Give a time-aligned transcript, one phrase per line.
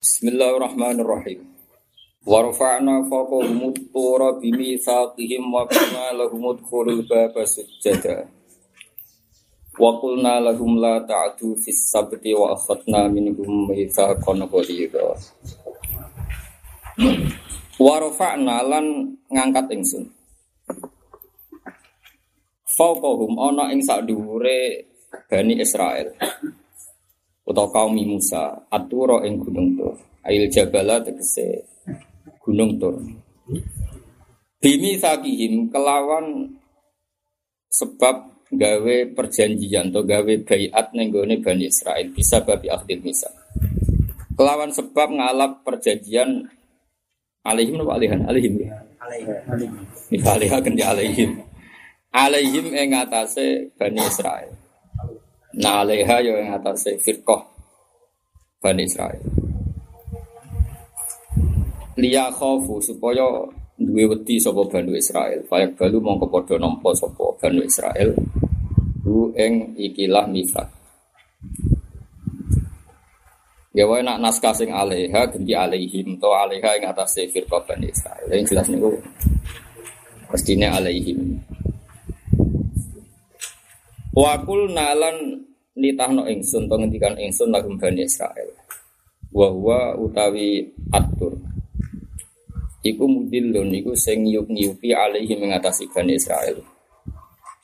[0.00, 1.44] Bismillahirrahmanirrahim.
[2.24, 8.24] Wa rafa'na fawqahum at-tura bi mitsaqihim wa qulna lahum udkhulul baba sujada.
[9.76, 15.20] Wa qulna lahum la ta'du fis sabti wa akhadna minhum mitsaqan ghalidha.
[17.76, 20.08] Wa rafa'na lan ngangkat ingsun.
[22.72, 24.80] Fawqahum ana ing sak dhuwure
[25.28, 26.16] Bani Israel
[27.50, 29.98] utawa kaum Musa atura ing gunung Tur.
[30.22, 31.66] Ail jabala tegese
[32.38, 33.02] gunung Tur.
[34.62, 36.46] Bimi sakihim kelawan
[37.72, 43.30] sebab gawe perjanjian atau gawe bayat nenggone Bani Israel bisa babi akhdil misa
[44.34, 46.50] kelawan sebab ngalap perjanjian
[47.46, 48.20] alaihim apa alihan?
[48.26, 48.54] Alaihim
[48.98, 49.28] alaihim.
[50.26, 50.82] Alaihim.
[50.82, 51.30] Alaihim.
[52.10, 54.59] Alaihim ing atase Bani Israel
[55.58, 57.42] Nah alaiha ya yang atas firqah
[58.62, 59.18] Bani Israel.
[61.98, 63.26] Liya khofu supaya
[63.74, 65.42] duwe wedi sapa Bani Israel.
[65.50, 68.14] Fayak balu mongko padha nampa sapa Bani Israel.
[69.02, 70.70] Hu ing ikilah mifat.
[73.74, 78.26] Ya wae nak naskah sing alaiha ganti alaihim to alaiha ing atas firqah Bani Israel.
[78.30, 78.94] Yang jelas niku
[80.30, 81.42] mestine alaihim.
[84.10, 85.46] Wakul nalan
[85.78, 88.50] nitahno ingsun to ngendikan ingsun lagum Bani Israel.
[89.30, 91.38] Wa huwa utawi atur.
[92.82, 96.58] Iku mudillun iku sing nyup-nyupi alaihi mengatasi Bani Israel.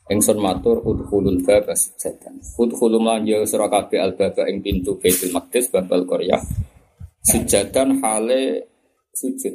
[0.07, 2.39] Ingsun matur udkhulul baba sujadan.
[2.55, 6.39] Udkhulul man ya sira al baba ing pintu Baitul Maqdis babal Korea.
[7.27, 8.71] Sujadan hale
[9.11, 9.51] sujud.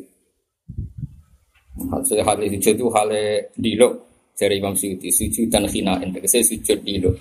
[1.87, 4.10] Hasil hale sujud itu hale dilok
[4.41, 7.13] dari Imam Suyuti sujud dan khina tegese sujud dilok.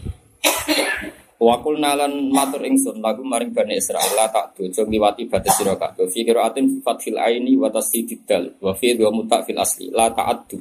[1.41, 6.09] Wakul nalan matur ingsun lagu maring bani Israel la tak dojo ngliwati batas sira kabeh.
[6.09, 6.81] Fi qiraatin
[7.17, 10.61] aini wa tasdidid dal wa fi dua muta fil asli la ta'addu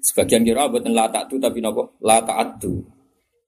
[0.00, 1.84] sebagian kira boten la ta'addu tapi napa?
[2.04, 2.72] La ta'addu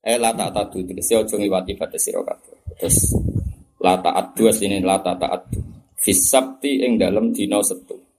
[0.05, 2.77] eh la ta'addu tegese aja ngliwati batas sira kabeh.
[2.77, 3.17] Terus
[3.81, 5.61] la ta'addu asline la ta'addu
[6.01, 8.10] fi sabti ing dalem dina Sabtu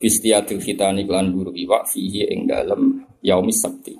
[0.00, 3.92] bistiatil khitani lan buru iwak fihi ing dalem yaumis sabti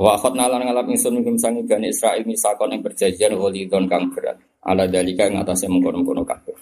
[0.00, 4.40] Wa akhadna lan ngalap ingsun minum sangi Bani Israil misakon yang perjanjian walidon kang berat.
[4.64, 6.56] Ala dalika yang atasnya mengkono-kono kabeh.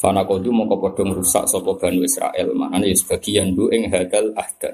[0.00, 4.72] Fana kodu mongko padha ngrusak sapa Bani Israil, maknane ya sebagian du ing hadal ahda.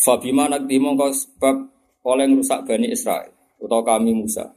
[0.00, 1.56] Fa bima nakdi mongko sebab
[2.08, 3.28] oleh ngrusak Bani Israil
[3.60, 4.48] utawa kami Musa.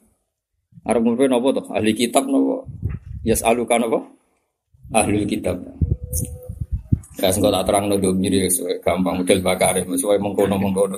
[0.88, 1.64] Arep ngombe napa to?
[1.76, 2.64] Ahli kitab napa?
[3.28, 4.00] Yas alukan apa?
[4.96, 5.60] Ahli kitab.
[7.20, 8.48] Ya sing tak terang ndo miri
[8.80, 10.96] gampang model bakare sesuai mengkono mengkono.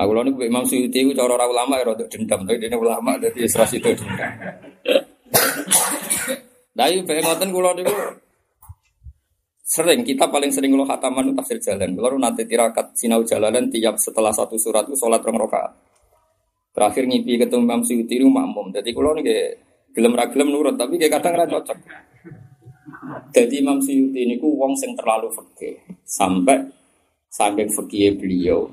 [0.00, 3.16] Aku lalu niku Imam Suyuti ku cara ora ulama ya rada dendam tapi dene ulama
[3.20, 4.32] dadi isra itu dendam.
[6.76, 7.92] Dari pengen ngoten kula niku
[9.60, 11.96] sering kita paling sering lo khataman tafsir jalan.
[11.96, 15.72] Kalau nanti tirakat sinau jalanan tiap setelah satu surat itu sholat rong rakaat.
[16.70, 18.72] Terakhir ngipi ketemu Imam Suyuti itu makmum.
[18.72, 19.24] Jadi kalau nih
[19.90, 21.76] gelem ra gelem nurut tapi kayak kadang ra cocok.
[23.32, 26.68] Jadi Imam Suyuti ini ku wong sing terlalu fakih sampai
[27.32, 28.68] saking fakih beliau.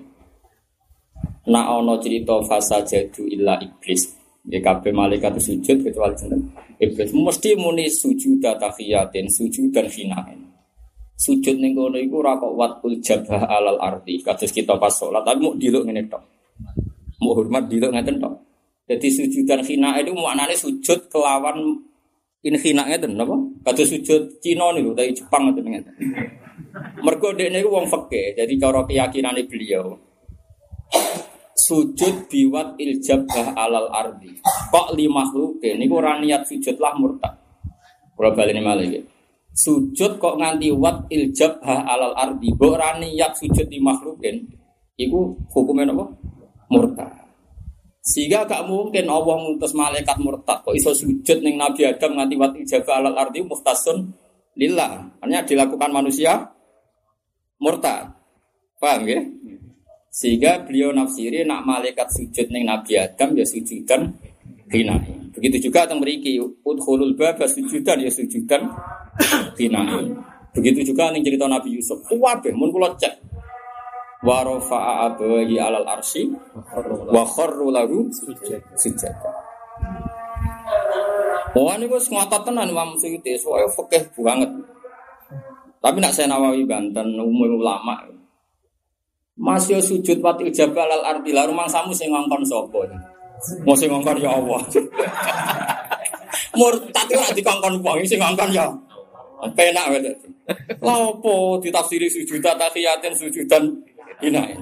[1.47, 4.19] Nak ono cerita fasa jadu illa iblis.
[4.47, 6.43] Ya kabeh malaikat sujud kecuali jeneng
[6.79, 7.11] iblis.
[7.15, 10.39] Mesti muni sujud tahiyatin, sujud dan hinain.
[11.17, 14.19] Sujud ning kono iku ora watul jabah alal ardi.
[14.19, 16.23] Kados kita pas salat tapi mau diluk ngene tok.
[17.23, 18.33] Mau hormat diluk ngeten tok.
[18.87, 21.86] Jadi sujud dan hina itu maknanya sujud kelawan
[22.47, 23.35] inhina ngeten napa?
[23.67, 25.93] Kados sujud Cina niku dari Jepang ngeten ngeten.
[27.03, 30.07] Mergo dekne iku wong fikih, jadi cara keyakinane beliau
[31.67, 34.39] sujud biwat iljabah alal ardi.
[34.71, 37.35] Kok li makhluk niku ora niat sujud lah murtad.
[38.15, 39.01] Kula baleni malih iki.
[39.51, 44.47] Sujud kok nganti wat iljabah alal ardi, mbok ora niat sujud di makhlukin,
[44.95, 46.07] iku hukumnya napa?
[46.71, 47.26] Murtad.
[48.07, 52.55] Sehingga gak mungkin Allah ngutus malaikat murtad kok iso sujud ning Nabi Adam nganti wat
[52.55, 54.15] ijaga alal ardi muhtasun
[54.55, 55.19] lillah.
[55.19, 56.55] Hanya dilakukan manusia
[57.59, 58.15] murtad.
[58.79, 59.19] Paham ya?
[60.07, 64.15] Sehingga beliau nafsiri nak malaikat sujud ning Nabi Adam ya sujudan
[64.71, 65.35] hinai.
[65.35, 68.71] Begitu juga teng mriki udkhulul baba sujudan ya sujudan
[69.59, 70.15] hinai.
[70.55, 72.07] Begitu juga ning cerita Nabi Yusuf.
[72.07, 73.26] Kuwabe mun kula cek
[74.25, 76.31] wa rafa'a alal arsi
[77.11, 79.13] wa kharru lahu sujud.
[81.57, 84.51] Wah ini gue ngotot tenan Imam Suyuti, soalnya fakih banget.
[85.81, 87.97] Tapi nak saya Nawawi Banten, umum ulama.
[89.37, 92.85] Masih sujud pati jabal al ardi, lah rumah samu sing ngongkon sopo.
[93.65, 94.61] Mau sing ngongkon ya Allah.
[96.57, 98.65] Murtad ora dikongkon wong sing ngongkon ya.
[99.53, 100.13] Penak wae.
[100.81, 103.69] Lha opo ditafsiri sujudan tahiyatin sujudan
[104.23, 104.59] inain.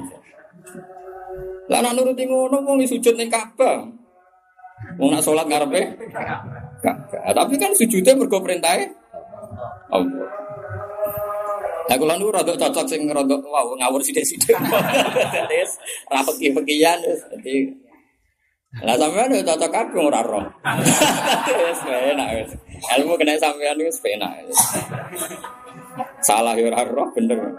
[1.66, 3.82] Lah nek nuruti ngono wong sujud ning Ka'bah.
[5.02, 5.82] Wong nak salat ngarepe
[6.84, 7.34] Ka'bah.
[7.34, 8.86] Tapi kan sujudnya mergo perintahe
[9.90, 10.30] Allah.
[11.86, 14.58] Lah kula niku rada cocok sing rada wow ngawur sithik-sithik.
[15.50, 15.72] Wis
[16.10, 17.70] ra peki-pekian wis dadi
[18.82, 20.46] Lah sampean yo cocok kabeh ora roh.
[21.48, 22.52] Wis enak wis.
[23.00, 24.34] Ilmu kena sampean wis penak.
[26.26, 27.54] Salah yo ora roh bener.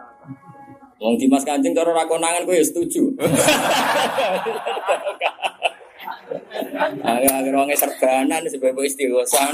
[0.96, 3.12] Wong Dimas Kanjeng cara ra konangan kowe ya setuju.
[7.06, 9.52] Ayo agar wonge serbanan sebab istighosa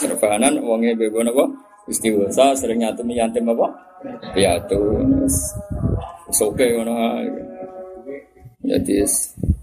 [0.00, 1.50] Serbanan wonge bebo napa?
[1.90, 3.66] Istighosa sering nyatu yatim apa?
[4.30, 5.02] Piatu.
[6.30, 7.18] Soke ngono.
[8.62, 9.02] Jadi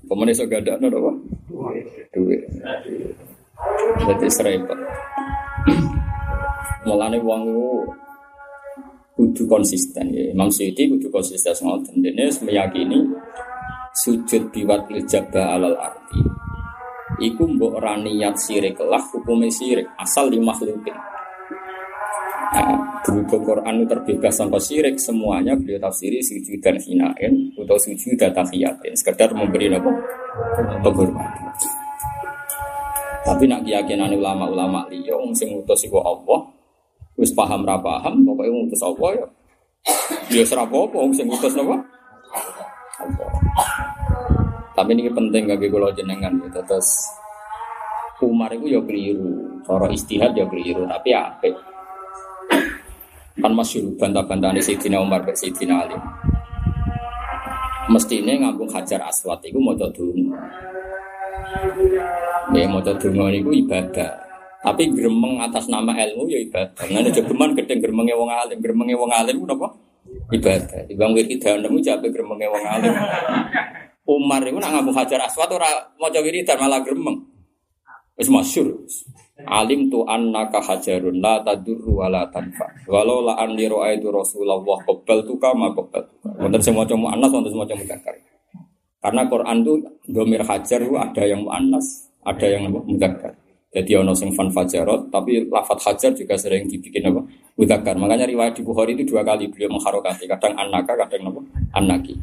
[0.03, 1.11] pemenang so gak ada apa?
[2.11, 2.43] Duit.
[4.03, 4.79] Jadi serempet.
[6.83, 7.43] Mulane wong
[9.19, 10.31] kudu konsisten ya.
[10.31, 11.99] Imam Suyuti kudu konsisten ngoten.
[11.99, 13.03] Dene meyakini
[13.91, 16.23] sujud biwat jabah alal arti.
[17.19, 20.95] Iku mbok ora niat sirik lah hukume sirik asal di makhlukin.
[22.49, 28.17] Nah, berhubung Quran itu terbebas tanpa syirik semuanya beliau tafsiri sujud dan hinain atau sujud
[28.17, 29.91] dan tahiyatin sekedar memberi apa
[30.81, 31.53] penghormatan
[33.21, 36.58] tapi nak keyakinan ulama-ulama liya sing ngutus Allah
[37.19, 39.27] wis paham ra paham pokoke ngutus Allah ya?
[40.29, 41.79] Ya ora apa-apa sing napa Allah
[44.79, 46.87] tapi ini penting bagi kula jenengan gitu terus
[48.23, 51.55] Umar itu ya keliru cara istihad ya keliru tapi apik.
[53.39, 55.95] Kan masyur bantah-bantah ini Sayyidina Umar ke Sayyidina Ali.
[57.91, 60.35] Mesti ini ngambung hajar aswat itu mau dulu
[62.53, 64.28] ya mau dulu itu ibadah
[64.59, 68.95] tapi gremeng atas nama ilmu ya ibadah nggak ada geman gedeng gremengnya wong alim gremengnya
[68.99, 69.67] wong alim apa
[70.35, 72.93] ibadah di bang wiridan nemu jabe gremengnya wong alim
[74.09, 75.69] Umar itu nak ngambung hajar aswat ora
[76.01, 77.29] mau wiridan malah gremeng
[78.19, 78.67] Wis masyur.
[79.47, 82.67] Alim tu annaka hajarun la tadurru wa la tanfa.
[82.91, 86.03] Walau la an itu Rasulullah qabal tu kama qabal.
[86.43, 88.15] Wonten sing maca muannas wonten sing maca mudzakkar.
[88.99, 89.73] Karena Quran itu
[90.11, 93.31] domir hajar itu ada yang muannas, ada yang mudzakkar.
[93.69, 97.21] Jadi ono sing fan fajarot, tapi lafat hajar juga sering dibikin apa?
[97.53, 98.01] Mudzakkar.
[98.01, 101.41] Makanya riwayat di Bukhari itu dua kali beliau mengharokati, kadang anaka, kadang apa?
[101.77, 102.17] Anaki.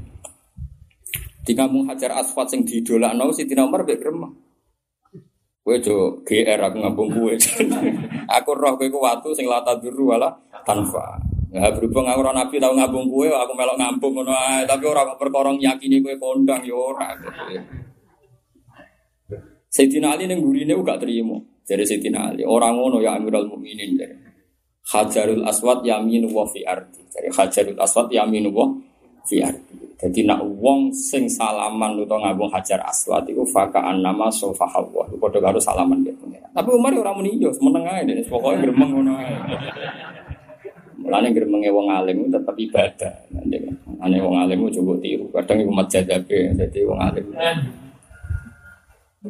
[1.46, 4.34] Di kampung hajar asfat sing didolakno Sidina Umar mek gremeng.
[5.62, 7.34] Kowe jo GR aku ngambung kowe.
[8.38, 10.30] aku roh kowe ku watu sing lata duru wala
[10.66, 11.22] tanfa.
[11.54, 14.34] Ya berhubung aku ora nabi tau ngambung aku melok ngambung ngono
[14.66, 17.14] tapi ora perkara yakini kowe kondang ya ora.
[19.76, 21.36] Sayyidina Ali ning gurine gak terima.
[21.68, 24.16] Jadi Sayyidina Ali, orang ngono ya Amirul Mukminin jadi.
[24.86, 27.04] Hajarul Aswad yaminu wa fi ardi.
[27.12, 28.72] Jadi Hajarul Aswad yaminu wa
[29.28, 29.76] fi ardi.
[29.96, 35.08] Jadi nak wong sing salaman utawa ngabung hajar aswad itu fakaan nama sofa hawa.
[35.16, 36.12] Padha karo salaman dia
[36.52, 39.32] Tapi Umar ora muni yo, meneng ae dene pokoke gremeng ngono ae.
[41.00, 43.12] Mulane gremenge wong alim tetep ibadah.
[44.04, 47.26] Ane wong alim coba tiru, kadang iku majadabe dadi wong alim.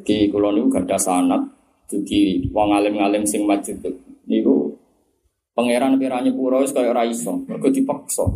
[0.03, 1.43] Di kula niku gadah sanad
[1.87, 3.79] dugi wong alim-alim sing majid
[4.27, 4.75] niku
[5.55, 8.27] pangeran pirane pura wis kaya ora iso, mergo dipaksa.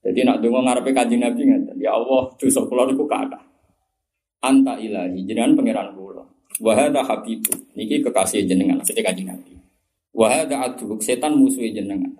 [0.00, 1.46] Jadi nak dongo ngarepe kanjeng Nabi
[1.80, 3.38] ya Allah dosa kula niku kata.
[4.42, 6.24] Anta ilahi jenengan pangeran kula.
[6.60, 9.54] Wa hadza habibu niki kekasih jenengan maksudnya kanjeng Nabi.
[10.12, 10.56] Wa hadza
[11.00, 12.12] setan musuh jenengan.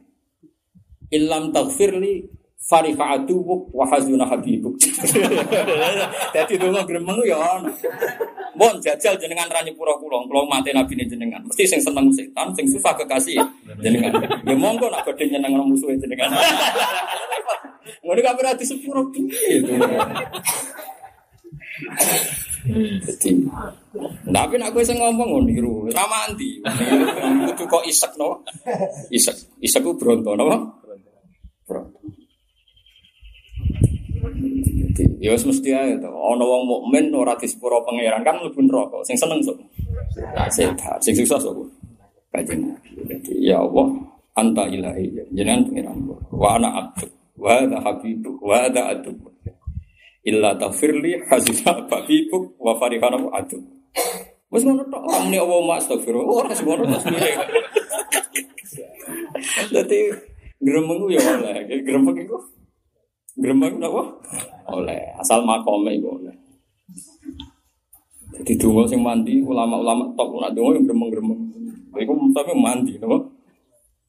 [1.11, 4.77] Illam taghfirli fariha aduwuk wa hazuna habibuk.
[6.35, 7.73] Dadi donga gremeng ya ana.
[8.55, 11.41] Mon jajal jenengan rani pura kula, kula mate nabi jenengan.
[11.49, 13.41] Mesti sing seneng setan, sing susah kekasih
[13.81, 14.13] jenengan.
[14.45, 16.29] Ya monggo nak badhe nyeneng musuh jenengan.
[18.05, 19.61] Ngono kabeh ati sepuro piye.
[23.01, 23.31] Jadi,
[24.29, 26.61] tapi nak gue ngomong ngono niru, ramanti.
[27.51, 28.45] Kudu kok isek no,
[29.09, 30.45] isek, isek gue bronto no,
[31.65, 32.01] bronto.
[35.21, 36.09] Ya wis mesti ae to.
[36.09, 39.01] Ana wong mukmin ora disepuro pangeran kan mlebu neraka.
[39.05, 39.57] Sing seneng sok.
[40.37, 41.65] Tak sehat, sing susah sok.
[42.31, 42.73] Kajen.
[43.29, 43.89] Ya Allah,
[44.37, 45.11] anta ilahi.
[45.35, 45.99] Jenengan pangeran.
[46.31, 49.17] Wa ana abdu wa ada habibu wa ada adu
[50.29, 53.65] illa tafirli hasisa babibuk wa farihana adu
[54.51, 57.39] Wes ngono tok orang ini Allah astagfirullah ora semono tas mire.
[59.71, 60.11] Dadi
[60.59, 62.35] gremeng ya oleh, gremeng iku
[63.39, 64.03] gremeng napa?
[64.71, 66.35] Oleh, asal makome iku oleh.
[68.41, 71.41] Jadi dungo sing mandi ulama-ulama top nak dungo yang gremeng-gremeng.
[71.95, 73.19] Iku tapi mandi, napa?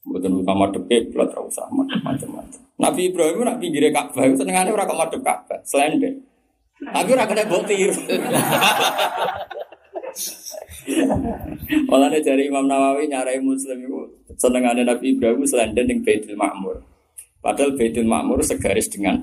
[0.02, 2.42] Mboten utama depe belat ra usah macam-macam.
[2.74, 6.18] Nabi Ibrahim nak pinggire Ka'bah, senengane ora kok madhep Ka'bah, slendek.
[6.90, 7.94] Aku ora kena mbok tiru.
[11.86, 13.98] Mulane dari Imam Nawawi nyarai Muslim itu
[14.34, 16.82] senengane Nabi Ibrahim selenden ning Baitul Ma'mur.
[17.42, 19.18] Padahal Baitul Ma'mur segaris dengan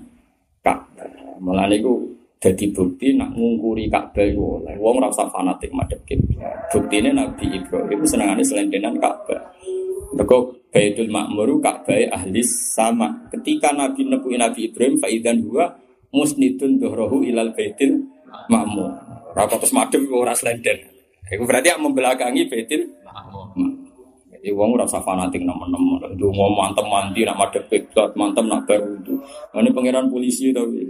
[0.59, 1.39] Ka'bah.
[1.39, 2.03] Mulane iku
[2.35, 6.67] dadi bukti nak ngungkuri Ka'bah iku oleh wong ora usah fanatik madhep kiblat.
[6.67, 9.55] Buktine Nabi Ibrahim senengane selendenan Ka'bah.
[10.19, 13.31] Mergo Baitul Ma'mur Ka'bah ahli sama.
[13.31, 15.71] Ketika Nabi nepuin Nabi Ibrahim faidan huwa
[16.11, 18.03] musnidun dhuhrahu ilal Baitul
[18.51, 18.91] Ma'mur.
[19.31, 20.91] Ora terus madhep ora slenden.
[21.29, 22.98] Itu berarti yang membelakangi Baitul
[24.39, 26.15] Jadi wong ora usah fanatik nemen-nemen.
[26.15, 29.19] Ndonga mantem mandi nak madhep kiblat, mantem nak baru itu.
[29.51, 30.87] Ini pangeran polisi tapi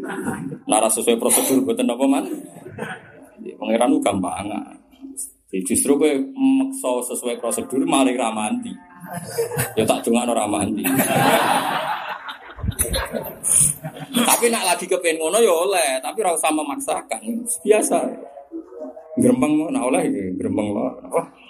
[0.69, 2.29] nara sesuai prosedur boten apa man.
[3.57, 4.53] Pangeran itu gampang.
[5.49, 8.69] Justru gue maksa sesuai prosedur malah ramanti.
[9.73, 10.85] Ya tak cuma orang mandi.
[14.29, 17.21] tapi nak lagi kepen ngono ya oleh, tapi ora usah memaksakan.
[17.65, 17.97] Biasa.
[19.17, 21.48] Grembeng nak oleh iki, grembeng apa?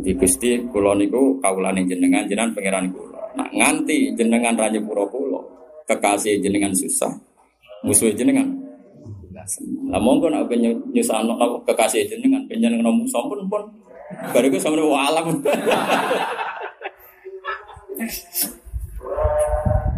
[0.00, 3.20] Jadi Gusti kula niku kawulane jenengan jenengan pangeran kula.
[3.36, 5.40] Nak nganti jenengan raja pura kula,
[5.84, 7.12] kekasih jenengan susah,
[7.84, 8.48] musuh jenengan.
[9.92, 11.36] Lah monggo nak pengen nyusahno
[11.68, 13.44] kekasih jenengan, pengen ngono musuh pun.
[14.32, 15.26] Baru gue sama alam.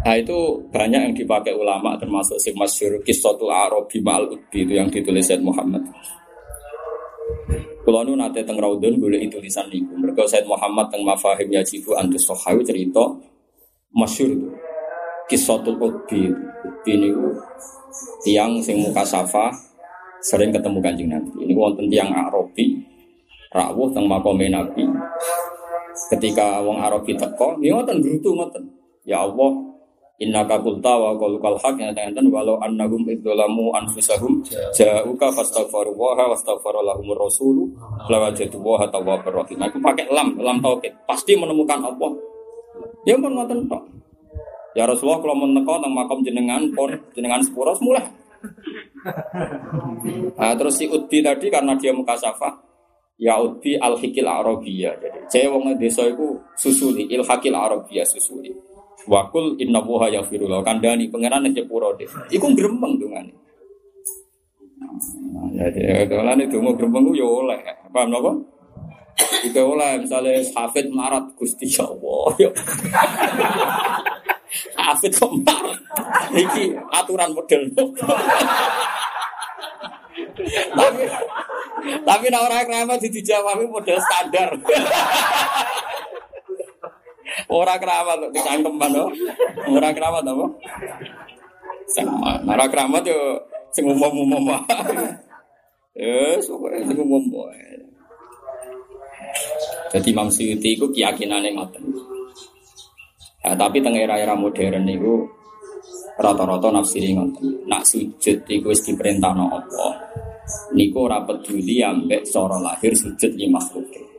[0.03, 0.35] Nah itu
[0.67, 5.79] banyak yang dipakai ulama termasuk si masyur kisotul Arabi ma'al itu yang ditulis Said Muhammad.
[7.83, 9.91] Kalau nu nate teng raudun boleh itu tulisan niku.
[9.99, 13.03] Mereka Said Muhammad teng mafahim yajibu antus sohawi cerita
[13.91, 14.49] masyur itu.
[15.23, 16.31] Kisotul Ubi
[16.63, 17.31] Ubi niku
[18.23, 19.51] tiang sing muka safa
[20.23, 21.43] sering ketemu kanjeng Nabi.
[21.43, 22.79] Ini wonten tiang Arabi
[23.51, 24.87] rawuh teng makome Nabi.
[26.09, 28.65] Ketika wong Arabi teko, ya ngoten grutu ngoten.
[29.05, 29.51] Ya Allah,
[30.23, 34.39] Inna qulta wa qalukal haq ya tangan walau annahum idzalamu anfusahum
[34.71, 37.67] ja'uka fastaghfiru wa wastaghfara lahumur rasul
[38.07, 39.59] la wajadu wa tawwabur rahim.
[39.59, 40.95] Aku pakai lam, lam tauhid.
[41.03, 42.11] Pasti menemukan Allah.
[43.03, 43.83] Ya pun ngoten tok.
[44.73, 48.01] Ya Rasulullah kalau mau neko nang makam jenengan pun jenengan sepuro mulai.
[50.39, 52.49] Nah, terus si Uddi tadi karena dia muka safa,
[53.21, 54.95] Yaudi al hikil Arabia.
[54.97, 58.72] Jadi saya wong desa itu susuli il hakil Arabia susuli.
[59.03, 62.07] Wakul inna buha ya firullah kandani pangeran nek sepuro deh.
[62.31, 63.33] Iku gremeng dongane.
[65.53, 67.59] Nah, jadi kalau itu mau gremeng yo oleh.
[67.91, 68.31] Paham napa?
[69.43, 72.33] Itu oleh misalnya hafid marat gusti ya Allah.
[74.79, 75.79] hafid kok marat.
[76.95, 77.61] Aturan model.
[80.73, 81.03] tapi
[82.03, 84.49] tapi nak orang keramat di dijawab model standar.
[87.49, 89.03] orang keramat dicangkem mana?
[89.69, 90.45] Orang keramat apa?
[91.89, 92.41] Sama.
[92.45, 93.19] Orang keramat yo
[93.73, 94.53] sing umum-umum
[95.93, 97.21] Ya, suka sing umum
[99.93, 101.85] Jadi Imam Suyuti itu keyakinannya ngoten.
[103.43, 105.29] Nah, tapi tengah era-era modern itu
[106.17, 107.69] rata-rata nafsiri ngoten.
[107.69, 109.93] Nak sujud iku wis diperintahno Allah.
[110.73, 114.12] Niku ora peduli ambek cara lahir sujud di makhluk.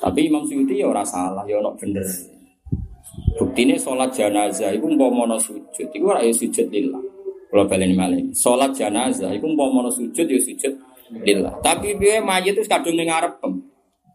[0.00, 2.04] Tapi Imam Suyuti ya ora salah, ya ono bener.
[3.36, 7.02] Buktine sholat jenazah iku umpama sujud, iku ora ya sujud lillah.
[7.50, 8.32] Kalau balen malih.
[8.32, 10.72] Sholat jenazah iku umpama sujud ya sujud
[11.22, 11.52] lillah.
[11.60, 13.38] Tapi piye mayit itu kadung ning ngarep.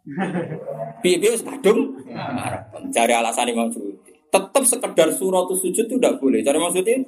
[1.01, 2.61] Piye-piye kadung ngarep.
[2.93, 6.43] Cari alasan Imam Suyuti tetap sekedar surat sujud itu tidak boleh.
[6.43, 6.99] Cara maksudnya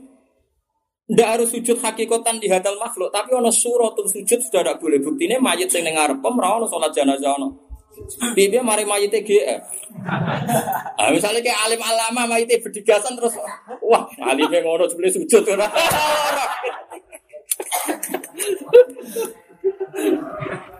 [1.07, 4.99] tidak harus sujud hakikatan di hadal makhluk, tapi ono surat sujud sudah tidak boleh.
[5.03, 7.66] Buktinya mayat yang dengar pem, ono sholat jenazah ono.
[8.33, 9.61] Bibi mari mayat GF.
[10.97, 13.35] Nah, misalnya kayak alim alama mayat berdigasan terus,
[13.83, 15.43] wah alim yang ngono boleh sujud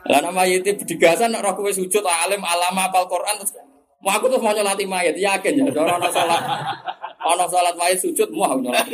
[0.08, 3.54] Lah nama mayat berdigasan, roh kowe sujud alim alama apal Quran terus
[3.98, 5.66] Mau aku tuh mau nyolati mayat, yakin ya.
[5.74, 6.38] Orang orang sholat,
[7.26, 8.94] orang sholat mayat sujud, mau aku nyolati.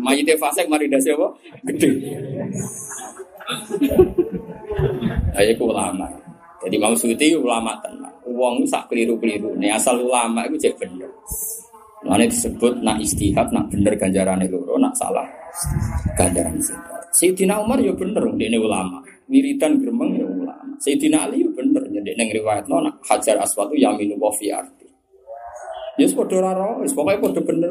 [0.00, 1.28] Mayat fasek mari dasi apa?
[1.68, 2.16] Gede.
[5.36, 6.21] Ayo ulama.
[6.62, 8.14] Jadi mau suci ulama tenang.
[8.30, 9.50] Uang sak keliru keliru.
[9.58, 11.10] Nih asal ulama itu cek bener.
[12.02, 15.22] Mana disebut nak istihad, nak bener ganjaran itu, nak salah
[16.18, 16.74] ganjaran itu.
[17.14, 18.98] Sayyidina Umar ya bener, dia ulama.
[19.30, 20.74] Wiridan gremeng ya ulama.
[20.82, 24.88] Sayyidina Ali ya bener, jadi neng riwayat nona hajar aswad itu yaminu wa fi arti.
[25.94, 27.70] Ya sepodo raro, pokoknya podo bener.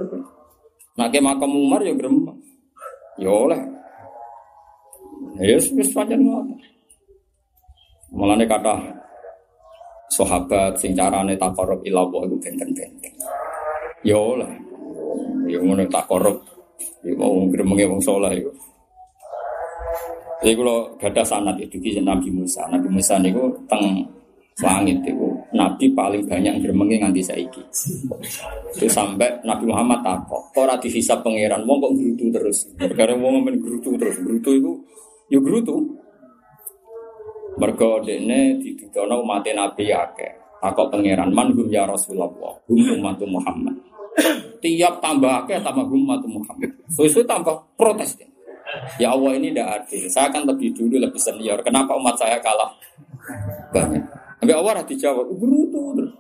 [0.96, 2.40] Nak makam Umar ya gremeng.
[3.20, 3.60] Ya oleh.
[5.44, 5.60] Ya
[5.92, 6.56] pancen ngono.
[8.12, 8.76] Mulane kata
[10.12, 13.12] sahabat sing carane takarrub ila Allah iku benten-benten.
[14.04, 14.52] Ya lah.
[15.48, 16.44] Ya ngono takarrub.
[17.02, 18.52] Ya mau gremenge wong saleh iku.
[20.42, 24.02] Jadi kalau gada sanat itu di Nabi Musa, Nabi Musa niku teng
[24.62, 27.62] langit itu Nabi paling banyak gremengi nganti saiki.
[28.74, 32.58] Itu sampai Nabi Muhammad takok, ora dihisab pangeran, wong kok gerutu terus.
[32.74, 34.72] Perkara wong men gerutu terus, gerutu itu
[35.30, 35.78] yo gerutu.
[37.60, 40.32] Mergo dene ditudono umat Nabi akeh.
[40.62, 42.30] Takok pangeran, man hum ya Rasulullah,
[42.70, 43.76] hum umat Muhammad.
[44.62, 46.70] Tiap tambah akeh tambah umat Muhammad.
[46.94, 48.14] Sesuai tambah protes.
[49.02, 50.08] Ya Allah ini tidak adil.
[50.08, 51.60] Saya akan lebih dulu lebih senior.
[51.66, 52.72] Kenapa umat saya kalah
[53.74, 54.04] banyak?
[54.42, 56.14] Nabi Allah dijawab, gerutu terus.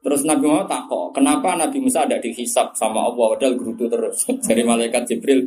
[0.00, 4.24] Terus Nabi Muhammad takok, kenapa Nabi Musa ada dihisap sama Allah padahal gerutu terus.
[4.48, 5.44] Dari malaikat Jibril,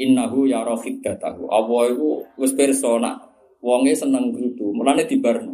[0.00, 1.50] innahu ya rohid datahu.
[1.52, 3.29] Allah itu wis persona.
[3.60, 5.52] Wonge seneng grutu, mulane dibarno.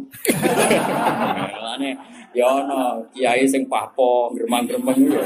[1.59, 1.91] mulane
[2.31, 5.19] ya ana kiai sing papo gremeng-gremeng yo.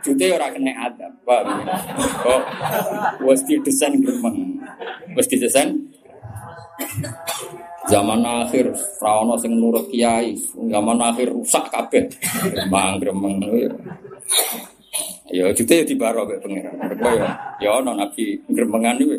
[0.00, 1.44] Jute ora kena adab, Pak.
[2.24, 2.42] Kok
[3.28, 4.56] wis didesain gremeng.
[5.12, 5.76] Wis didesain
[7.82, 8.72] Zaman akhir
[9.02, 10.32] rawono sing nurut kiai,
[10.72, 12.08] zaman akhir rusak kabeh.
[12.48, 13.44] Gremeng-gremeng
[15.32, 16.76] Ya jute ya dibaro mek pangeran.
[17.00, 17.28] Ya
[17.60, 19.16] ya ana nabi gremengan iku.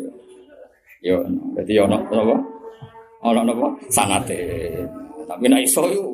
[1.02, 1.18] Ya
[1.58, 2.36] dadi ana apa?
[3.24, 3.68] Ono napa?
[3.88, 4.38] Sanate.
[5.24, 6.12] Tapi nek iso yo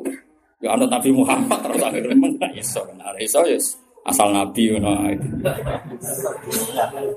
[0.63, 2.81] ya ana Nabi Muhammad terus akhir men iso.
[2.95, 3.59] Nek iso ya
[4.01, 4.97] asal nabi ngono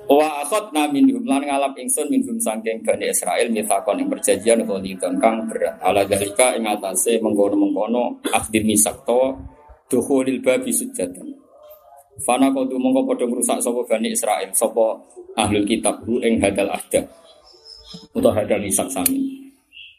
[0.05, 5.49] Wa akhadna minhum lan ngalap ingsun minhum saking Bani Israil mitsakon ing perjanjian qalidon kang
[5.49, 5.81] berat.
[5.81, 9.33] Ala dalika ing atase mengkono-mengkono akhdil misak to
[9.89, 11.25] dukhulil babi sujatan.
[12.23, 14.95] Fana kodu mongko padha ngrusak sapa Bani Israil, sapa
[15.35, 17.03] ahlul kitab ing hadal ahda.
[18.15, 19.44] Utawa hadal misak sami.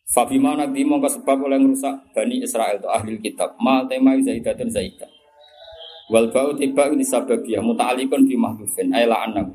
[0.05, 3.57] Fabima nabi mongko sebab oleh merusak Bani Israel itu ahli kitab.
[3.57, 5.09] Mal tema zaidatun zaidah.
[6.13, 9.49] Wal bau tiba ini sababiyah muta'alikun bi mahdufin ayla anak.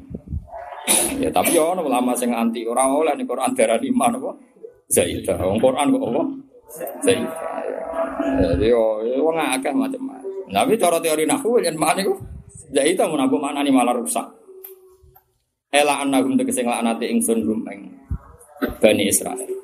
[1.22, 4.30] Ya tapi ya ono ulama sing anti ora oleh ning Quran darani iman apa?
[4.90, 5.38] Zaidah.
[5.38, 6.22] Wong Quran kok apa?
[7.06, 7.34] Zaidah.
[8.50, 8.82] Jadi yo
[9.22, 10.50] wong akeh macam-macam.
[10.50, 12.18] Tapi cara teori nahwu yen mana iku
[12.74, 14.26] Zaidah mun aku maknani malah rusak.
[15.70, 17.94] Ela annahum tegese nglaknati ingsun rumeng
[18.82, 19.59] Bani Israel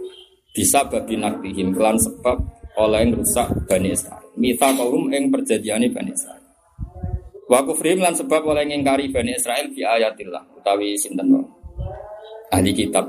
[0.56, 2.40] bisa babi naktihim kelan sebab
[2.80, 4.24] oleh yang rusak Bani Israel.
[4.40, 6.40] Mita kaum yang perjanjian Bani Israel.
[7.44, 11.28] Wa kufrim lan sebab oleh yang ingkari Bani Israel di ayatillah utawi sinten
[12.48, 13.04] ahli kitab.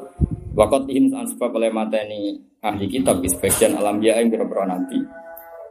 [0.58, 4.66] Wakot ihim lan sebab oleh mata ini ahli kitab di sebagian alam dia yang berapa
[4.68, 5.00] nabi.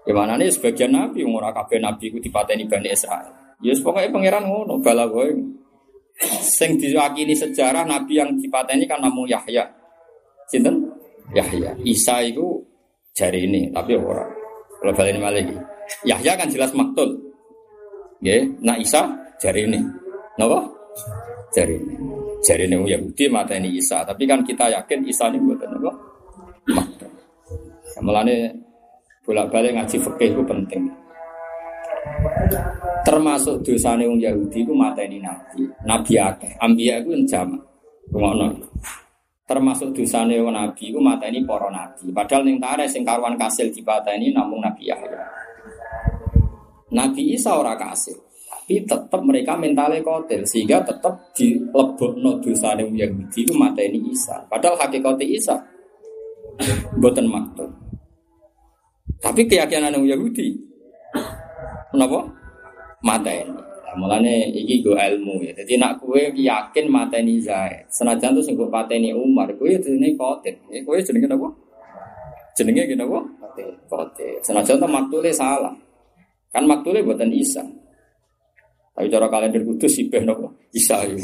[0.06, 3.58] Gimana nih sebagian nabi umur kabeh nabi ku dipateni Bani Israel.
[3.60, 5.36] Ya pokoknya pangeran ngono bala gue.
[6.40, 9.66] Sing diwakili sejarah nabi yang dipateni kan namun Yahya.
[10.46, 10.75] Sinten?
[11.36, 11.70] Yahya.
[11.84, 12.64] Isa itu
[13.12, 14.32] jari ini, tapi orang.
[14.80, 15.56] Kalau balik lagi.
[16.08, 17.12] Yahya kan jelas maktul.
[18.24, 19.04] Ya, nah Isa
[19.36, 19.80] jari ini.
[20.40, 20.64] Napa?
[21.52, 21.94] Jari ini.
[22.40, 24.00] Jari ini Yahudi mata ini Isa.
[24.04, 25.92] Tapi kan kita yakin Isa ini buatan apa?
[26.72, 27.10] Maktul.
[28.00, 28.52] Mulane
[29.24, 30.82] bolak-balik ngaji fikih itu penting.
[33.06, 35.62] Termasuk dosa wong Yahudi itu mata ini nabi.
[35.86, 36.52] Nabi akeh.
[36.58, 37.62] Ambia itu jamak.
[38.10, 38.65] Ngono
[39.46, 42.10] termasuk dosane nabi ku ini para nabi.
[42.10, 45.22] Padahal ning tare sing karuan kasil ini namung Nabi Yahya.
[46.90, 53.54] Nabi Isa ora kasil, tapi tetap mereka mentalnya kotel sehingga tetap dilebokno dosane Yahudi ku
[53.54, 54.42] ini Isa.
[54.50, 55.54] Padahal hakikate Isa
[57.02, 57.70] boten maktub.
[59.22, 60.58] Tapi keyakinan Yahudi
[61.94, 62.26] kenapa?
[63.06, 63.65] ini.
[63.96, 65.52] Mulane iki go ilmu ya.
[65.56, 67.88] Jadi nak kue yakin mateni Zaid.
[67.88, 70.56] Senajan tuh sing pateni Umar, kue jenenge kotit.
[70.68, 71.48] Ya kue jenenge apa?
[72.52, 73.18] Jenenge gini apa?
[73.88, 74.44] Kotit.
[74.44, 75.72] Senajan tuh maktule salah.
[76.52, 77.64] Kan maktule buatan Isa.
[78.96, 81.20] Tapi cara kalender kudus sih nopo Isa itu.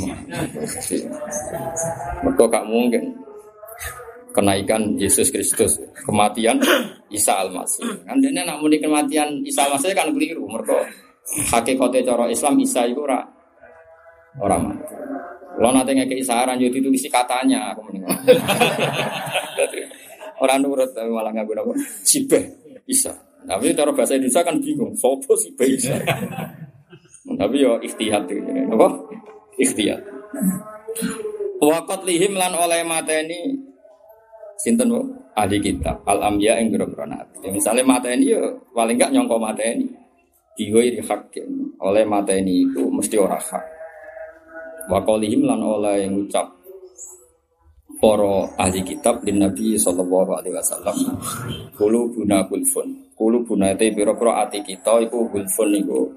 [2.20, 3.16] Mereka gak mungkin
[4.36, 6.60] kenaikan Yesus Kristus, kematian
[7.08, 7.88] Isa Al-Masih.
[8.04, 10.84] Kan dia nak muni kematian Isa Al-Masih kan keliru mereka
[11.30, 13.22] hakikate cara Islam Isa itu ora
[14.40, 14.94] ora mati.
[15.52, 18.02] Kalau nanti ngekei saran jadi tulis katanya aku mending.
[20.42, 21.62] Orang nurut tapi malah nggak guna
[22.02, 22.40] sibe
[22.88, 23.14] Isa.
[23.46, 25.94] Tapi cara bahasa Indonesia kan bingung, sopo sibe Isa.
[27.40, 28.42] tapi yo ikhtiyat itu,
[28.74, 28.88] apa?
[29.60, 30.02] Ikhtiyat.
[31.62, 33.54] Wakot lihim lan oleh mateni
[34.58, 34.90] sinten
[35.38, 37.54] ahli kitab al amya yang biro nabi.
[37.54, 40.01] Misalnya mateni yo paling enggak nyongko mateni
[40.58, 43.64] diwiri hakim oleh mata ini itu mesti ora hak.
[44.90, 46.62] Wakolihim lan oleh ucap
[48.02, 50.96] para ahli kitab din Nabi sallallahu alaihi wasallam
[51.78, 56.10] kulo guna kulfun kulo guna te pira-pira ati kita iku kulfun niku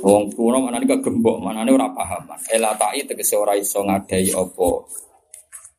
[0.00, 2.24] Wong kuno mana nih gembok, mana nih ora paham.
[2.48, 4.88] Elatai tegese ora iso ngadai opo,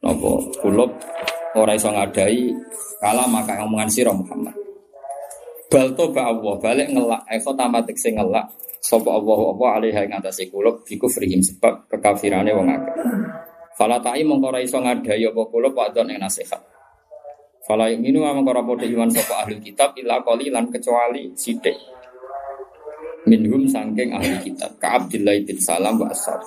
[0.05, 0.93] nopo kulub
[1.57, 2.53] ora iso ngadai
[3.01, 4.60] kala maka omongan sira Muhammad.
[5.71, 8.51] Bal toba Allah balik ngelak, eko tamat tegese ngelak.
[8.81, 12.95] Sopo Allah apa alih ing atase kulub biku frihim sebab kekafirane wong akeh.
[13.77, 16.59] Fala ta'i mongko ora iso ngadai apa kulub wadon ing nasihat.
[17.63, 21.77] Fala minu mongko ora padha iman sapa ahli kitab ila lan kecuali sithik
[23.29, 26.41] minhum sangking ahli kitab ka Abdillah bin Salam wa ashab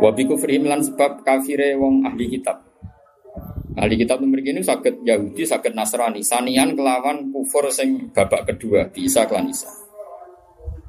[0.00, 2.64] wa bi kufrihim lan sebab kafire wong ahli kitab
[3.78, 6.20] ahli kitab nomor ini sakit Yahudi sakit Nasrani.
[6.26, 9.70] Sanian kelawan kufur sing babak kedua bisa kelan Isa.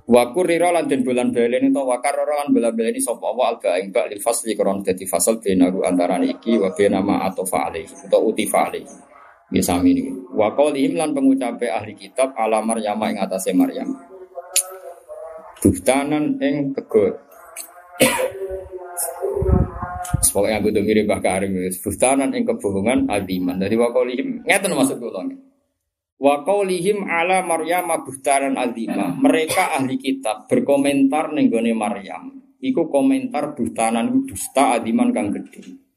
[0.10, 3.30] Wa kurira lan den bulan baleni to wa karara lan bulan baleni sapa?
[3.30, 7.46] Wa alba ing bak lil fasli kron dadi fasal benaru antara iki wa nama atau
[7.46, 8.90] alaihi atau utifa alaihi.
[9.54, 13.94] Bisa ini wa qaulihim lan pengucape ahli kitab ala Maryam ing atase Maryam.
[15.62, 17.22] Buhtanan ing kegot.
[20.20, 23.58] Pokoknya aku tuh mirip Mbah Karim Buhtanan ing kebohongan adiman.
[23.64, 25.40] Jadi wakolihim ngeten masuk kulon.
[26.20, 29.16] Wakolihim ala Maryam buhtanan adima.
[29.16, 32.44] Mereka ahli kitab berkomentar nenggone Maryam.
[32.60, 35.89] Iku komentar buhtanan dusta adiman kang gede.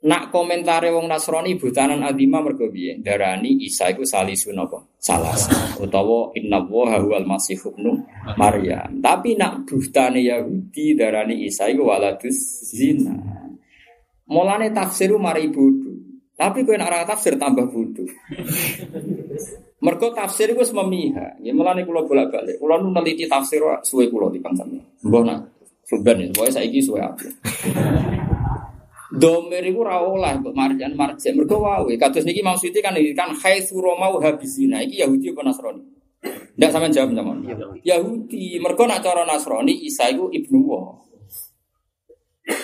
[0.00, 2.96] Nak komentare wong Nasrani butanan adima mergo piye?
[3.04, 4.80] Darani Isa iku salisun apa?
[4.96, 5.44] Salas.
[5.76, 8.00] Utawa inna wa huwal masih ibnu
[8.40, 8.96] Maryam.
[9.04, 13.12] Tapi nak butane Yahudi darani Isa iku waladus zina.
[14.24, 15.92] Mulane tafsiru mari bodoh.
[16.32, 18.08] Tapi kowe nak tafsir tambah bodoh.
[19.84, 21.44] Mergo tafsir iku wis memihak.
[21.44, 22.56] Ya mulane kula bolak-balik.
[22.56, 24.40] Kula neliti tafsir suwe kula di.
[24.40, 25.40] Mbah nak.
[25.84, 27.26] Sudan ya, pokoknya saiki suwe apa.
[29.10, 31.98] Domir itu ora untuk marjan marjan mergo wae.
[31.98, 35.82] Kados niki maksudnya kan kan haitsu romau habisina iki Yahudi apa Nasrani?
[36.54, 37.32] Ndak sama jawab sama.
[37.82, 38.62] Yahudi.
[38.62, 40.94] Mergo nak cara Nasrani Isa iku ibnu wa.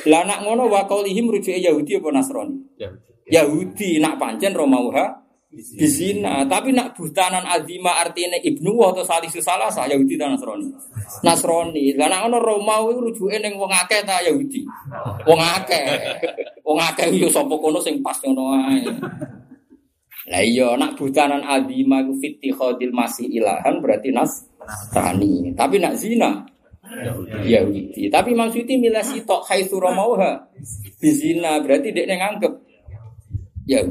[0.06, 2.56] Lah nak ngono wa qaulihim rujuke Yahudi apa Nasrani?
[2.78, 3.10] Yahudi.
[3.26, 5.25] Yahudi nak pancen romauha
[5.56, 6.44] di zina.
[6.44, 10.68] Tapi nak butanan azima artinya ibnu atau salisu salah sah Yahudi dan Nasrani.
[11.24, 11.96] Nasrani.
[11.96, 14.68] Lah nak ono Romawi rujuke ning wong akeh ta Yahudi.
[15.24, 15.84] Wong akeh.
[16.60, 18.84] Wong akeh yo sapa kono sing pas ngono ae.
[20.28, 25.56] Lah iya nak butanan azima ku fiti khodil masih ilahan berarti Nasrani.
[25.56, 26.44] Tapi nak zina
[27.46, 28.12] Yahudi.
[28.12, 30.52] Tapi maksudnya milah sitok haitsu romauha.
[31.00, 32.65] Bizina berarti dia nganggep
[33.66, 33.82] Ya,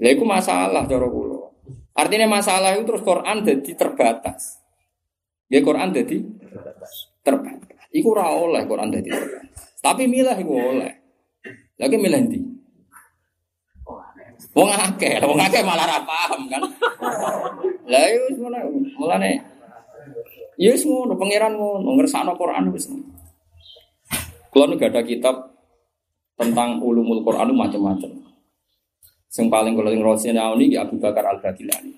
[0.00, 1.52] Lah itu masalah cara kula.
[1.92, 4.62] Artinya masalah itu terus Quran jadi terbatas.
[5.52, 7.12] Ya Quran jadi terbatas.
[7.20, 7.76] Terbatas.
[7.92, 9.60] Iku ora oleh Quran jadi terbatas.
[9.84, 10.92] Tapi milah iku oleh.
[11.76, 12.40] Lagi milah ndi?
[14.56, 16.62] Wong akeh, wong akeh malah ra paham kan.
[17.86, 18.58] Lah yo wis ngono,
[18.98, 19.38] mulane
[20.58, 22.90] Ya wis ngono, pangeran ngono, ngersakno Quran wis.
[24.50, 25.54] Kulo gak ada kitab
[26.34, 28.10] tentang ulumul Quran macam-macam.
[29.28, 31.92] Yang paling kalau yang Rasulullah ini Abu Bakar Al Bagilani.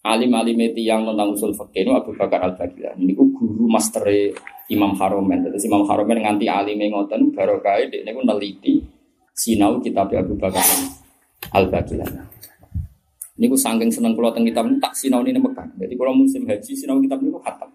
[0.00, 3.04] Alim alim yang tentang usul fakir itu Abu Bakar Al Bagilani.
[3.04, 4.06] Ini guru master
[4.70, 5.50] Imam Haromen.
[5.50, 8.80] Jadi Imam Haromen nganti alim ngoten barokai dia ini neliti
[9.34, 10.62] sinau kitab Abu Bakar
[11.52, 12.22] Al Bagilani.
[13.40, 15.64] Ini gue sangking seneng kalau tentang kitab ini tak sinau ini Mekah.
[15.80, 17.72] Jadi kalau musim haji sinau kitab ini khatam.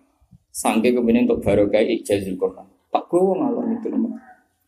[0.53, 2.69] Sangking kemudian untuk barokai ijazil Quran.
[2.93, 3.89] Tak gue ngalor itu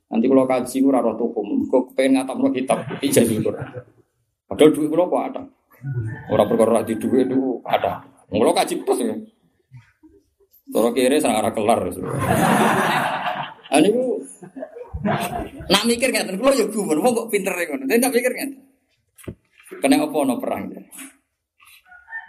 [0.07, 3.96] Nanti kalau kaji gue raro gue pengen ngatam kitab ijazil Quran.
[4.47, 5.43] Padahal duit kalau kok ada.
[6.31, 8.01] Orang perkara di duit itu ada.
[8.27, 9.15] Kalau kaji terus ya.
[10.67, 11.79] Toro kiri sangat arah kelar.
[13.71, 14.19] Ini bu,
[15.71, 16.35] nak mikir nggak?
[16.35, 17.79] Kalau ya gue mau kok pinter ya kan?
[17.87, 18.51] Tapi nak mikir nggak?
[19.79, 20.63] Kena apa no perang?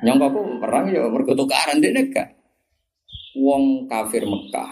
[0.07, 2.29] Nyangka aku perang ya berkotokaran deh nggak?
[3.39, 4.71] Wong kafir Mekah.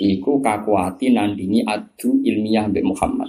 [0.00, 3.28] Iku kakuati nandingi adu ilmiah Mbak Muhammad.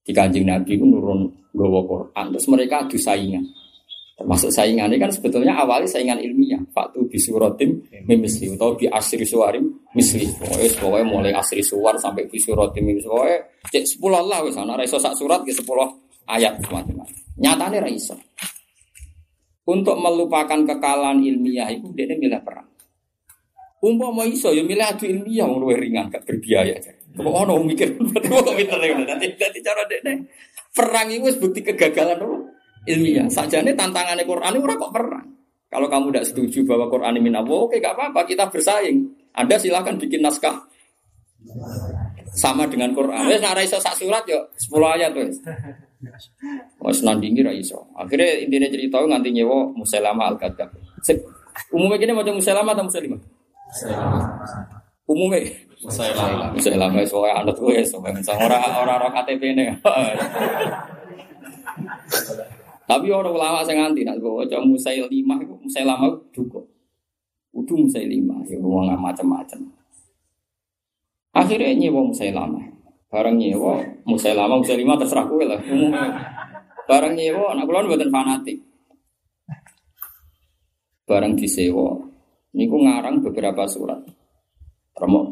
[0.00, 2.24] Di kanjeng Nabi itu nurun gawa Quran.
[2.34, 3.44] Terus mereka adu saingan.
[4.20, 6.60] Termasuk saingan ini kan sebetulnya awalnya saingan ilmiah.
[6.76, 9.64] Faktu bisuratim mimisli atau bi asri suwarim
[9.96, 10.28] misli.
[10.36, 13.08] Pokoknya, pokoknya mulai asri suwar sampai bisuratim mimisli.
[13.08, 13.38] Pokoknya
[13.72, 15.88] cek sepuluh lah wis ana iso sak surat ke sepuluh
[16.28, 17.08] ayat macam-macam.
[17.40, 18.12] Nyatane ra iso.
[19.64, 22.68] Untuk melupakan kekalahan ilmiah itu dia milih perang.
[23.80, 26.76] Umpama iso ya milih adu ilmiah yang ringan gak berbiaya.
[27.10, 30.14] Kok ono mikir berarti kok pinter nanti nanti cara dekne
[30.70, 32.46] Perang itu bukti kegagalan dulu
[32.86, 33.26] ilmiah.
[33.26, 35.26] Sajane tantangannya Quran itu kok perang.
[35.70, 39.06] Kalau kamu tidak setuju bahwa Quran ini min Allah, oke gak apa-apa kita bersaing.
[39.34, 40.66] Anda silahkan bikin naskah
[42.34, 43.26] sama dengan Quran.
[43.30, 45.38] Wes nek iso sak surat yo 10 ayat wes.
[46.82, 47.86] Wes nandingi ra iso.
[47.94, 50.70] Akhirnya intinya cerita nganti nyewa Musailama al-Kadzab.
[51.70, 53.20] Umumnya gini macam Musailama atau Musailimah?
[55.06, 55.38] Umumnya
[55.80, 56.52] Musailama.
[56.52, 59.64] Musailama wis wae anut wes ora ora ora KTP ne.
[62.84, 66.66] Tapi orang ulama saya nganti nak bawa cuma Musailimah itu Musailama cukup.
[67.54, 69.60] Udah Musailimah ya ngomong macam-macam.
[71.30, 72.60] Akhirnya nyewa Musailama.
[73.08, 75.62] Barang nyewa Musailama Musailimah terserah kowe lah.
[76.90, 78.58] Barang nyewa anak kula mboten fanatik.
[81.06, 81.94] Barang disewa
[82.50, 84.02] niku ngarang beberapa surat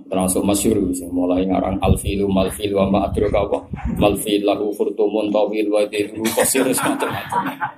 [0.08, 0.80] termasuk masyur
[1.12, 3.60] mulai ngarang alfilu malfilu wa ma adraka wa
[4.00, 7.76] malfil lahu furtumun tawil wa dilu qasir macam-macam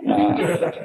[0.00, 0.32] Nah,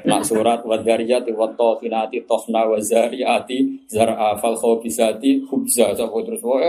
[0.04, 6.44] nak surat wa dzariyati wa tafinati tofna wa zariyati zar'a fal khabisati khubza sapa terus
[6.44, 6.68] wae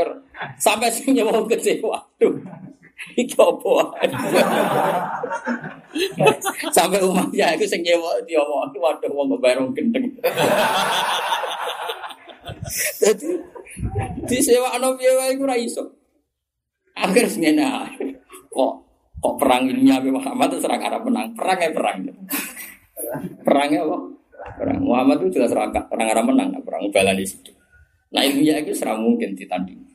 [0.56, 2.00] sampai sing nyawa kecewa.
[2.00, 2.40] Aduh.
[3.14, 3.94] Iki opo
[6.74, 10.08] Sampai umat ya iku sing nyewa diomong waduh wong bareng gendeng.
[13.02, 13.42] Jadi
[14.28, 14.38] di
[14.98, 15.84] piye wae iku ora iso.
[16.98, 17.66] Akhir ngene
[18.50, 18.74] kok
[19.18, 21.34] kok perang ilmiah Muhammad itu serang Arab menang.
[21.38, 21.98] Perang ya perang.
[23.46, 23.98] Perangnya apa?
[24.58, 27.54] Perang Muhammad itu jelas serang perang Arab menang, perang balan di situ.
[28.14, 29.88] Nah ilmiah itu serang mungkin ditanding.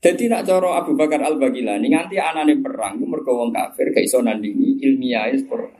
[0.00, 3.04] Jadi nak coro Abu Bakar Al Bagilani nganti anane perang itu
[3.52, 5.76] kafir gak iso nandingi ilmiah Quran.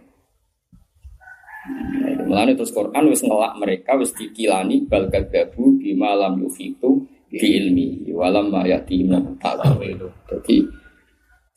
[2.30, 8.06] Mulane terus Quran wis ngelak mereka wis dikilani bal kadzabu bima lam yufitu di ilmi
[8.14, 9.10] walam ma yatim
[9.42, 9.98] ta'wil.
[10.30, 10.62] Jadi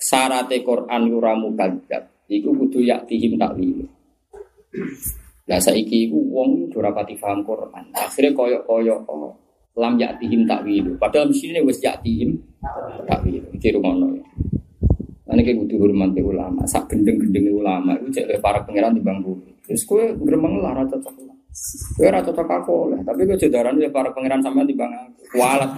[0.02, 3.86] syaratnya Quran ora mukadzab iku kudu yaktihim takwil.
[5.46, 7.94] Lah saiki iku wong ora pati paham Quran.
[7.94, 9.38] Akhire koyok-koyok oh,
[9.78, 10.98] lam yaktihim takwil.
[10.98, 12.34] Padahal mesti wis yaktihim
[13.06, 13.46] takwil.
[13.54, 14.26] Iki rumono ya.
[15.34, 19.34] Ini kayak butuh hormat ulama, sak gendeng-gendeng ulama itu cek para pangeran di bangku.
[19.66, 21.38] Terus kue geremeng lah rata cocok lah.
[21.98, 24.94] Kue rata cocok aku lah, tapi kue jodaran ya para pangeran sama di bang
[25.34, 25.74] kualat.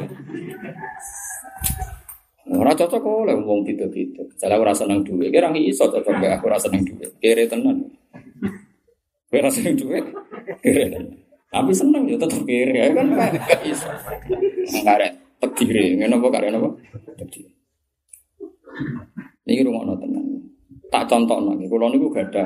[2.52, 4.28] Ora cocok oleh wong gitu-gitu.
[4.36, 7.16] Salah ora seneng duit, kira ngi iso cocok gak aku ora seneng duit.
[7.24, 7.80] Kere tenan.
[9.32, 10.04] Kue ora seneng duit,
[10.60, 11.16] kere tenan.
[11.48, 13.88] Tapi seneng ya tetep kere ya kan gak iso.
[14.84, 16.76] Ada tegire, ngene apa kare napa?
[17.24, 17.56] Tegire.
[19.46, 20.26] Ini rumah tenang.
[20.90, 21.70] Tak contoh lagi.
[21.70, 22.46] Kalau ini gak ada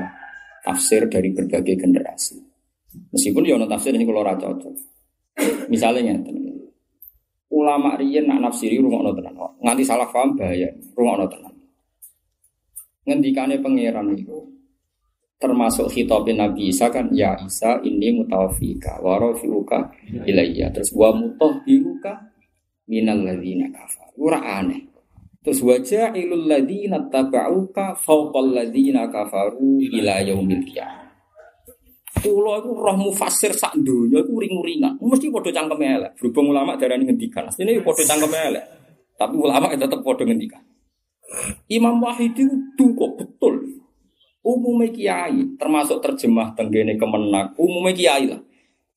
[0.67, 2.35] tafsir dari berbagai generasi.
[3.15, 4.75] Meskipun ya tafsir ini kalau raja cocok.
[5.71, 6.59] Misalnya tenang.
[7.49, 9.35] Ulama riyen nak nafsiri rumah tenang.
[9.63, 10.67] Nganti salah paham bahaya.
[10.93, 11.55] Rumah tenang.
[13.07, 14.59] Ngendikane pangeran itu
[15.39, 19.87] termasuk hitopin Nabi Isa kan ya Isa ini mutawafika warofiuka
[20.27, 22.27] ilayya terus wa mutahhiruka
[22.91, 24.11] minal ladzina kafar.
[24.19, 24.88] Ora aneh.
[25.39, 31.09] Terus wajah ilul ladina tabauka fauqal ladina kafaru ila yaumil qiyamah.
[32.19, 34.99] Kulo iku roh mufasir sak donya iku ring-ringan.
[34.99, 36.11] Mesti padha cangkeme elek.
[36.19, 37.47] Berhubung ulama darani ngendikan.
[37.47, 38.65] Asline padha cangkeme elek.
[39.15, 40.59] Tapi ulama tetap padha ngendikan.
[41.71, 43.79] Imam Wahid itu betul.
[44.39, 48.41] Umumnya kiai, termasuk terjemah tenggene kemenak, umumnya kiai lah.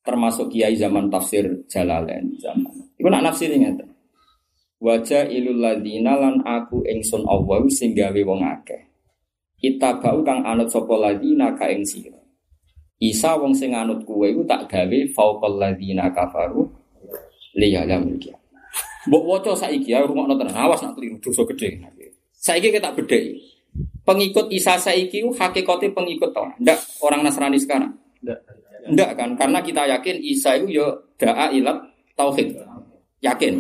[0.03, 2.73] Termasuk kiai zaman tafsir Jalalain zaman.
[2.97, 3.92] Iku nak nafsirin ngeten.
[4.83, 8.91] Wajah ilul ladina lan aku ingsun Allah sing gawe wong akeh.
[9.63, 12.19] Kita bau kang anut sapa ladina ka ing sira.
[12.99, 16.67] Isa wong sing anut kuwe iku tak gawe fauqal ladina kafaru
[17.55, 18.43] liyalamil qiyamah.
[19.07, 21.79] Mbok waca saiki ya rungokno tenan awas nak keliru dosa gedhe.
[22.35, 23.39] Saiki kita bedheki.
[24.03, 26.43] Pengikut Isa saiki hakikate pengikut to.
[26.59, 27.95] Ndak orang Nasrani sekarang.
[28.19, 28.39] Ndak.
[28.91, 30.87] Ndak kan karena kita yakin Isa itu yo
[31.23, 31.79] da'a ilat
[32.19, 32.59] tauhid.
[33.23, 33.55] Yakin?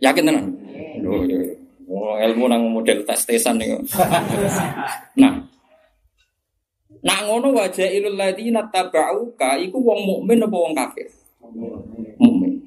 [0.00, 0.46] Yakin tenan?
[1.04, 1.54] Oh, iya.
[1.86, 3.76] oh, ilmu nang model tes-tesan nih.
[5.20, 5.48] nah,
[6.98, 11.06] Nak ngono wajah ilul ladina tabauka iku wong mukmin apa wong kafir?
[12.18, 12.66] Mukmin.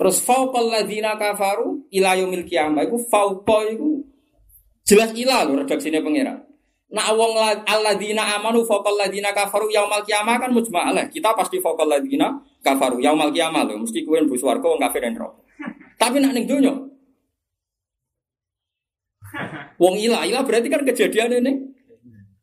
[0.00, 4.00] Terus fauqal ladina kafaru ila yaumil qiyamah iku fauqa iku
[4.88, 6.40] jelas ila lho redaksine pangeran.
[6.90, 7.38] Nak wong
[7.70, 11.06] alladzina amanu fauqal ladina kafaru yaumal qiyamah kan mujma'alah.
[11.06, 15.06] Kita pasti fauqal ladina kafaru yaumal kiamat lho mesti kowe mlebu swarga wong kafir.
[16.00, 16.74] Tapi nak ning donya
[19.80, 21.52] Wong ilah, ilah berarti kan kejadian ini.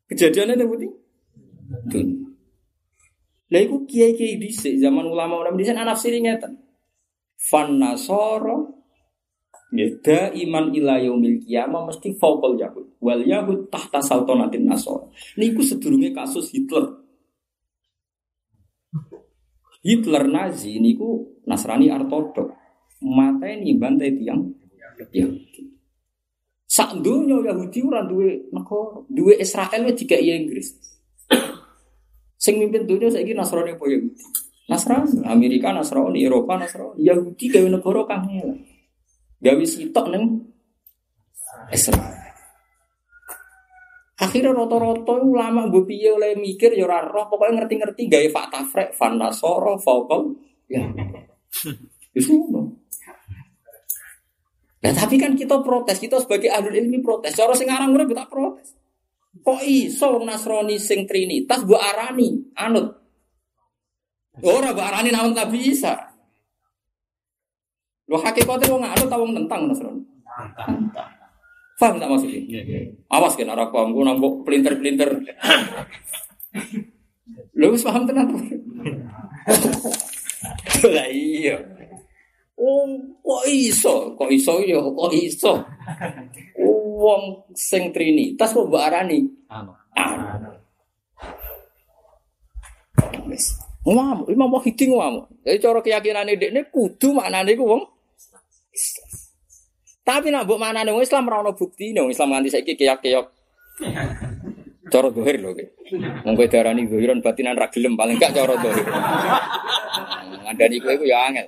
[0.08, 0.90] Kejadian ini putih.
[3.48, 6.58] Lah iku kiai-kiai dhisik zaman ulama-ulama dhisik ana nafsiri ngeten.
[7.38, 8.67] Fan nasara
[9.68, 12.88] Yada iman ila yaumil qiyamah mesti fauqal yahud.
[13.04, 15.04] Wal yahud tahta saltanatin nasara.
[15.36, 17.04] Niku sedurunge kasus Hitler.
[19.84, 22.52] Hitler Nazi niku Nasrani ortodok.
[22.98, 24.42] mata ini bantai tiang
[24.98, 25.62] Yahudi.
[26.66, 30.74] Sak dunia Yahudi ora duwe negara, duwe Israel wis dikai Inggris.
[32.42, 34.18] Sing mimpin dunia saiki Nasrani apa Yahudi?
[34.68, 38.26] Nasrani, Amerika Nasrani, Eropa Nasrani, Yahudi gawe negara kang
[39.38, 40.24] Gawe sitok neng
[41.70, 42.18] Israel.
[44.18, 49.14] Akhirnya roto-roto ulama gue piye oleh mikir ya roh pokoknya ngerti-ngerti gaya fakta frek fan
[49.14, 50.34] nasoro vokal
[50.66, 50.82] ya.
[52.18, 52.34] Itu
[54.78, 57.34] Nah tapi kan kita protes, kita sebagai ahli ilmi protes.
[57.34, 58.78] Cara sing aran urip tak protes.
[59.42, 62.94] Kok iso Nasrani sing Trinitas mbok arani anut.
[64.42, 66.07] Ora mbok arani namun Nabi Isa.
[68.08, 70.02] Lo hakikate wong anut ta wong tentang Nasrani.
[70.56, 71.18] Tentang.
[71.78, 72.42] Faham tak maksudnya?
[72.42, 72.80] Iya, iya.
[73.06, 75.22] Awas kan arah paham, gue nambah pelinter-pelinter.
[77.54, 78.34] Lu wis paham tenan
[80.82, 81.54] Lah iya.
[82.58, 82.90] Oh,
[83.22, 84.18] kok iso?
[84.18, 84.82] Kok iso ya?
[84.82, 85.62] Kok iso?
[86.98, 89.22] Wong sing trinitas kok mbok arani?
[89.46, 89.70] Anu.
[93.30, 93.54] Wis.
[93.86, 95.46] Ngomong, Imam Wahidi ngomong.
[95.46, 97.97] Jadi cara keyakinan ini kudu maknane ku wong
[100.08, 103.26] tapi nak buat mana nih Islam rano bukti nih Islam nganti saya keyak keyak.
[104.88, 105.52] Coro dohir loh,
[106.24, 108.88] mungkin darah nih dohiran batinan ragilem paling gak coro dohir.
[110.48, 111.44] Ada nih kue ya angel.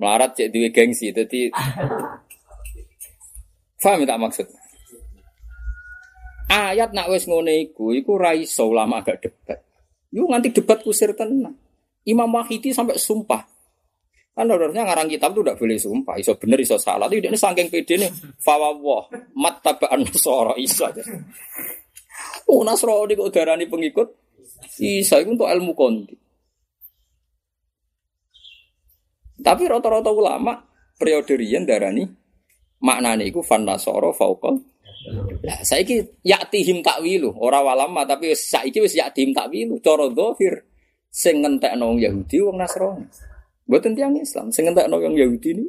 [0.00, 1.52] Melarat cek duwe gengsi, jadi
[3.82, 4.46] Faham tak maksud?
[6.48, 9.60] Ayat nak wes ngone iku, iku raiso ulama agak debat.
[10.14, 11.58] Yuk nganti debat kusir tenang.
[12.08, 13.44] Imam Wahidi sampai sumpah.
[14.32, 17.04] Kan harusnya ngarang kitab itu tidak boleh sumpah, iso bener iso salah.
[17.04, 21.04] Tapi ini saking pede nih, fawwah, mat tabaan nasoro iso aja.
[22.48, 24.08] Oh nasrani kok darani pengikut,
[24.80, 26.16] isa itu untuk ilmu kondi.
[29.42, 30.56] Tapi rata-rata ulama
[30.96, 32.08] periode rian darani
[32.80, 34.56] maknane iku fan nasoro faukol.
[35.44, 40.64] Lah saiki yaktihim takwilu, ora walama tapi saiki wis yaktihim takwilu cara zahir
[41.12, 43.04] sing ngentekno Yahudi wong Nasrani.
[43.72, 45.64] Buatan tiang Islam, sengentak no yang Yahudi ini.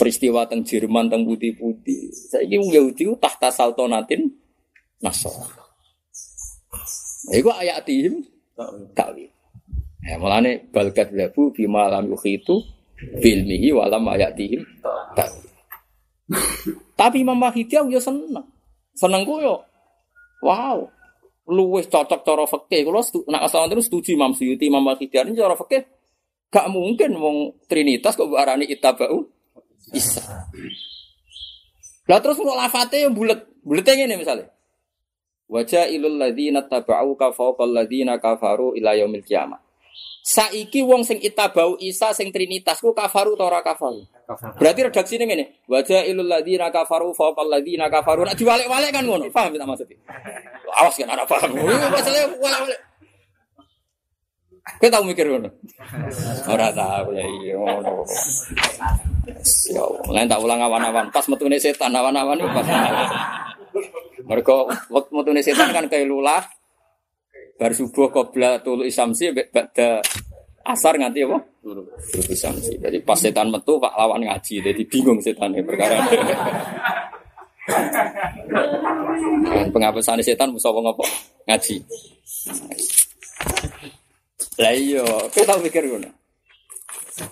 [0.00, 2.08] Peristiwa teng Jerman teng putih-putih.
[2.32, 4.32] Saya ingin Yahudi tahta saltonatin
[5.04, 5.28] Nasr.
[7.36, 8.24] Iku ayat tim
[8.96, 9.28] takwil.
[10.08, 12.64] Ya mulane balkat labu bima lam yukhitu
[12.96, 14.64] filmihi walam ayatihim
[15.12, 15.52] takwil.
[16.96, 18.48] Tapi Imam Mahdi yo seneng.
[18.96, 19.68] Seneng yo.
[20.40, 20.90] Wow,
[21.48, 22.86] luwes cocok cara fikih.
[22.86, 25.82] Kalau nak asal terus setuju Imam Suyuti, Imam Al-Ghidari cara fikih
[26.52, 29.24] gak mungkin wong Trinitas kok arani itabau
[29.96, 30.20] Isa.
[32.06, 34.50] Lah terus untuk lafate yang bulat, bulatnya ini misalnya.
[35.48, 39.60] Wajah ilul ladina tabau fawqal ladina kafaru ila yaumil kiamat.
[40.22, 44.06] Saiki wong sing itabau Isa sing Trinitas ku kafaru ta ora kafaru?
[44.54, 45.44] Berarti redaksi ini ngene.
[45.66, 48.22] Wajah ilul ladina kafaru fawqal ladina kafaru.
[48.22, 49.26] Nak diwalek-walek kan ngono.
[49.34, 49.98] Paham tak maksudnya?
[50.78, 51.58] Awas kan ada paham.
[51.58, 52.80] Masalahnya walek-walek.
[54.78, 55.50] Kowe tau mikir ngono?
[56.46, 58.06] Ora tau ya iya ngono.
[59.74, 61.10] Ya lain tak ulang awan-awan.
[61.10, 62.66] Pas metune setan awan-awan pas.
[64.22, 64.54] Mereka
[64.86, 66.46] waktu metune setan kan kayak lulah.
[67.58, 70.02] Bar subuh qabla tulu isamsi ba'da
[70.66, 71.38] asar nganti apa?
[71.62, 71.82] Tulu
[72.30, 72.78] isamsi.
[72.78, 74.54] Jadi pas setan metu Pak lawan ngaji.
[74.62, 76.02] Jadi bingung setan perkara.
[79.70, 81.04] Penghapusan setan musuh apa?
[81.46, 81.76] Ngaji.
[84.60, 86.10] Lah iya, kita mikir ngono.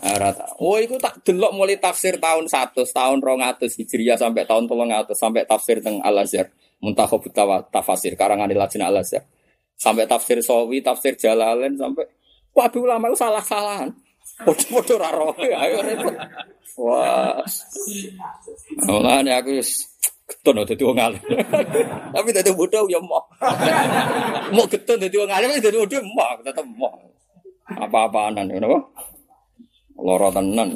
[0.05, 0.47] Ora ta.
[0.61, 5.43] Oh, iku tak delok mulai tafsir tahun 100, tahun 200 Hijriah sampai tahun 300 sampai
[5.49, 6.53] tafsir teng Al-Azhar.
[6.81, 7.21] Muntakhab
[7.73, 9.25] tafsir karangan Lajnah Al-Azhar.
[9.81, 12.05] Sampai tafsir Sawi, tafsir Jalalain sampai
[12.53, 13.89] waduh ulama itu salah-salahan.
[14.45, 16.13] Podo-podo ra roh, ayo repot.
[16.77, 17.41] Wah.
[18.85, 19.89] Mulane aku wis
[20.29, 21.01] getun dadi wong.
[22.15, 23.25] Tapi dadi bodoh ya mau.
[24.53, 27.11] Mau getun dadi wong alim dadi bodoh mau tetep mau
[27.71, 28.79] apa-apaanan ngono apa?
[30.01, 30.69] Lara tenan.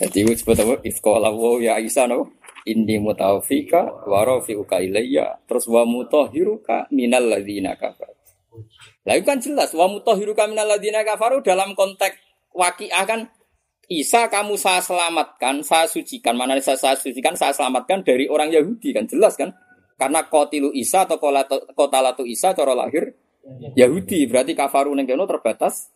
[0.00, 0.74] Jadi apa?
[0.82, 2.32] Ifqala wa ya Isa no.
[2.64, 5.44] Inni mutawfika wa rafi'uka ilayya.
[5.44, 8.12] Terus wa mutahhiruka minal ladzina kafar.
[9.04, 12.16] Lah kan jelas wa mutahhiruka minal ladzina kafaru dalam konteks
[12.56, 13.28] waqiah kan
[13.84, 16.40] Isa kamu saya selamatkan, saya sucikan.
[16.40, 19.52] Mana saya, saya sucikan, saya selamatkan dari orang Yahudi kan jelas kan?
[20.00, 21.20] Karena kotilu Isa atau
[21.76, 23.12] kota latu Isa cara lahir
[23.76, 25.92] Yahudi berarti kafaru neng kono terbatas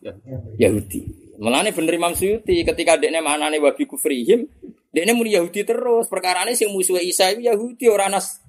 [0.61, 1.33] Yahudi.
[1.41, 4.45] Melane bener Imam Suyuti ketika dekne manane wabi kufrihim,
[4.93, 6.09] dekne muni Yahudi terus.
[6.09, 8.41] Perkara ini sing musuh Isa itu Yahudi orang nas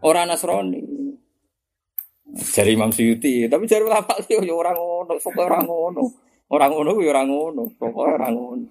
[0.00, 0.80] orang Nasrani.
[2.30, 6.04] Jadi Imam Suyuti, tapi jari ulama yo orang ngono, sok orang ngono.
[6.50, 8.66] Orang ngono ya orang ngono, pokoknya orang ngono.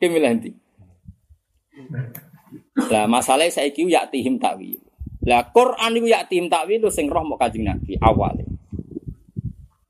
[0.00, 0.50] Ki milih ndi?
[2.88, 4.80] Lah masalahnya saya kiu ya tihim takwil.
[5.28, 8.44] Lah Quran iku ya tihim takwil sing roh mau Kanjeng Nabi awale.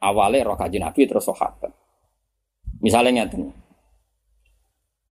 [0.03, 1.71] Awale roh Kanjeng Nabi terus sahabat.
[2.83, 3.55] Misalnya ngeten.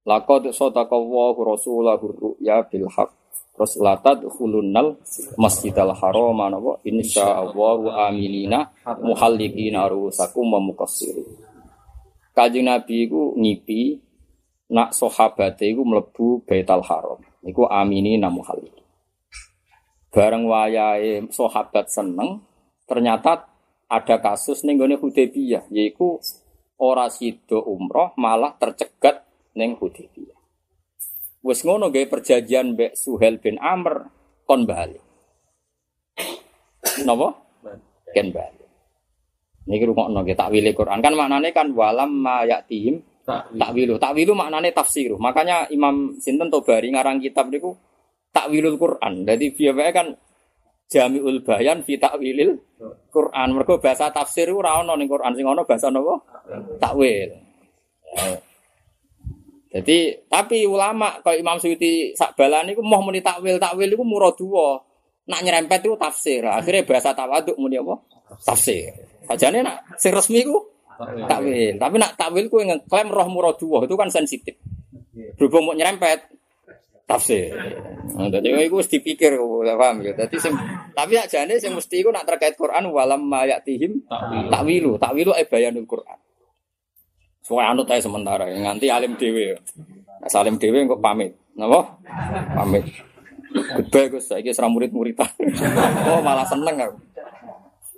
[0.08, 3.12] Laqad sadaqallahu rasulahu ru'ya bil haqq.
[3.60, 4.96] Terus latad khulunnal
[5.36, 8.72] masjidal haram napa insyaallahu aminina
[9.04, 11.28] muhallikina rusakum wa muqassirin.
[12.40, 14.00] Nabi iku ngipi
[14.72, 17.20] nak sahabate iku mlebu Baitul Haram.
[17.44, 18.72] Iku aminina muhallik.
[20.10, 22.42] Bareng wayahe sahabat seneng,
[22.88, 23.46] ternyata
[23.92, 26.18] ada kasus ning gone Hudaybiyah, yaiku
[26.82, 30.40] ora sida umroh malah tercegat ning Hudaybiyah.
[31.40, 34.12] Wes ngono gawe perjanjian mbek Suhel bin Amr
[34.44, 35.00] kon bali.
[37.08, 37.30] Napa?
[38.12, 38.66] Ken bali.
[39.70, 43.00] Niki rungokno nggih takwile Quran kan maknane kan walam ma yatihim
[43.56, 43.96] takwilu.
[44.02, 45.16] Takwilu maknane tafsir.
[45.16, 47.78] Makanya Imam Sinten Tobari ngarang kitab niku
[48.34, 49.24] takwilul Quran.
[49.24, 50.08] Jadi biasanya kan
[50.90, 52.58] Jamiul Bayan fi takwilil
[53.14, 53.48] Quran.
[53.54, 56.18] Mergo bahasa tafsir ora ono ning Quran sing ono bahasa napa?
[56.82, 57.30] Takwil.
[59.70, 64.82] Jadi tapi ulama kalau Imam Suyuti sakbalan itu mau muni takwil takwil itu murah dua.
[65.30, 66.42] Nak nyerempet itu tafsir.
[66.42, 68.02] Akhirnya bahasa tawaduk muni apa?
[68.42, 68.90] Tafsir.
[69.30, 70.58] Sajane nak sing resmi ku
[71.30, 71.78] takwil.
[71.78, 74.58] Tapi nak takwil ku ngeklaim roh murah dua itu kan sensitif.
[75.38, 76.40] Berhubung mau nyerempet
[77.10, 77.50] tafsir.
[78.14, 80.14] Nah, jadi itu mesti dipikir, paham ya.
[80.14, 80.54] Jadi sing,
[80.94, 84.06] tapi aja nih sing mesti itu nak terkait Quran walam mayatihim
[84.54, 86.19] takwilu, takwilu eh bayanul Quran.
[87.44, 89.58] Soalnya anut aja sementara, nganti alim dewe.
[90.20, 91.98] Nah, salim dewe kok pamit, napa?
[92.56, 92.86] Pamit.
[93.50, 95.26] Goodbye Gus, saiki serang murid-muridan.
[96.14, 96.98] oh, malah seneng aku.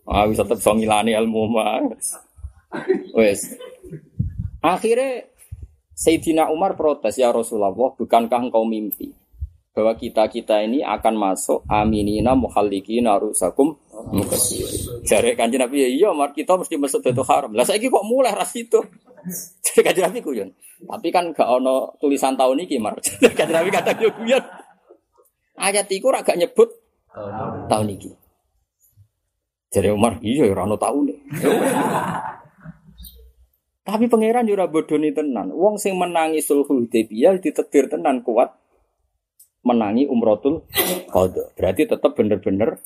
[0.07, 1.83] Ah, bisa tetep so ngilani ilmu mah.
[3.15, 3.59] Wes.
[4.63, 5.27] Akhirnya
[5.91, 9.11] Sayyidina Umar protes ya Rasulullah, bukankah engkau mimpi
[9.71, 13.79] bahwa kita kita ini akan masuk aminina muhallikina rusakum
[14.11, 14.67] mukasir.
[15.07, 17.55] Jare kanjeng Nabi ya iya Umar kita mesti masuk Baitul Haram.
[17.55, 18.83] Lah saiki kok mulai ras itu.
[19.63, 20.49] Jadi kanjeng Nabi guyon.
[20.81, 22.99] Tapi kan gak ono tulisan tahun ini Mar.
[23.37, 24.43] kanjeng Nabi kata yo guyon.
[25.55, 26.67] Ayat iku ora nyebut
[27.71, 28.11] tahun ini.
[29.71, 31.15] Jadi Umar iya ora ono tahun
[33.87, 35.55] Tapi pangeran yo ora bodoni tenan.
[35.55, 38.60] Wong sing menangi sulh Hudaybiyah ditetir tenan kuat
[39.61, 40.65] menangi umrotul
[41.09, 41.53] qadha.
[41.57, 42.81] Berarti tetap bener-bener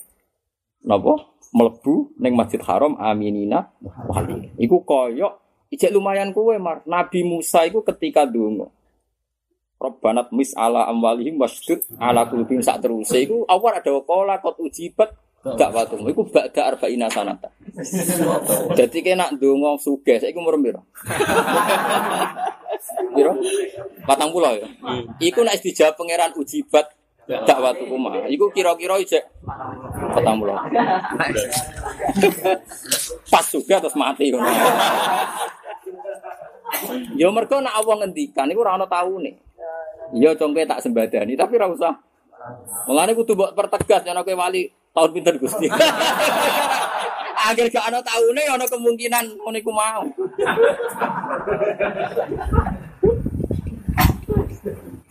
[0.84, 3.71] napa mlebu ning Masjid Haram aminina
[4.07, 4.51] wali.
[4.59, 5.34] Iku koyok
[5.71, 6.84] ijek lumayan kuwe Mar.
[6.84, 8.67] Nabi Musa iku ketika donga
[9.76, 15.11] Robbanat mis ala amwalihim wasdud ala kulubim sak teruse iku awal ada kola kot ujibat
[15.53, 17.53] dakwatu iku ba'da arba'ina sanata.
[18.77, 20.81] Dadi kena ndonga sugih saiki umur piro?
[23.13, 23.37] Piro?
[24.09, 24.65] 40 ya.
[25.21, 26.89] Iku nek dijawab pangeran ujibat
[27.29, 28.25] dakwatu kuma.
[28.25, 30.17] Iku kira-kira ijek 40.
[33.33, 34.49] Pas juga terus mati ngono.
[37.13, 39.37] Ya mergo nek Allah ngendikan iku ora ana taune.
[40.17, 42.01] Ya congke tak sembadani tapi ora usah.
[42.89, 45.67] Mulane kudu mbok pertegas yen kowe wali tahun pinter Gusti.
[47.51, 50.01] Agar gak ana taune ana kemungkinan ngono iku mau.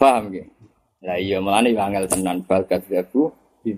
[0.00, 0.50] Paham ge?
[1.04, 3.28] Lah iya mulane angel tenan bakat aku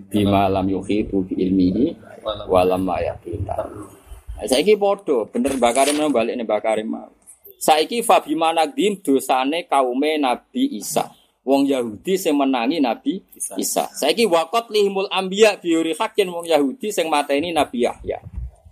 [0.09, 1.99] bima lam yuhitu bi ilmihi
[2.47, 3.67] walam ma yaqita.
[4.47, 7.11] Saiki padha bener Bakarim balik nih Bakarim mau.
[7.59, 11.16] Saiki fabima nagdim dosane kaume Nabi Isa.
[11.47, 13.23] Wong Yahudi sing menangi Nabi
[13.55, 13.87] Isa.
[13.95, 18.19] Saiki wakot lihimul ambiya biuri hakin wong Yahudi sing mateni Nabi Yahya.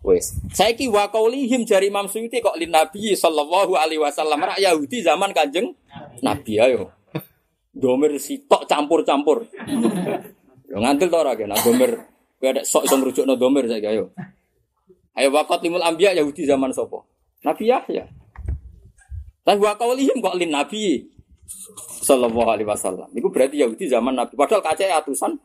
[0.03, 0.35] Wes.
[0.51, 5.71] Saiki wakaulihim jari Imam Suyuti kok lin Nabi sallallahu alaihi wasallam rak Yahudi zaman Kanjeng
[6.19, 6.91] Nabi ayo.
[7.71, 9.47] Domer sitok campur-campur.
[10.67, 12.11] Yo ngantil to ora kena domer.
[12.43, 14.11] Kowe ada sok iso ngrujukno domer saiki ayo.
[15.15, 17.07] Ayo wakot limul ambiya Yahudi zaman sapa?
[17.39, 18.03] Nabi Yahya.
[19.47, 21.14] Tapi wa kaulihim kok lin nabi
[22.01, 23.09] sallallahu alaihi wasallam.
[23.13, 24.33] Iku berarti Yahudi zaman Nabi.
[24.37, 25.37] Padahal kacek atusan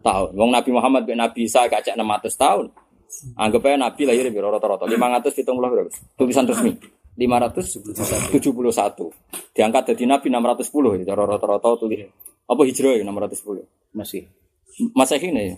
[0.00, 0.30] tahun.
[0.36, 2.66] Wong Nabi Muhammad bin Nabi Isa kacek 600 tahun.
[3.38, 5.90] Anggap aja Nabi lahir di rata-rata 570 berapa?
[6.18, 6.74] Tulisan resmi
[7.14, 8.34] 571.
[9.54, 12.10] Diangkat jadi Nabi 610 ya rata-rata tulis.
[12.44, 13.64] Apa hijrah ya 610?
[13.94, 14.26] Masih.
[14.92, 15.54] Masa ini.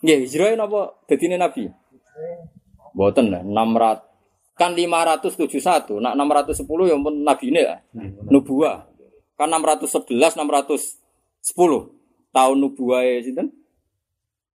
[0.00, 1.66] Nggih, hijrah napa dadine Nabi?
[2.94, 4.15] Mboten lah 600
[4.56, 7.76] kan 571 nak 610 yang pun nabi ini ya.
[8.32, 8.88] Nubuah.
[9.36, 10.96] Kan 611 610
[12.32, 13.52] tahun nubuah ya sinten?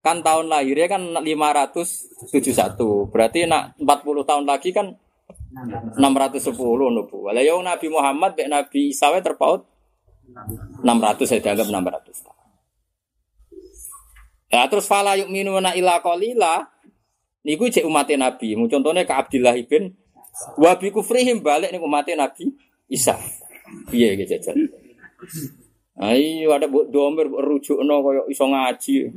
[0.01, 2.33] Kan tahun lahirnya kan 571
[3.13, 4.97] berarti nak 40 tahun lagi kan
[5.53, 7.29] 610 nubu.
[7.29, 9.69] Lah yo Nabi Muhammad mek Nabi Isa terpaut
[10.81, 12.39] 600 saya dianggap 600 tahun.
[14.51, 16.67] Nah, terus fala yuk minuna ila qalila
[17.45, 18.57] niku cek umatnya Nabi.
[18.57, 19.93] Mu contohnya ke Abdullah bin
[20.57, 22.49] wa bi kufrihim balik nih umatnya Nabi
[22.87, 23.17] Isa.
[23.91, 24.57] Iya gitu jajan.
[26.01, 29.11] Ayo ada buat domer rujuk no koyo iso ngaji.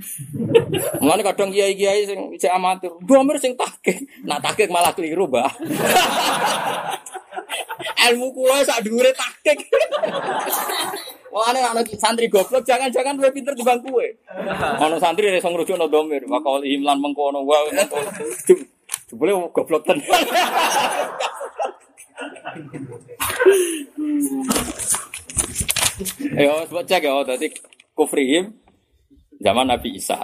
[1.00, 4.04] Mulane kadang kiai-kiai sing cek amatir, domer sing takik.
[4.26, 5.48] Nak takik malah keliru, Mbah.
[8.10, 9.64] Ilmu kula sak dhuwure takik.
[11.34, 14.06] Mulane ana santri goblok jangan-jangan luwih pinter dibanding kowe.
[14.78, 17.74] Ana santri iso ngrujukno domer, wakal imlan mengkono wae.
[19.10, 20.06] Jebule goblok tenan.
[26.34, 27.50] Eh, sebut cek ya, tadi
[27.98, 28.54] kufrihim
[29.42, 30.18] zaman Nabi Isa.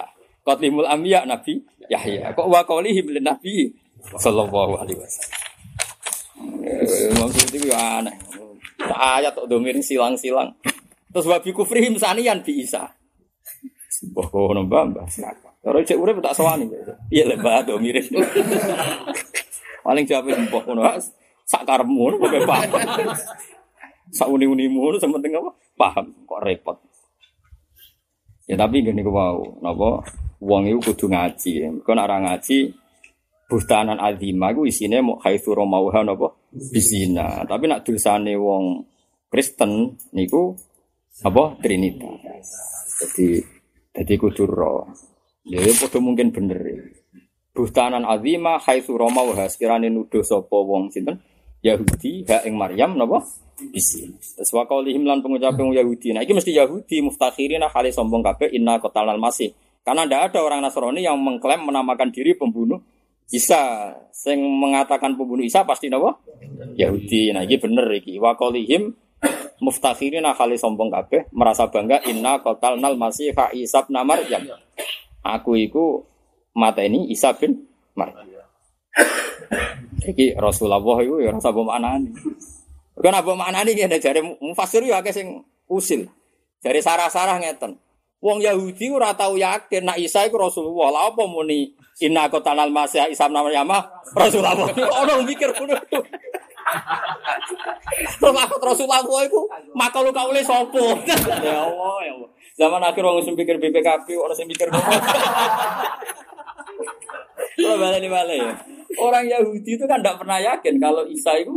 [0.46, 1.58] Qatlimul Ambiya Nabi
[1.90, 2.30] Yahya.
[2.38, 3.74] Kok wa qaulihim lin Nabi
[4.14, 5.34] sallallahu alaihi wasallam.
[6.70, 8.14] Eh, maksud itu aneh.
[8.80, 10.56] Ayat tok domir silang-silang.
[11.10, 12.86] Terus wabi kufrihim sanian bi Isa.
[14.16, 15.04] Wah, kok ono mbah
[15.60, 16.70] Kalau cek urip tak sawani.
[17.12, 18.00] Iya lebah domir.
[19.84, 20.82] Paling jawab mbah ngono.
[21.44, 22.70] Sak karepmu kok paham.
[24.10, 25.50] Sak uni-unimu sementing apa?
[25.76, 26.78] Paham kok repot.
[28.50, 30.02] Ya tapi gini ku mau, napa
[30.42, 31.70] wong iku kudu ngaji.
[31.70, 32.74] Nek ora ngaji
[33.46, 37.46] bustanan azima iku isine mau haitsu romauha napa bisina.
[37.46, 38.86] Tapi nak dosane wong
[39.30, 40.58] Kristen niku
[41.26, 42.46] apa Trinitas.
[43.00, 43.40] Jadi
[43.90, 44.88] jadi kudu ro.
[45.44, 46.60] Ya padha mungkin bener.
[47.50, 51.18] Bustanan azima haitsu romauha sekirane nuduh wong sinten
[51.60, 53.20] Yahudi ha ing Maryam napa
[53.76, 54.16] isin.
[54.16, 56.16] Terus wa qaulihim lan pengucapan Yahudi.
[56.16, 59.52] Nah iki mesti Yahudi muftakhirina kali sombong kabeh inna qatalal masih.
[59.84, 62.80] Karena tidak ada orang Nasrani yang mengklaim menamakan diri pembunuh
[63.32, 63.92] Isa.
[64.12, 66.16] Sing mengatakan pembunuh Isa pasti napa?
[66.76, 67.32] Yahudi.
[67.36, 68.16] Nah iki bener iki.
[68.16, 68.96] Wa qaulihim
[69.60, 74.42] muftakhirina kali sombong kabeh merasa bangga inna qatalnal masih fa Isa bin Maryam.
[75.20, 76.02] Aku iku
[76.56, 78.24] mata ini Isa bin Maryam.
[80.00, 82.10] Iki Rasulullah itu ya rasa maknani.
[83.00, 86.08] Kan apa ngene jare mufasir ya akeh sing usil.
[86.60, 87.76] Jare sarah-sarah ngeten.
[88.20, 90.92] Wong Yahudi ora tau yakin nek Isa iku Rasulullah.
[90.92, 93.68] Lah apa muni inna qatalal masih Isa bin Maryam
[94.16, 94.56] Rasulullah.
[95.04, 95.76] Ono mikir ngono.
[98.20, 99.40] Terus aku Rasulullah iku
[99.74, 100.82] makal kaule sapa?
[101.42, 102.30] Ya Allah ya Allah.
[102.60, 104.92] Zaman akhir wong sing pikir BPKP ora sing mikir ngono.
[107.60, 108.52] Kalau balik balik ya.
[108.98, 111.54] Orang Yahudi itu kan tidak pernah yakin kalau Isa itu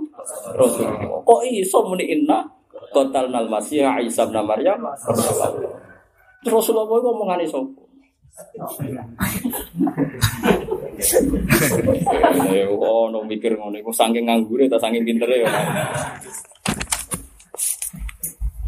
[0.54, 1.24] Rasulullah.
[1.26, 2.46] Kok iso muni inna
[2.94, 5.50] total nal masih Isa bin Maryam Rasulullah.
[6.44, 7.84] Rasulullah itu ngomongane sapa?
[12.54, 15.50] Ya oh no mikir ngono iku saking nganggure ta saking pintere ya.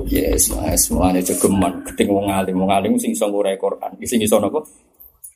[0.06, 1.82] Yes, mas, semuanya cegeman.
[1.82, 3.96] Keting wong alim, wong alim sing iso ngurai Quran.
[4.06, 4.62] Sing iso napa?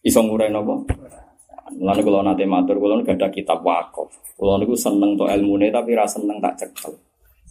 [0.06, 0.78] Iso ngurai napa?
[1.80, 4.10] Lalu kalau nanti matur, kalau nggak ada kitab wakaf.
[4.38, 6.92] Kalau niku seneng to ilmu tapi rasa seneng tak cekel.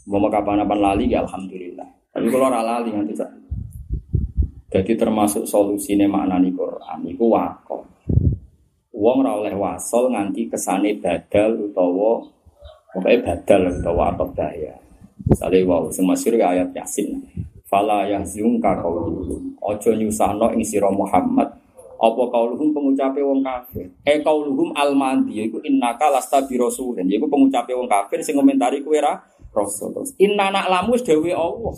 [0.09, 1.89] Mau kapan-kapan lali ya alhamdulillah.
[2.15, 3.31] Tapi kalau ora lali nanti tak.
[4.69, 7.83] Jadi termasuk solusinya makna nih Quran itu wakaf.
[8.99, 12.19] Uang ora oleh wasol nganti kesane badal utawa
[12.91, 14.75] pokoknya badal utawa apa daya.
[15.23, 17.23] Misalnya wow, semasir ayat Yasin.
[17.71, 19.55] Fala yahzunka qauluhum.
[19.63, 21.47] Ojo nyusahno ing sira Muhammad
[21.99, 27.75] apa kauluhum pengucape wong kafir eh kauluhum almandi yaiku innaka lasta bi rasulin yaiku pengucape
[27.75, 29.19] wong kafir sing komentari kowe ra
[29.51, 29.91] rasul
[30.23, 31.75] inna nak lamu dewe Allah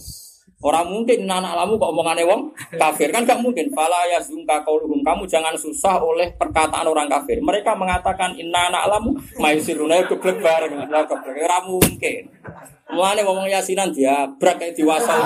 [0.60, 3.72] Orang mungkin anak lamu kok omongane wong kafir kan gak mungkin.
[3.72, 7.40] Fala yazunka kauluhum kamu jangan susah oleh perkataan orang kafir.
[7.40, 10.84] Mereka mengatakan inna anak lamu maisiruna keblek bareng.
[10.84, 12.28] Keblek ora mungkin.
[12.92, 15.16] Mulane ngomong yasinan dia brak kayak diwasa.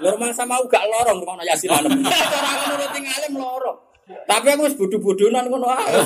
[0.00, 1.84] Lho sama gak lorong ngomong yasinan.
[1.84, 3.78] Ora ngono tinggalem lorong.
[4.24, 5.92] Tapi aku wis bodho-bodhonan ngono ae.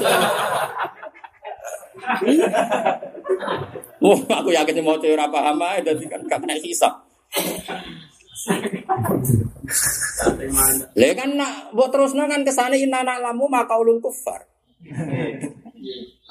[3.99, 6.95] Oh, aku yakin mau ora paham ae dadi kan gak kena hisab.
[10.95, 14.47] Lha kan nak mbok terusno kan kesane inna lamu maka ulul kufar.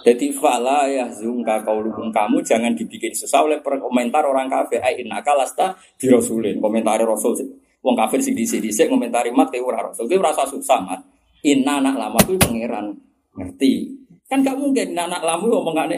[0.08, 4.80] Jadi fala ya zungka kaulukum kamu jangan dibikin susah oleh komentar orang kafir.
[4.80, 6.64] Ai innaka lasta di rasulin.
[6.64, 7.36] Komentari rasul.
[7.84, 10.08] Wong kafir sing dhisik-dhisik komentari mat ora rasul.
[10.08, 11.02] Ki ora susah mat.
[11.44, 12.96] Inna anak lama itu pangeran
[13.36, 13.94] ngerti.
[14.28, 15.98] Kan gak mungkin anak lama ngomongane.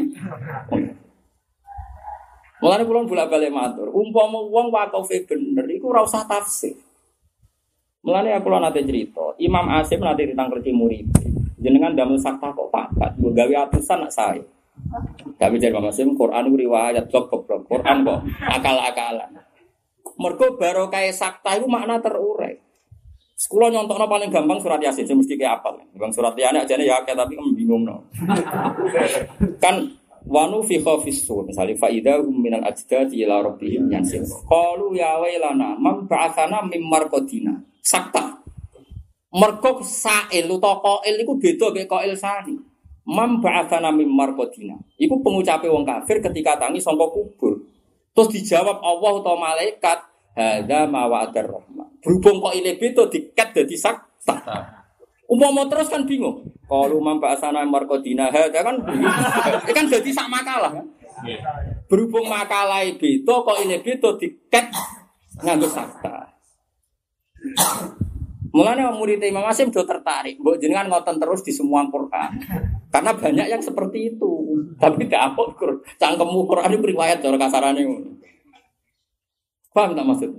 [2.60, 6.76] Mulane kula bolak balik matur, umpama wong wakofe bener iku ora usah tafsir.
[8.03, 11.07] Mulane aku nate cerita, Imam Asim nate ditangkreti murid.
[11.60, 14.43] Jenengan damel sakta kok papat, gue gawe atusan nak saya.
[15.36, 19.32] Tapi jadi Mama Sim, Quran riwayat blok blok Quran kok akal-akalan.
[20.20, 22.60] Mergo barokah sakta itu makna terurai.
[23.39, 25.80] Sekolah nyontokno paling gampang surat yasin, mesti kayak apa?
[25.95, 28.03] Bang surat yasin aja ya kayak tapi kan bingung no.
[29.64, 29.80] kan
[30.26, 34.26] wanu fi khafis sur misalnya faida minal ajdadi ila rabbihim yansil.
[34.47, 37.55] Qalu ya wailana man ba'athana mim marqadina.
[37.80, 38.39] Sakta.
[39.30, 42.55] Mergo sa'il utawa qail iku beda kayak qail sani.
[43.05, 44.76] Mam ba'athana mim marqadina.
[44.97, 47.61] Iku pengucape wong kafir ketika tangi sangka kubur.
[48.15, 49.99] Terus dijawab Allah atau malaikat,
[50.39, 51.99] Hada mawadar rahman.
[51.99, 54.36] Berhubung kok ini beda diket jadi sakta.
[55.30, 56.42] Umpama terus kan bingung.
[56.66, 58.82] Kalau mampa asana markodina hada kan
[59.70, 60.86] kan jadi sak makalah kan.
[61.86, 64.74] Berhubung makalah beda kok ini beda diket
[65.46, 66.34] nganggo sakta.
[68.50, 72.34] Mulanya murid Imam Asim do tertarik, mbok jenengan ngoten terus di semua Quran.
[72.90, 74.32] Karena banyak yang seperti itu.
[74.82, 75.54] Tapi tidak apa
[76.02, 78.18] cangkemmu Quran itu riwayat cara kasarane ngono.
[79.70, 80.32] Paham tak maksud?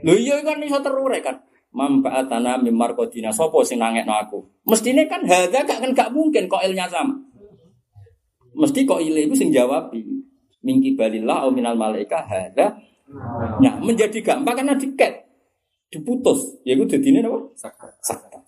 [0.00, 1.36] Lho iya kan iso terure kan.
[1.70, 4.42] Mambaatana mimar kodina sopo sing nangekno aku.
[4.66, 7.14] Mestine kan hadza gak kan gak mungkin kok ilnya sama.
[8.58, 9.94] Mesti kok ile itu sing jawab
[10.66, 12.74] mingki balillah au minal malaika hadza.
[13.62, 15.30] Nah, menjadi gampang karena diket
[15.90, 16.58] diputus.
[16.66, 17.38] Ya iku dadine napa?
[17.54, 18.38] Sakta.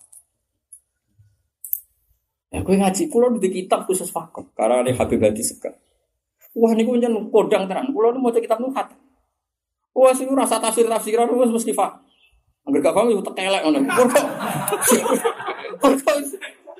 [2.53, 5.73] Ya kowe ngaji kula di kitab khusus fakir karena ada Habib Hadi Sekar.
[6.53, 7.89] Wah niku pancen kodang tenan.
[7.89, 8.99] Kula nu maca kitab nu khatam.
[9.93, 12.01] Wah, sih rasa tafsir tafsiran wis mesti pak.
[12.63, 13.79] Angger gak paham itu tekelek ngono.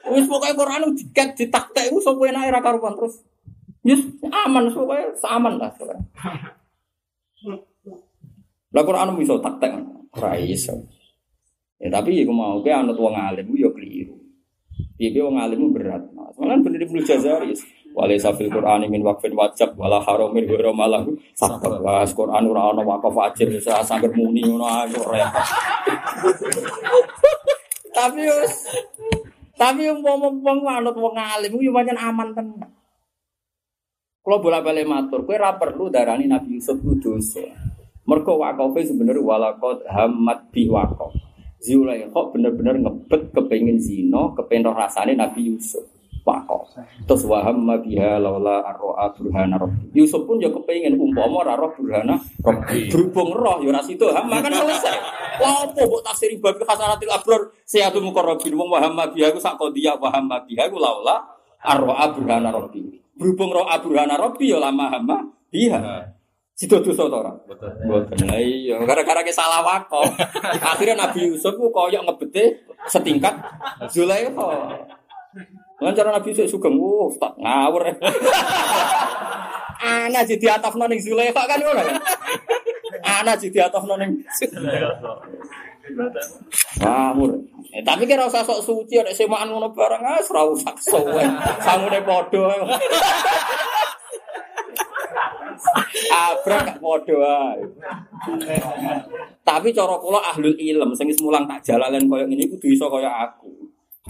[0.03, 3.23] Wis pokoke Quran diket ditaktek iku sapa enake ra karuan terus.
[3.83, 5.71] Yes, aman pokoke aman lah.
[8.73, 9.71] Lah Quran bisa taktek
[10.15, 10.87] ora iso.
[11.83, 14.15] Ya tapi iku mau ke anut wong alim yo keliru.
[14.95, 16.07] Piye wong alim berat.
[16.15, 17.51] Malah bener Ibnu Jazari.
[17.93, 21.77] Wale safil Quran min wakfin wajib wala haramin wa malahu sabar.
[21.77, 25.47] Was Quran ora ana wakaf wajib bisa sambil muni ngono ae repot.
[27.97, 28.53] Tapi wis
[29.53, 32.69] tapi umpama wong manut wong alim yo pancen aman tenan.
[34.23, 37.43] Kalau bola balik matur, kue ra perlu darani Nabi Yusuf ku dosa.
[38.07, 41.13] Mergo wakofe sebenarnya walakot hamad bi wakof.
[41.63, 45.92] Zulaikha bener-bener ngebet kepengin zina, kepengin rasane Nabi Yusuf.
[46.23, 46.71] Wako.
[47.03, 49.91] Terus waham biha laula arroa burhana rabbi.
[49.91, 52.87] Yusuf pun ya kepengen umpama ora roh burhana rabbi.
[52.87, 54.95] Berhubung roh ya ora sido ham kan selesai.
[55.43, 59.99] Wah apa mbok tafsiri bab hasanatil abror sayatu muqarrabin wong waham biha ku sak dia
[59.99, 61.27] waham biha ku laula
[61.59, 63.03] arroa burhana rabbi.
[63.19, 66.07] Berhubung roh burhana rabbi ya lama hama biha.
[66.55, 67.33] Sido dosa to ora?
[67.49, 68.29] Betul.
[68.29, 70.05] Lah iya, gara-gara ke salah wako.
[70.71, 73.33] Akhirnya Nabi Yusuf ku koyok ngebete setingkat
[73.89, 74.69] Zulaikha.
[75.81, 77.83] Kan cara Nabi saya suka, wow, tak ngawur.
[79.83, 81.83] Ana jadi atap noning Zulaikha kan ngono.
[83.03, 84.15] Ana jadi atap noning
[86.79, 87.31] Ngawur.
[87.73, 91.27] Eh, tapi kira usah sok suci ada semaan ngono barang ah ora usah sowen.
[91.59, 92.47] Sangune padha.
[96.13, 97.65] Abrak padha ae.
[99.43, 103.51] Tapi cara kula ahlul ilm sing mulang tak jalalan koyo ngene kudu iso koyo aku.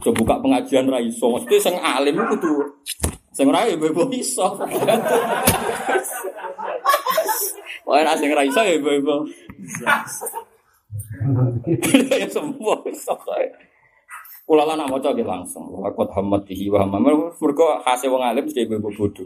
[0.03, 2.83] Coba buka pengajian ra iso, mesti sing alim kudu
[3.31, 4.43] sing ora ya ibu iso.
[7.87, 8.91] Wah, nek sing ra iso ya ibu
[12.11, 13.47] Ya semua iso kae.
[14.43, 15.71] Kula lan maca ge langsung.
[15.79, 16.99] Laqad hammatihi wa hamma.
[16.99, 19.23] Mergo khase wong alim mesti ibu bodho.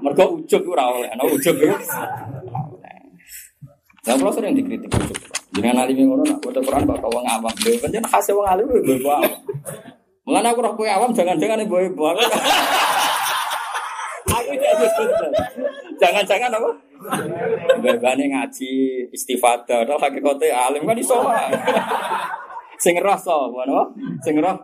[0.00, 1.60] Mergo ujug ora oleh, ana ujug.
[1.60, 1.76] Lah
[4.16, 5.35] kula sering dikritik ujug.
[5.56, 7.54] Jangan alim ngono nak maca Quran kok wong awam.
[7.64, 9.32] Lho pancen khase wong alim ibu awam.
[10.28, 12.24] Mulane aku roh awam jangan-jangan ibu ibu aku.
[14.36, 14.52] Aku
[15.96, 16.70] jangan-jangan apa?
[17.80, 18.70] Bebane ngaji
[19.14, 21.16] istifadah, atau hakikate alim kan iso.
[22.82, 23.86] Sing roh so, apa?
[24.20, 24.56] Sing roh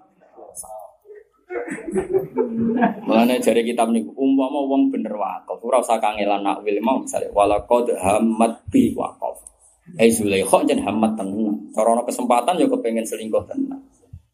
[3.07, 7.29] Mulane jari kitab niku umpama wong bener wakaf, ora usah kangelan nak wil mau misale
[7.33, 9.52] walaqad hammat bi waqaf.
[9.99, 11.69] Eh Zulaikha jan hammat tenan.
[11.75, 13.83] Cara ana kesempatan ya kepengen selingkuh tenan.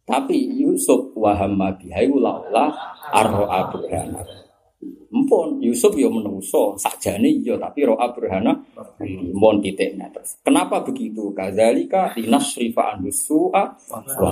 [0.09, 2.73] Tapi Yusuf wa hamma biha laula
[3.13, 4.25] arro abrahana.
[5.09, 8.53] Empun Yusuf ya menungso sakjane ya tapi ro'a burhana
[9.33, 10.37] mon titiknya terus.
[10.45, 11.33] Kenapa begitu?
[11.33, 14.31] Kadzalika linasrifa an su'a wa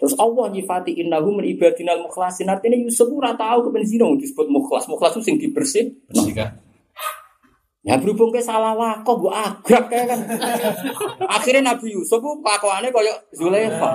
[0.00, 2.48] Terus Allah nyifati innahu min ibadinal mukhlasin.
[2.48, 3.84] Artinya Yusuf ora tahu kepen
[4.16, 4.88] disebut mukhlas.
[4.88, 5.92] Mukhlas itu sing dibersih.
[7.88, 10.20] Ya berhubung ke salah wako bu agak kayak kan.
[11.24, 13.90] Akhirnya Nabi Yusuf bu pakaiannya kayak Zulaikha.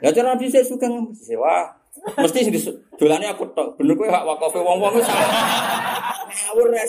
[0.00, 2.54] Ya cara Nabi saya suka sewa Mesti sing
[2.96, 3.76] dolane aku tok.
[3.76, 5.08] Bener kowe hak wakofe wong-wong wis
[6.30, 6.84] ngawur ya.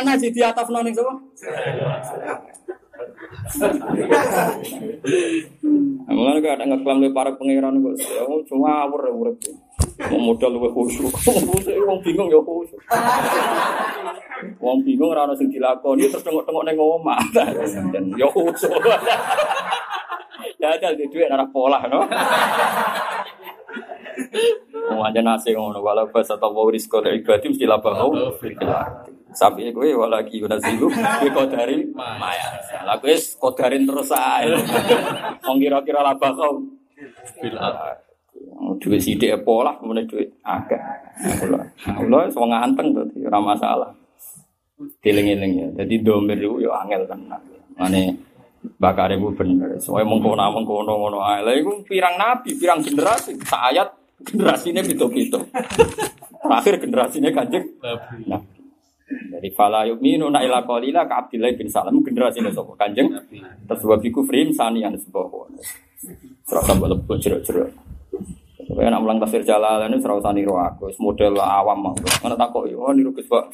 [0.00, 1.12] Ana di diatafno ning sapa?
[6.08, 9.36] Mulane kok ada ngeklam le para pangeran oh, cuma awur urip.
[9.94, 11.14] Modal luwih khusyuk.
[11.86, 12.80] Wong bingung ya khusyuk.
[14.58, 16.78] Wong bingung ora ono sing dilakoni terus tengok-tengok ning.
[17.94, 18.74] Dan ya khusyuk.
[20.58, 22.02] Ya ada di duit arah pola no.
[24.90, 27.94] Mau aja nasi ngono walau pas atau mau risko dari ibadi mesti labah
[29.34, 32.54] Sapi gue walaki guna silu gue kodarin maya.
[32.86, 34.54] Lah gue kodarin terus aja.
[35.42, 36.62] Mau kira-kira labah kau.
[38.80, 40.80] Duit sidik pola kemudian duit agak.
[41.86, 43.90] Allah semua nganteng tuh, ora masalah.
[45.00, 45.68] Tiling-iling ya.
[45.84, 47.20] Jadi domir itu ya angel kan.
[47.78, 48.18] Mane
[48.76, 49.78] bakar ibu bener.
[49.78, 51.46] Soalnya mengkono mengkono ngono ae.
[51.46, 53.38] Lah iku pirang nabi, pirang generasi.
[53.46, 53.88] Sayat
[54.26, 55.38] generasinya pito-pito.
[56.42, 57.64] Terakhir generasinya kanjeng
[58.26, 58.52] nabi.
[59.04, 63.14] Dari fala yu'minu na ila qalila ka Abdillah bin Salam generasinya sapa kanjeng.
[63.68, 65.54] Terus wa bi kufrim saniyan sebuah.
[66.44, 67.70] Serasa mbok jero-jero.
[68.64, 71.94] Supaya nak mulang tafsir Jalalain ini serau roh aku, model awam mau.
[72.24, 73.52] Mana takut, oh niru kesbak,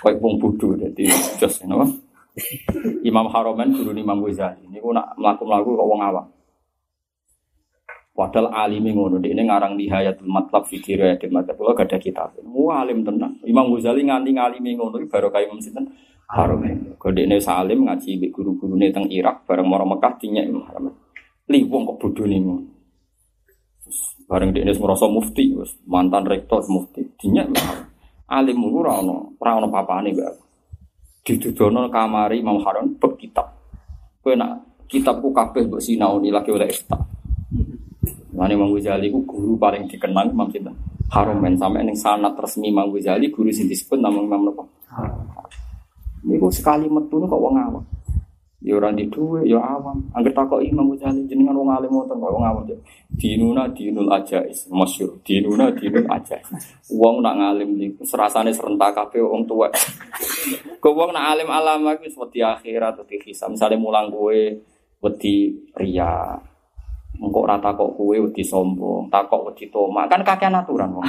[0.00, 1.04] kau pun bodoh, jadi
[1.36, 1.84] just, you know.
[3.06, 4.66] Imam Haromen guru Imam Ghazali.
[4.66, 6.26] Ini nak melaku-melaku kok wong awam.
[8.14, 12.34] Padahal alim ngono ini ngarang di Hayatul Matlab fi Hayatul Matlab kula gak ada kitab.
[12.42, 13.38] Alim tenan.
[13.46, 15.94] Imam Ghazali nganti ngalimi ngono baru kaya Imam Sinten
[16.26, 16.98] Haromen.
[16.98, 20.94] Kodene salim ngaji mbek guru-gurune teng Irak bareng mara Mekah dinyek Imam Haromen.
[21.50, 22.73] Li wong kok bodoh nih ngono.
[24.24, 25.52] Bareng dia merasa mufti,
[25.84, 27.52] mantan rektor mufti, dinyek
[28.24, 30.44] alim ora ono, ora ono papane mbak
[31.24, 33.48] ditudono kamari Imam Harun bek kitab.
[34.20, 37.00] Kowe nak kitabku kabeh mbok sinaoni lagi oleh ifta.
[38.36, 40.76] Lan Imam Ghazali ku guru paling dikenal Imam Sinten.
[41.08, 44.64] Harun men sampe ning sanad resmi Imam Ghazali guru sing disebut nama Imam napa?
[46.24, 47.84] Niku sekali metu kok wong awam.
[48.64, 50.08] Ya ora di duwe, ya awam.
[50.16, 52.64] Angger takok Imam Ghazali jenengan wong alim ngoten kok wong awam.
[53.12, 55.20] Dinuna dinul ajais, masyhur.
[55.20, 56.48] Dinuna dinul ajais.
[56.88, 59.68] Wong nak ngalim niku serasane serentak kabeh wong tuwa.
[60.82, 63.52] Kok wong nak alim alama iki wedi akhirat wedi hisab.
[63.52, 64.32] Misale mulang kowe
[65.04, 66.40] wedi riya.
[67.20, 71.06] Engkau rata kok kue wedi sombong, takok wedi toma, kan kakean aturan wong.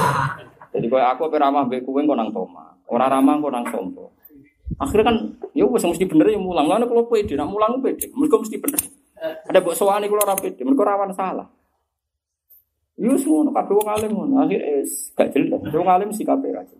[0.74, 4.19] Jadi kue aku peramah be kue kau nang toma, orang ramah kau nang sombong.
[4.78, 5.16] Akhirnya kan,
[5.56, 6.70] ya wes mesti bener ya mulang.
[6.70, 8.80] Lalu kalau pede, nak mulang pede, mereka mesti bener.
[9.50, 11.48] Ada buat soal kalau orang pede, mereka rawan salah.
[13.00, 14.44] Yus ngono kabeh wong alim ngono.
[14.44, 14.84] Akhirnya
[15.16, 15.60] gak jelas.
[15.72, 16.76] Wong alim sikape aja.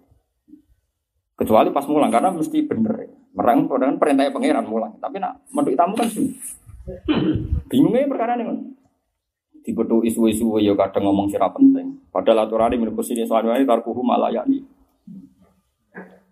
[1.32, 3.08] Kecuali pas mulang karena mesti bener.
[3.32, 5.00] Merang dengan perintah pangeran mulang.
[5.00, 6.28] Tapi nak menurut tamu kan sih.
[7.72, 8.58] Bingungnya perkara ini kan.
[9.64, 12.04] Tiba tuh isu-isu ya kadang ngomong sira penting.
[12.12, 14.60] Padahal aturan ini menurut sini soalnya tarkuhu malah yani.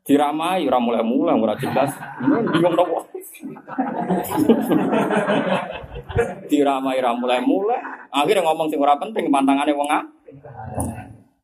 [0.09, 1.92] Diramai, ora mulai-mulai, ora jelas.
[2.24, 3.04] Bingung nopo.
[6.48, 8.09] Diramai, ora mulai-mulai.
[8.09, 10.00] Akhirnya ngomong sing ora penting, pantangannya wong ah.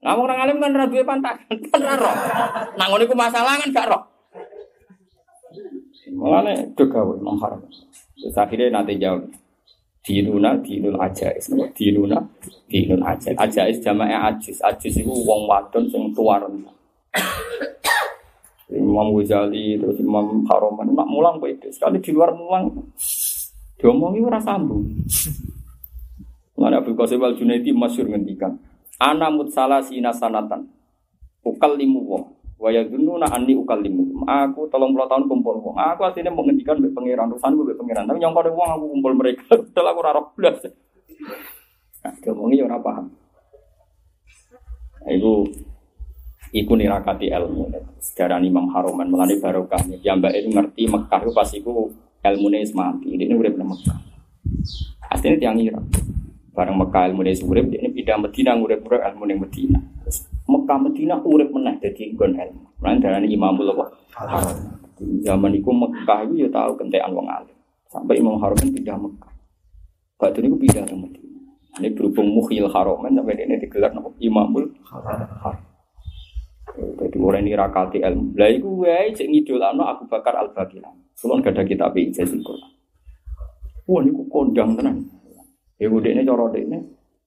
[0.01, 2.17] Nah, orang alim kan ora pantangan, kan roh.
[3.05, 4.03] Iku masalah kan gak roh.
[6.17, 7.61] Mulane degawe mengharap.
[8.17, 9.29] Terus akhirnya nanti jawab.
[10.05, 12.21] Dinuna dinul ajais, dinuna
[12.69, 13.37] dinul ajais.
[13.41, 16.41] Ajais jamaah ajis, ajis itu wong wadon sing tua.
[18.73, 22.73] Imam Ghazali terus Imam Haroman nak mulang itu sekali di luar mulang
[23.77, 24.89] diomongi ora sambung.
[26.57, 28.57] Mana Abu Qasim Al Junaidi masyhur ngendikan,
[28.97, 30.71] ana mutsalasina sanatan.
[31.45, 32.25] Ukal limu wong.
[32.57, 34.25] Waya dununa anni ukal limu.
[34.25, 35.77] Aku tolong puluh tahun kumpul wong.
[35.77, 38.09] Aku aslinya mau ngendikan be pangeran urusan gue be pangeran.
[38.09, 39.45] Tapi nyongkone wong aku kumpul mereka.
[39.69, 40.57] Setelah aku rarok belas.
[42.01, 43.13] Nah, diomongi ora paham.
[45.05, 45.53] Nah, itu
[46.55, 47.67] Iku nirakati ilmu.
[47.99, 49.99] Sekarang Imam Haroman melani barokahnya.
[50.07, 51.71] Yang mbak itu ngerti Mekah itu pas itu
[52.23, 53.09] ilmu ini mati.
[53.11, 53.99] Ini udah pernah Mekah.
[55.11, 55.83] Aslinya tiang Irak.
[56.55, 59.83] Barang Mekah ilmu ini urip, ini pindah Medina urip urip ilmu ini Medina.
[60.47, 62.63] Mekah Medina urip meneh jadi gon ilmu.
[62.79, 63.85] Lain darah Imamul apa?
[65.27, 67.57] Zaman itu Mekah itu ya tahu kentean wong alim.
[67.91, 69.33] Sampai Imam Haroman pindah Mekah.
[70.15, 71.43] Batu ini pindah ke Medina.
[71.83, 73.91] Ini berhubung Mukhil Haroman sampai ini digelar
[74.23, 75.74] Imamul Haroman.
[76.75, 78.35] Jadi orang ini rakati ilmu.
[78.35, 80.83] Lah iku wae cek ngidolakno Abu Bakar Al Baqir.
[81.15, 82.71] Kulon gak ada kitab ijazah Quran.
[83.85, 85.05] Wah niku kondang tenan.
[85.77, 86.79] Ya ini cara ini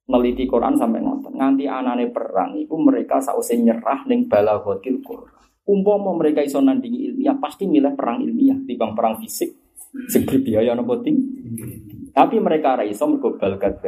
[0.07, 1.35] neliti Quran sampai nonton.
[1.37, 5.35] Nganti anane perang iku mereka sause nyerah ning balaghatil Quran.
[5.67, 9.51] Umpama mereka iso nandingi ilmiah pasti milih perang ilmiah dibanding perang fisik
[10.07, 11.19] sing berbiaya nopo ting.
[12.15, 13.83] Tapi mereka ra iso mergo balgat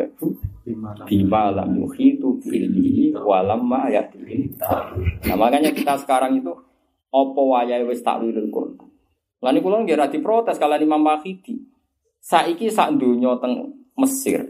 [1.06, 4.54] bima lam yuhitu bilmihi walam ma yatihi.
[5.26, 6.54] Nah makanya kita sekarang itu
[7.10, 8.90] opo wayahe wis takwilul Quran.
[9.40, 11.58] Kula nggih ra diprotes kalian Imam Mahidi.
[12.20, 14.44] Saiki sak donya teng Mesir.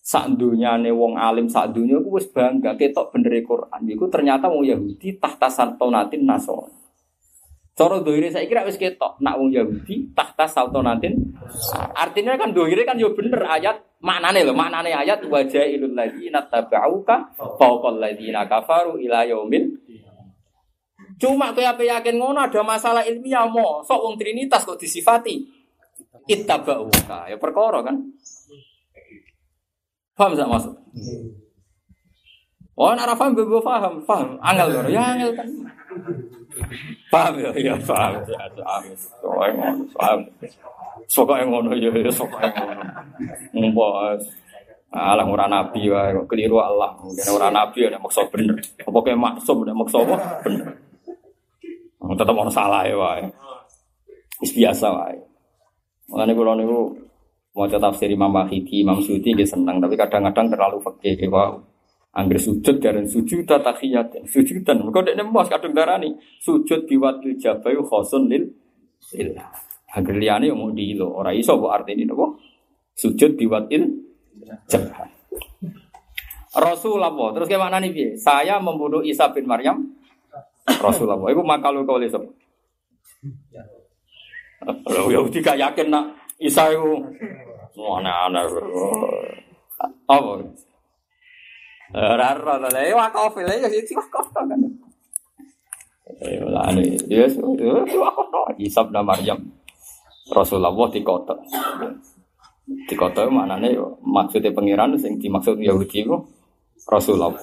[0.00, 3.80] Sak donyane wong alim sak donya ku wis bangga ketok bener Quran.
[3.86, 6.79] Iku ternyata wong Yahudi tahta santonatin nasor.
[7.70, 11.16] Cara dohire saya kira wis ketok, nak wong Yahudi tahta saltonatin.
[11.96, 17.96] Artinya kan dohire kan yo bener ayat maknane lho, maknane ayat wajailul ladzina tabauka fawqal
[17.96, 19.80] ladzina kafaru ila yaumil
[21.20, 25.44] Cuma kowe apa yakin ngono ada masalah ilmiah mo, sok wong trinitas kok disifati
[26.24, 27.28] ittabauka.
[27.28, 28.00] Ya perkara kan.
[30.16, 30.72] Paham sak maksud?
[32.80, 34.40] Oh, nak paham gue paham, paham.
[34.40, 35.48] Angel ya angel kan.
[37.10, 37.50] Paham ya?
[37.54, 38.22] Iya paham.
[39.22, 40.20] Soalnya ngono, paham.
[41.06, 42.84] Soalnya ngono ya, ya soalnya ngono.
[43.54, 44.18] Ngumpul.
[44.90, 46.98] Alah ora nabi wae keliru Allah.
[46.98, 48.58] Mungkin ora nabi ada maksud bener.
[48.82, 50.16] Apa kayak maksud ada maksud apa?
[50.42, 50.68] Bener.
[52.18, 53.22] Tetap ono salah ya wae.
[54.42, 55.18] Wis biasa wae.
[56.10, 56.90] Mulane kula niku
[57.54, 61.69] maca tafsir Imam Mahidi, Imam Suyuti nggih seneng, tapi kadang-kadang terlalu fakih wae.
[62.10, 64.26] Angger sujud karena sujud tahiyat.
[64.26, 64.82] Sujudan.
[64.82, 66.10] Mergo dekne mos kadung darani
[66.42, 68.50] sujud biwatil jabai khosun lil
[69.14, 69.46] lillah.
[69.94, 72.34] Angger liyane yo mau dilo, ora iso kok artine napa?
[72.98, 73.86] Sujud biwatil
[74.66, 75.06] jabah.
[76.50, 77.14] Rasulullah.
[77.30, 78.08] Terus kayak mana nih piye?
[78.18, 79.86] Saya membunuh Isa bin Maryam.
[80.66, 81.18] Rasulullah.
[81.30, 82.22] Iku makalu kau lesep.
[84.90, 86.04] Ya udah gak yakin nak
[86.42, 87.00] Isa itu
[87.78, 88.44] mana-mana.
[90.10, 90.42] Apa?
[91.90, 94.46] Ora ora lah ya wakaf ya sih wakaf kan.
[96.22, 98.54] Eh ini dia sudah wakaf.
[98.62, 99.38] Isab dan Maryam
[100.30, 101.34] Rasulullah di kota.
[102.86, 103.74] Di kota mana nih
[104.06, 106.14] maksudnya pangeran sing dimaksud Yahudi itu
[106.86, 107.34] Rasulullah.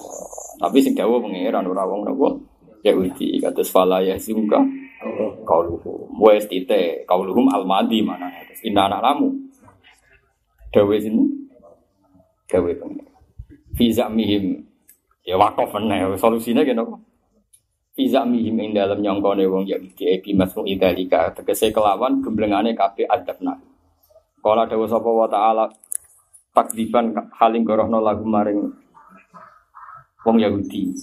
[0.58, 2.28] Tapi sing dawa pangeran ora wong nopo
[2.88, 4.64] Yahudi kados fala ya sungka
[5.44, 8.32] kauluhum wa istite kauluhum almadi mana
[8.64, 9.30] inna anak lamu
[10.74, 11.24] dawe sini
[12.50, 13.17] dawe pangeran
[13.78, 14.66] Fiza mihim
[15.22, 16.98] ya wakaf meneh solusinya gitu apa?
[17.94, 23.54] Fiza mihim ing dalam nyongkone wong Yahudi ebi masmu idalika tegese kelawan gemblengane kabeh adabna.
[24.42, 25.70] Kala dawuh sapa wa taala
[26.58, 28.74] takdiban haling gorohno lagu maring
[30.26, 30.98] wong Yahudi.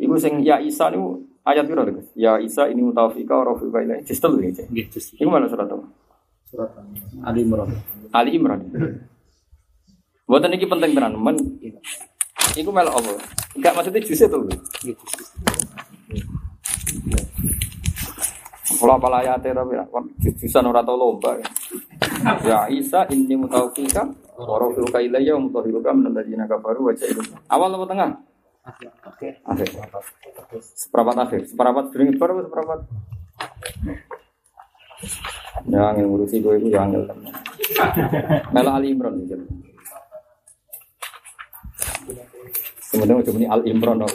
[0.00, 4.06] Iku sing ya Isa niku ayat piro to, Ya Isa ini mutawafika wa rafiqa ilaihi.
[4.08, 4.64] Sistem iki.
[4.70, 4.86] Nggih,
[5.20, 5.84] Iku mana surat apa?
[6.48, 6.70] Surat
[7.26, 7.68] Ali Imran.
[8.14, 8.60] Ali Imran.
[10.28, 11.36] Buatan ini penting tenan, men.
[12.52, 13.10] Iku melok apa?
[13.56, 14.38] Enggak maksudnya jus itu.
[18.78, 19.74] Kalau apa ayatnya tapi
[20.36, 21.40] jusan orang tau lomba.
[22.44, 24.04] Ya Isa ini mutawfika
[24.38, 27.24] Warafilka ilayya wa mutahiruka minalladzina kafaru wa jahilu.
[27.50, 28.10] Awal apa tengah?
[29.08, 29.28] Oke.
[29.42, 29.68] Akhir.
[30.62, 31.40] Seperapat akhir.
[31.50, 32.78] Seperapat sering baru seperapat.
[35.66, 37.02] Ya, ngurusi gue itu yang angel.
[38.54, 39.42] Mela Ali Imran gitu.
[42.88, 44.08] Kemudian udah Al Imran no.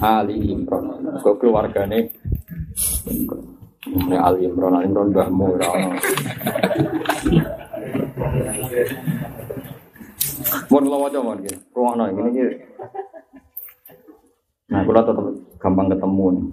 [0.00, 0.84] Ali Imran.
[1.20, 2.08] Kau keluargane.
[3.84, 5.88] Ini Al Imran, Al Imran mbahmu ora ono.
[10.72, 11.54] Mun kula waca mon iki.
[12.32, 12.46] Iki.
[14.72, 15.26] Nah, kula tetep
[15.60, 16.46] gampang ketemu nih.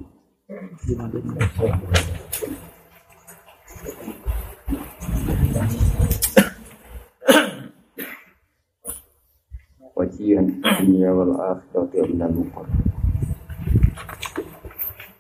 [10.21, 12.65] Wajihan dunia wal akhirati wa minal muqar.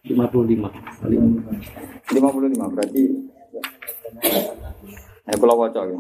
[0.05, 1.01] 55.
[1.01, 1.57] Ali Imran.
[2.05, 3.03] 55 berarti
[5.25, 5.99] Nah, kalau waca ya.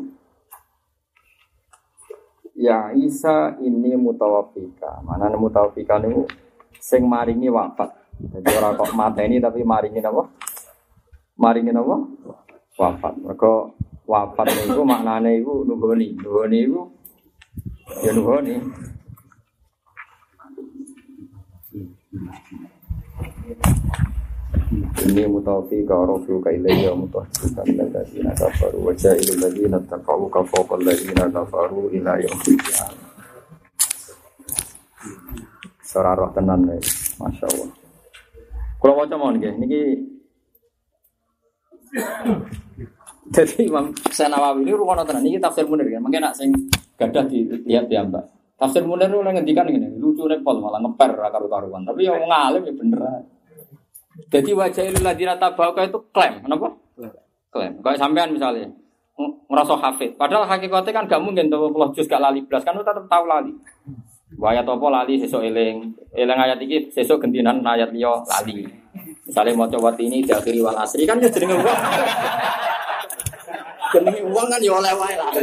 [2.53, 5.01] Ya Isa ini mutawafika.
[5.01, 6.29] Mana mutawafika niku
[6.77, 7.89] sing maringi wafat.
[8.21, 10.29] Jadi orang kok mateni tapi maringi apa?
[11.41, 11.97] Maringi apa?
[12.77, 13.17] Wafat.
[13.17, 13.51] Mereka
[14.05, 16.21] wafat niku maknane iku nuhoni.
[16.21, 17.00] Nuhoni iku
[17.99, 18.55] ya nuhoni.
[25.01, 31.91] Ini mutawafika rafiuka ilayya mutawafika min alladhina kafaru wa ja'ilul ladhina taqawuka fawqa alladhina kafaru
[31.91, 33.09] ila yaumil qiyamah.
[35.91, 36.79] Roh tenan ya,
[37.19, 37.69] Masya Allah.
[38.79, 39.81] Kalau waca mohon nggih niki
[43.35, 46.03] Jadi Imam Senawawi ini rumah tenan niki tafsir Munir kan.
[46.03, 46.51] Mungkin nak sing
[47.01, 48.23] gadah dilihat ya Mbak.
[48.61, 51.81] Tafsir Munir itu ngendikan ngene, lucu pol malah ngeper ra karu-karuan.
[51.81, 53.01] Tapi yang ngalim ya bener.
[54.29, 56.69] Jadi wajah ladina tabauka itu klaim, kenapa?
[57.49, 57.73] Klaim.
[57.81, 58.69] Kayak sampean misalnya
[59.49, 60.13] ngerasa hafid.
[60.13, 63.25] Padahal hakikatnya kan gak mungkin tuh puluh juz gak lali belas kan lu tetap tahu
[63.25, 63.49] lali.
[64.41, 65.97] Ayat apa lali sesuk eling.
[66.13, 68.65] Eling ayat iki sesuk gentinan ayat liya lali.
[69.25, 71.57] Misalnya mau coba ini diakhiri wal asri kan ya jenenge
[73.91, 75.41] jenenge uang kan ya wae lali.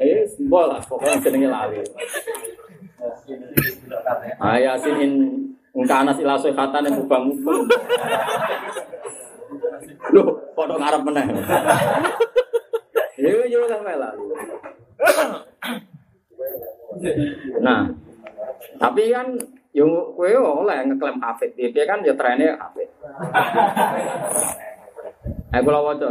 [0.00, 1.78] Eh, simbol lah pokoknya jenenge lali.
[4.40, 5.12] Ayasin in
[5.74, 6.38] ungkana sila.
[10.10, 11.26] Loh, foto ngarep meneh.
[13.20, 13.46] Iya.
[17.60, 17.88] Nah,
[18.76, 19.28] tapi kan
[19.70, 22.88] yang kue oleh ngeklaim hafid, dia kan ya trennya hafid.
[25.50, 26.06] Eh kalau waca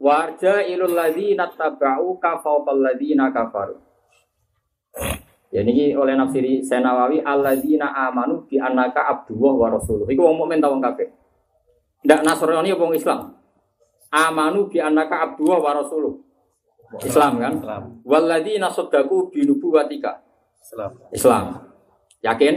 [0.00, 3.76] warja ilul ladzina tabau kafawqal ladzina kafaru.
[5.52, 10.08] Ya ini oleh nafsiri Senawawi alladzina amanu bi annaka abdullah wa rasuluh.
[10.08, 11.12] Iku wong mukmin ta wong kafir.
[12.04, 13.36] Ndak Nasrani apa wong Islam?
[14.08, 16.14] Amanu bi annaka abdullah wa rasuluh.
[17.04, 17.52] Islam kan?
[17.60, 17.82] Islam.
[18.08, 20.24] Walladzina sadaqu bi nubuwatika.
[20.64, 20.92] Islam.
[21.12, 21.44] Islam.
[22.22, 22.54] Yakin?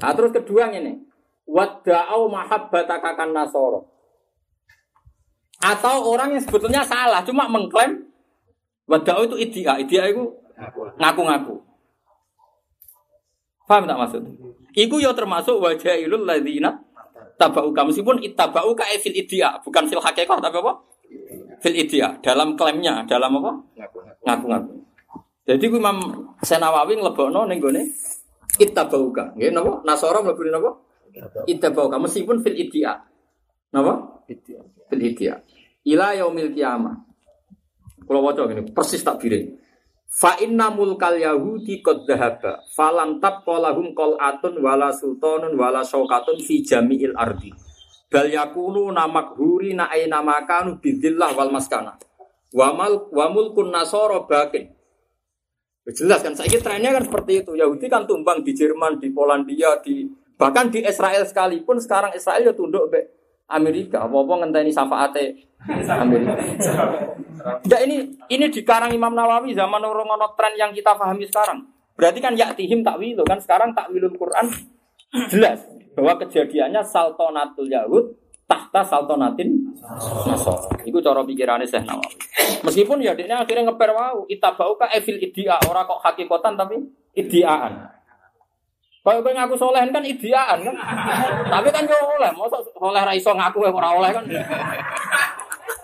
[0.00, 1.00] Nah, terus kedua ini.
[1.50, 3.90] Wadda'au mahabbataka kan nasoro.
[5.60, 8.06] Atau orang yang sebetulnya salah, cuma mengklaim
[8.88, 9.76] wadda'au itu idia.
[9.80, 10.24] Idia itu
[11.00, 11.58] ngaku-ngaku.
[13.66, 14.22] Paham tak maksud?
[14.74, 16.74] Iku ya termasuk wajailul ladzina
[17.38, 20.72] tabauka meskipun ittabauka e fil idia, bukan fil hakikah tapi apa?
[21.62, 23.52] Fil idia, dalam klaimnya, dalam apa?
[24.26, 24.74] Ngaku-ngaku.
[25.48, 25.98] Jadi Imam
[26.44, 27.82] Senawawi nglebokno ning gone
[28.58, 29.36] ittabauka.
[29.36, 29.84] Nggih napa?
[29.86, 30.70] Nasara mlebu napa?
[31.46, 32.98] Ittabauka meskipun fil idia.
[33.70, 34.24] Napa?
[34.88, 35.38] Fil idia.
[35.86, 36.96] Ila yaumil kiamah.
[38.04, 39.54] Kalau waca ngene, persis tak biring.
[40.10, 46.66] Fa inna mulkal yahudi qad dhahaba falam tabqa lahum qal'atun wala sultanun wala syaukatun fi
[46.66, 47.54] jami'il ardi
[48.10, 51.94] bal yakunu namakhuri na aina makanu bidzillah wal maskana
[52.50, 54.74] wa mal wa mulkun nasara bakin
[55.88, 57.56] jelas kan saya trennya kan seperti itu.
[57.56, 60.04] Yahudi kan tumbang di Jerman di Polandia di
[60.36, 63.00] bahkan di Israel sekalipun sekarang Israel ya tunduk be
[63.48, 64.04] Amerika.
[64.04, 65.24] Apa-apa ngenteni syafaate
[65.88, 66.36] Amerika.
[67.64, 67.96] Enggak ini
[68.28, 71.64] ini dikarang Imam Nawawi zaman orang ono tren yang kita pahami sekarang.
[71.96, 74.48] Berarti kan yaktihim takwilu kan sekarang takwilul Quran
[75.32, 75.64] jelas
[75.96, 78.19] bahwa kejadiannya saltonatul Yahud
[78.50, 79.70] tahta saltonatin
[80.26, 80.82] Nasr.
[80.82, 82.18] Itu cara pikirannya Syekh Nawawi.
[82.66, 86.82] Meskipun ya dia akhirnya ngeper wau itabauka evil idia ora kok hakikatan tapi
[87.14, 87.86] idiaan.
[89.00, 90.76] Kalau kowe ngaku soleh kan idiaan kan.
[91.48, 94.24] tapi kan yo oleh, mosok oleh ra iso ngaku ora oleh kan.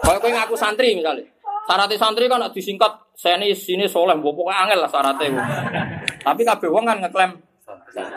[0.02, 1.24] Kalau kowe ngaku santri misalnya.
[1.66, 5.42] Syaratnya santri kan disingkat seni sini soleh, pokoknya angel lah syaratnya.
[6.20, 7.32] Tapi kabeh wong kan ngeklaim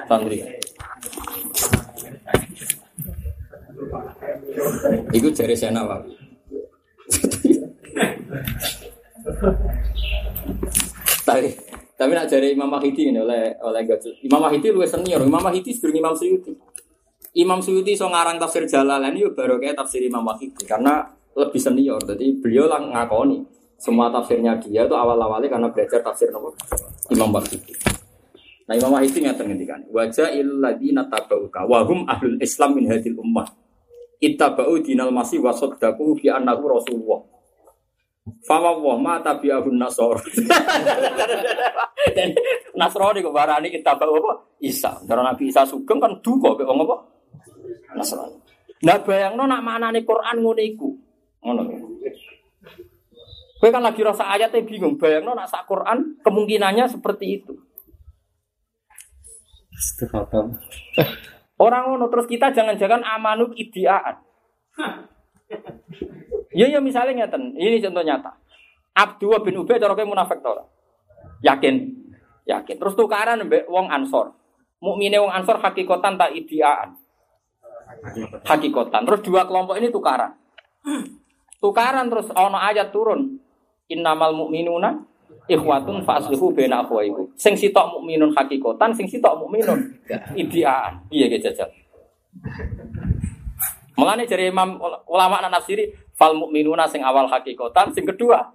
[0.05, 0.43] santri.
[5.15, 6.11] Iku jari saya Nawawi.
[11.27, 11.51] tapi
[11.99, 14.15] tapi nak jari Imam Mahidi ini oleh oleh Gajul.
[14.23, 15.21] Imam Mahidi luwes senior.
[15.23, 16.55] Imam Mahidi sebelum Imam Suyuti.
[17.37, 21.05] Imam Suyuti so ngarang tafsir Jalalain itu baru kayak tafsir Imam Mahidi karena
[21.35, 22.01] lebih senior.
[22.01, 23.43] Jadi beliau lah ngakoni
[23.79, 26.51] semua tafsirnya dia itu awal-awalnya karena belajar tafsir nomor
[27.11, 27.75] Imam Mahidi.
[28.69, 33.47] Nah Imam Mahidi ngerti ngendikan wajah illadzina tabauka wahum ahlul Islam min hadil ummah
[34.19, 37.23] ittabau dinal masih wasoddaku fi annahu rasulullah.
[38.45, 40.21] Fama wa ma tabi'ahun nasor.
[42.77, 44.33] Nasrani kok barani kita bawa apa?
[44.61, 45.01] Isa.
[45.03, 46.95] Karena Nabi Isa sugeng kan duka kok wong apa?
[47.97, 48.37] Nasrani.
[48.85, 50.89] Nah bayangno nak maknane Quran ngono iku.
[51.41, 51.61] Ngono.
[53.59, 57.59] Kowe kan lagi rasa ayatnya bingung, bayangno nak sak Quran kemungkinannya seperti itu.
[59.75, 60.55] Istiqatam.
[61.59, 64.23] Orang ngono terus kita jangan-jangan amanu idiaan.
[66.55, 68.31] Ya ya misalnya ngeten, ini contoh nyata.
[68.95, 70.51] Abdullah bin Ubay cara kowe munafik to?
[71.43, 71.75] Yakin.
[72.47, 72.75] Yakin.
[72.79, 74.33] Terus tukaran mbek wong Ansor.
[74.79, 76.95] Mukmine wong Ansor hakikatan tak idiaan.
[78.47, 79.03] Hakikatan.
[79.03, 80.35] Terus dua kelompok ini tukaran.
[81.59, 83.35] Tukaran terus ono ayat turun.
[83.89, 85.08] Innamal mu'minuna
[85.49, 87.25] ikhwatun faslihu baina akhwaikum.
[87.33, 89.79] Sing sitok mukminun hakikatan, sing sitok mukminun
[90.41, 91.01] idiaan.
[91.09, 91.69] Iya ge jajal.
[93.99, 94.79] Mulane dari Imam
[95.09, 98.45] ulama anak nafsiri fal mukminuna sing awal hakikatan, sing kedua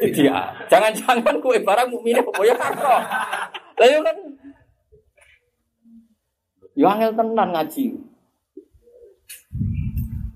[0.00, 0.54] dia.
[0.70, 2.96] Jangan-jangan kue barang mukmine kok ya karo.
[3.74, 4.16] Lah yo kan
[6.74, 7.84] Yo angel tenan ngaji.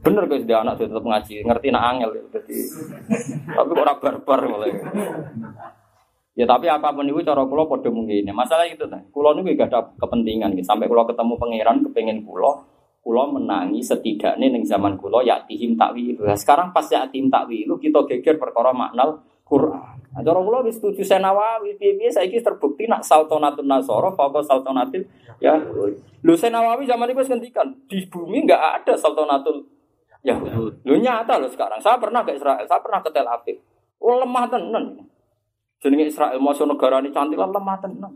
[0.06, 2.58] Bener guys dia anak tetap ngaji, ngerti nak angel jadi.
[3.58, 4.70] Tapi kok ora barbar mulai.
[6.38, 8.30] Ya tapi apa pun itu cara kula padha mungkin.
[8.30, 9.02] Masalah itu ta.
[9.10, 10.70] Kula niku gak ada kepentingan gitu.
[10.70, 12.78] Sampai kula ketemu pangeran kepengin kula
[13.08, 16.18] Kulo menangi setidaknya ning zaman kulo ya tihim takwil.
[16.20, 19.08] Nah, sekarang pas ya tihim takwil kita geger perkara makna
[19.48, 19.96] Quran.
[20.12, 25.08] Nah, cara kulo wis setuju Senawawi, piye-piye saiki terbukti nak saltonatun nasoro faqo saltonatil
[25.40, 25.56] ya.
[26.20, 29.64] Lho Senawawi zaman itu ngendikan di bumi enggak ada saltonatul
[30.20, 30.36] ya.
[30.84, 31.80] Lho nyata loh sekarang.
[31.80, 33.56] Saya pernah ke Israel, saya pernah ke Tel Aviv.
[34.04, 35.00] Oh lemah tenan.
[35.78, 38.12] Jenenge Israel mau negara ini cantik lah lemah tenan.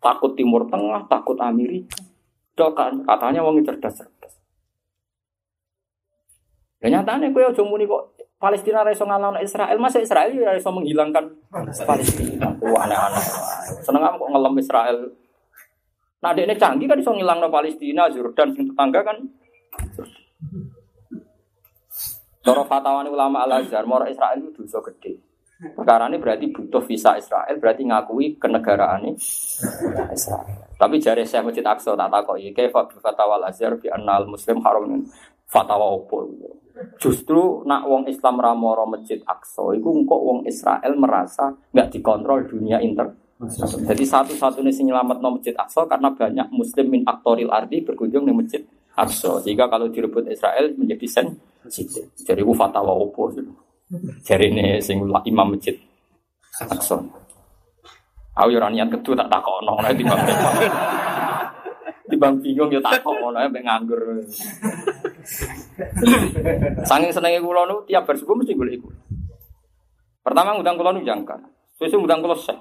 [0.00, 2.00] Takut Timur Tengah, takut Amerika.
[2.54, 4.34] Dok kan katanya wong cerdas-cerdas.
[6.84, 10.68] Ya nyatane kowe aja muni kok Palestina ra iso ngalahno Israel, masa Israel ya iso
[10.68, 11.24] menghilangkan
[11.88, 12.52] Palestina.
[12.60, 13.24] Wah aneh-aneh.
[13.80, 14.98] Seneng kok ngelem Israel.
[16.24, 19.16] Nah, ini canggih kan iso ngilangno Palestina, Jordan sing tetangga kan.
[22.44, 25.33] Cara fatwaan ulama Al Azhar, mau Israel itu dosa gede.
[25.72, 29.08] Perkara ini berarti butuh visa Israel, berarti ngakui kenegaraan
[30.12, 30.68] Israel.
[30.76, 34.60] Tapi jari saya masjid Aqsa tak takut ya, kayak fatwa Al Azhar bi anal Muslim
[34.60, 35.00] haram
[35.48, 36.28] fatwa opo.
[37.00, 42.82] Justru nak wong Islam ramoro masjid Aqsa, itu kok wong Israel merasa nggak dikontrol dunia
[42.82, 43.14] inter.
[43.88, 48.34] Jadi satu-satunya sing nyelamat no masjid Aqsa karena banyak Muslim min aktoril ardi berkunjung di
[48.34, 48.62] masjid
[48.98, 49.40] Aqsa.
[49.40, 51.26] Jika kalau direbut Israel menjadi sen.
[52.20, 53.30] Jadi fatwa opo.
[54.24, 55.76] Jadi ini sing imam masjid
[56.62, 56.96] Aqsa.
[58.34, 60.18] Aku yo niat ketu tak takono nek timbang
[62.10, 64.00] Timbang bingung yo takono nek nganggur.
[66.86, 68.88] Saking senenge kula nu tiap bar mesti golek iku.
[70.24, 71.38] Pertama ngundang kula nu jangkar.
[71.76, 72.58] Sesuk ngundang kula seh.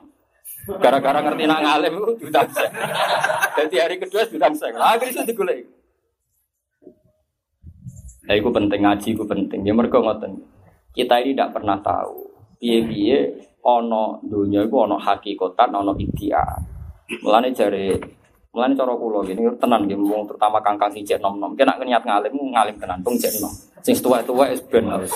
[0.63, 2.69] Gara-gara ngerti nak ngalim itu diundang seh.
[3.61, 4.69] Jadi hari kedua diundang seh.
[4.73, 5.63] Akhirnya digolek.
[8.23, 9.59] Nah, itu penting ngaji, itu penting.
[9.67, 10.39] Ya mereka ngoten.
[10.93, 12.29] Kita ini tidak pernah tahu.
[12.61, 13.17] Piye-piye
[13.65, 16.61] ono dunia itu ono hakikatan, ono ideal.
[17.25, 17.99] Mulane jare
[18.53, 21.57] Mulane cara kula gini tenan nggih wong terutama kangkang ijek nom-nom.
[21.57, 23.49] Kena niat ngalim ngalim tenan tung jek nom.
[23.81, 25.09] Sing tuwa-tuwa wis ben wis.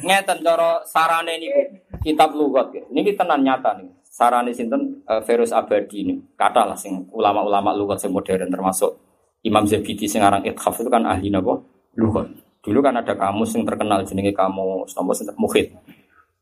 [0.00, 1.60] Ngeten cara sarane niku
[2.00, 2.72] kitab lugat.
[2.88, 3.84] Niki tenan nyata nih.
[4.08, 5.20] Sarane sinten uh,
[5.60, 6.16] Abadi ini.
[6.40, 8.96] Kata lah sing ulama-ulama lugat sing modern termasuk
[9.44, 11.60] Imam Zabidi sing aran itu kan ahli napa?
[12.00, 12.32] Lugat.
[12.66, 15.70] Dulu kan ada kamus yang terkenal jenenge kamus nomor mukhid.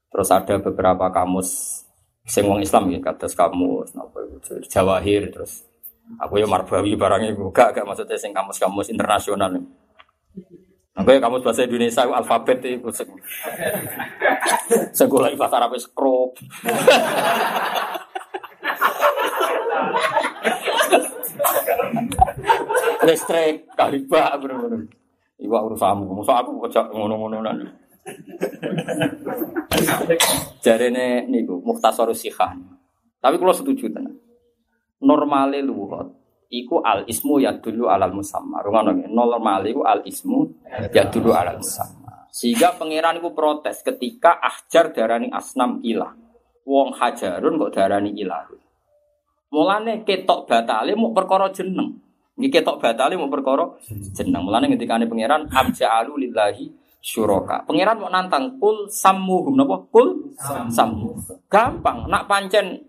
[0.08, 1.84] Terus ada beberapa kamus
[2.24, 4.24] sing wong Islam ya kados kamus napa
[4.72, 5.68] Jawahir terus
[6.16, 9.52] aku ya Marbawi barangnya gak gak maksudnya sing kamus-kamus internasional.
[10.96, 13.12] Aku ya kamus bahasa Indonesia alfabet itu sing
[14.96, 16.40] sekolah bahasa Arab skrop.
[23.04, 25.03] Listrik kalibak bener-bener.
[25.44, 27.68] Iwa urusanmu, masa aku kocak ngono-ngono nanti.
[30.64, 32.56] Jarene niku Mukhtasar Sikhah.
[33.20, 34.16] Tapi kalau setuju tenan.
[35.04, 38.64] Normale luhut iku al ismu ya dulu alal musamma.
[38.64, 39.08] Rungono nggih.
[39.12, 40.48] Normale iku al ismu
[40.92, 42.28] ya dulu alal musamma.
[42.32, 46.12] Sehingga pangeran iku protes ketika ahjar darani asnam ilah.
[46.64, 48.48] Wong hajarun kok darani ilah.
[49.52, 52.03] Mulane ketok batale mau perkara jeneng.
[52.34, 54.42] Nggih ketok batale mau perkara jeneng.
[54.42, 56.66] Mulane ngendikane pangeran abja'alu lillahi
[56.98, 57.62] syuroka.
[57.62, 59.86] Pangeran mau nantang kul sammuhum napa?
[59.86, 60.34] Kul
[60.70, 61.14] sammu.
[61.46, 62.82] Gampang, nak pancen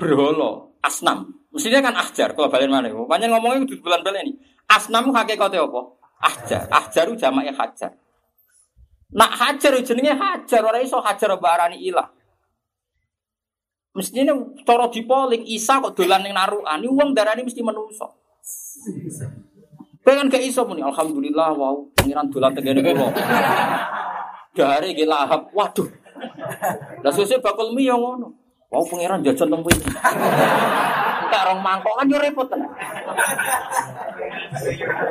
[0.00, 1.28] berholo asnam.
[1.52, 2.88] Mestinya kan ahjar kalau balen mana?
[2.88, 4.32] Pancen ngomongnya kudu bulan-bulan ini.
[4.68, 5.80] Asnam hakikate apa?
[6.24, 6.68] Ahjar.
[6.72, 7.92] Ahjaru jamaknya hajar.
[9.08, 12.08] Nak hajar jenenge hajar ora iso hajar barani ilah.
[13.96, 18.27] Mestinya cara dipoling Isa kok dolan ning narukan, ini wong darani mesti menungso.
[20.06, 23.08] Pengen gak iso muni alhamdulillah wow pengiran dolan tegene kula.
[24.56, 25.52] Dari ge lahap.
[25.52, 25.88] Waduh.
[27.04, 28.32] Lah sesuk bakul mi yo ngono.
[28.72, 29.88] Wow pengiran jajan tempu iki.
[31.28, 32.72] Tak rong mangkok kan yo repot tenan.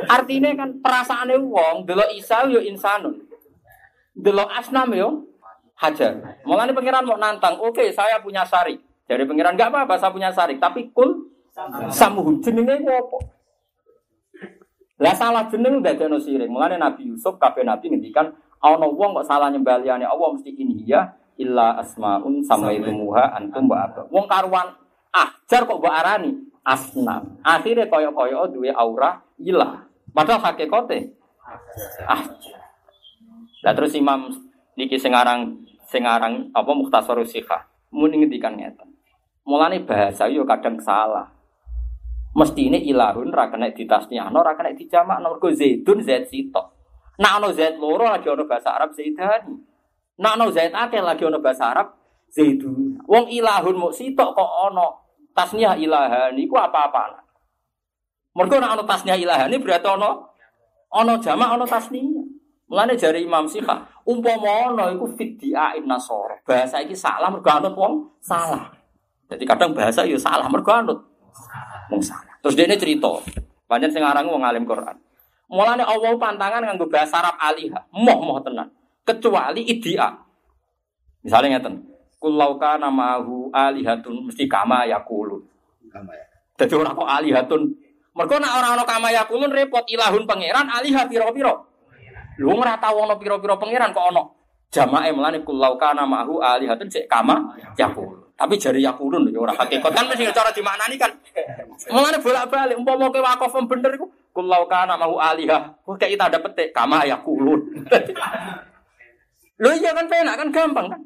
[0.10, 3.22] Artinya kan perasaane wong delok Isa yo insanun.
[4.18, 5.30] Delok asnam yo
[5.78, 6.42] hajar.
[6.42, 8.82] Mulane pengiran mau nantang, oke okay, saya punya sari.
[9.06, 11.37] Dari pengiran enggak apa-apa saya punya sari, tapi kul
[11.90, 13.18] samuhum jenenge apa?
[14.98, 16.50] Lah salah jeneng udah jono siring.
[16.50, 21.06] Mulane Nabi Yusuf kabeh Nabi ngendikan ana wong kok salah nyembaliane Allah mesti ini ya
[21.38, 24.10] illa asmaun samaitumuha antum wa apa.
[24.10, 24.74] Wong karuan
[25.14, 26.34] ajar kok mbok arani
[26.66, 27.38] asnam.
[27.46, 29.86] Akhirnya koyo-koyo duwe aura ilah.
[30.10, 31.14] Padahal hakikate
[32.10, 32.62] ajar.
[33.62, 34.34] Lah terus Imam
[34.74, 38.98] niki sing aran sing aran apa Mukhtasar Sikhah muni ngendikan ngeten.
[39.46, 41.37] Mulane bahasa yo kadang salah
[42.38, 46.66] mesti ini ilahun ra kena ditasniahno ra kena dijamakno mergo zaidun zaid sitok
[47.18, 49.58] nak ono zaid loro lagi ono bahasa Arab zaidani
[50.22, 51.98] nak ono zaid akeh lagi ono bahasa Arab
[52.30, 54.88] zaidun wong ilahun mau sitok kok ono
[55.34, 57.28] tasniah ilahan iku apa-apa
[58.38, 60.14] Mergo nek ana tasnya ilahane berarti ana
[60.94, 62.22] ana jamak ana tasniya.
[62.68, 66.38] Mulane jari Imam Sika, umpama ana iku fiddiain nasara.
[66.46, 68.70] Bahasa iki salah mergo anut wong salah.
[69.26, 71.00] Jadi kadang bahasa yo salah mergo anut
[71.90, 72.27] wong salah.
[72.42, 73.12] Terus dia ini cerita,
[73.66, 74.96] panjang sing aran wong alim Quran.
[75.48, 78.68] Mulane Allah pantangan nganggo bahasa Arab alihah, moh-moh tenan.
[79.08, 80.12] Kecuali idia.
[81.24, 81.88] Misalnya ngeten,
[82.20, 85.40] kulau kana ma'ahu alihatun mesti kama yakulun.
[85.88, 86.26] Kama ya.
[86.60, 87.62] Jadi orang kok alihatun.
[88.12, 91.56] Mergo nek ora ana kama yakulun repot ilahun pangeran alihah pira-pira.
[92.44, 94.24] Lu ora tau ana pira-pira pangeran kok ana.
[94.68, 98.27] Jamae mulane kulau kana ma'ahu alihatun cek kama yakulun.
[98.38, 101.10] Tapi jari yakulun ya ora hakikat kan mesti cara dimaknani kan.
[101.90, 105.74] Mulane bolak-balik umpama kowe wakaf bener iku kulau kana ma'ahu alihah.
[105.82, 107.66] Kok kayak kita dapet tek kama yakulun.
[109.58, 111.02] Lho iya kan penak kan gampang kan.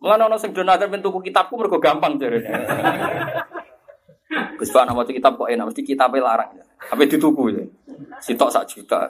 [0.00, 2.48] Mulane ana sing donatur ben tuku kitabku mergo gampang jarene.
[4.56, 6.48] Gus Pak nama kitab kok enak mesti kitabnya larang.
[6.80, 7.60] Tapi dituku ya.
[8.24, 9.04] Sitok sak juta.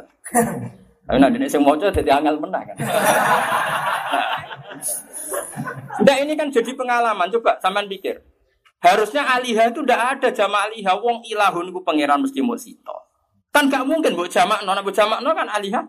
[1.07, 2.77] Tapi nanti ini yang mau jadi angel menang kan.
[6.03, 7.31] Nah ini kan jadi pengalaman.
[7.31, 8.19] Coba sampean pikir.
[8.83, 10.99] Harusnya alihah itu tidak ada jama alihah.
[10.99, 13.13] Wong ilahun ku pangeran mesti mau sito.
[13.55, 15.85] Kan gak mungkin buat jamak nona buat jamak nona kan alihah.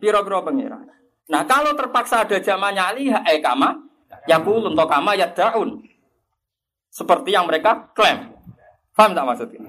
[0.00, 0.88] Piro-piro pangeran.
[1.28, 3.76] Nah kalau terpaksa ada jamanya alihah, eh kama,
[4.24, 5.84] yakulun to kama ya daun.
[6.88, 8.32] Seperti yang mereka klaim.
[8.96, 9.60] Paham tak maksudnya?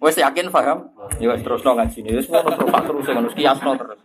[0.00, 0.90] Wes yakin paham?
[1.20, 2.10] Ya terus no ngaji ini.
[2.24, 4.00] Terus terus ngono kiasno terus.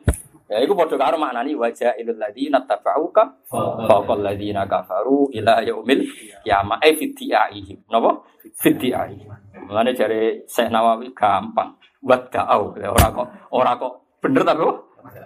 [0.49, 3.45] Ya iku padha karo maknani wajah ilal ladina tabauka
[3.85, 6.01] faqal ladina kafaru ila yaumil
[6.41, 7.85] kiamah eh fitiaihi.
[7.85, 8.25] Napa?
[8.57, 9.29] Fitiaihi.
[9.69, 11.77] Mulane jare Syekh Nawawi gampang.
[12.01, 12.73] Wada'au.
[12.73, 13.93] Ora kok ora kok
[14.25, 14.77] bener tapi kok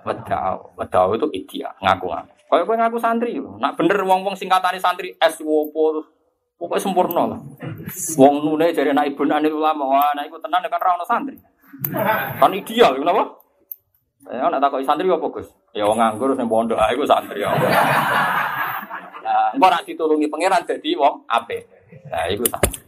[0.03, 0.75] Wada'au.
[0.75, 2.33] Wada'au itu idia, ngaku-ngaku.
[2.51, 3.39] Kayak kowe ngaku santri.
[3.39, 6.03] Nak bener wong-wong singkatane santri S wopo
[6.63, 7.39] Pokoknya sempurna lah.
[8.15, 11.35] Wong nune jadi anak ibu anak ulama, wah anak ibu tenan kan rawon santri.
[12.39, 13.42] Kan ideal, kenapa?
[14.23, 15.51] Ya, nak takut santri apa Gus?
[15.75, 17.51] Ya wong nganggur sing pondok, ah iku santri ya.
[19.19, 21.67] Nah, engko nak ditulungi pangeran jadi wong ape.
[22.07, 22.79] Nah, iku santri.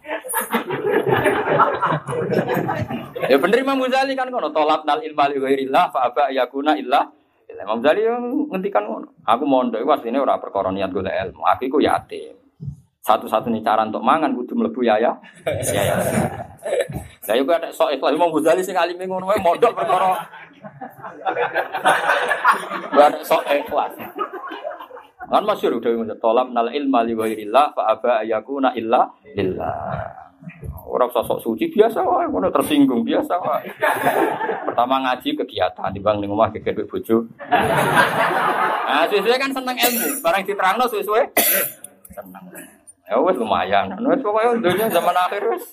[3.32, 7.03] ya bener Imam Ghazali kan ngono, tolak nal ilma li ghairillah fa aba yakuna illa
[7.52, 9.12] Imam Ghazali yang ngendikan ngono.
[9.28, 11.44] Aku mondok iku asline ora perkara niat golek ilmu.
[11.44, 12.45] Aku iku yatim
[13.06, 15.14] satu-satunya cara untuk mangan kudu mlebu ya ya.
[15.45, 15.95] Ya ya.
[17.26, 20.18] Lah yo ada sok ikhlas Imam Ghazali sing alim ngono wae mondok perkara.
[22.95, 23.93] Ada sok ikhlas.
[25.25, 30.05] Kan masyhur udah ngene tolab nal ilma li ghairillah fa aba ayakuna illa lillah.
[30.85, 33.65] Orang sosok suci biasa wae ngono tersinggung biasa wae.
[34.69, 36.77] Pertama ngaji kegiatan di bang ning omah geger.
[38.85, 41.25] Nah, sesuai kan seneng ilmu, barang diterangno sesuai
[42.13, 42.45] seneng.
[43.09, 43.97] Ya wes lumayan.
[43.97, 45.65] Wes pokoknya dunia zaman akhir wes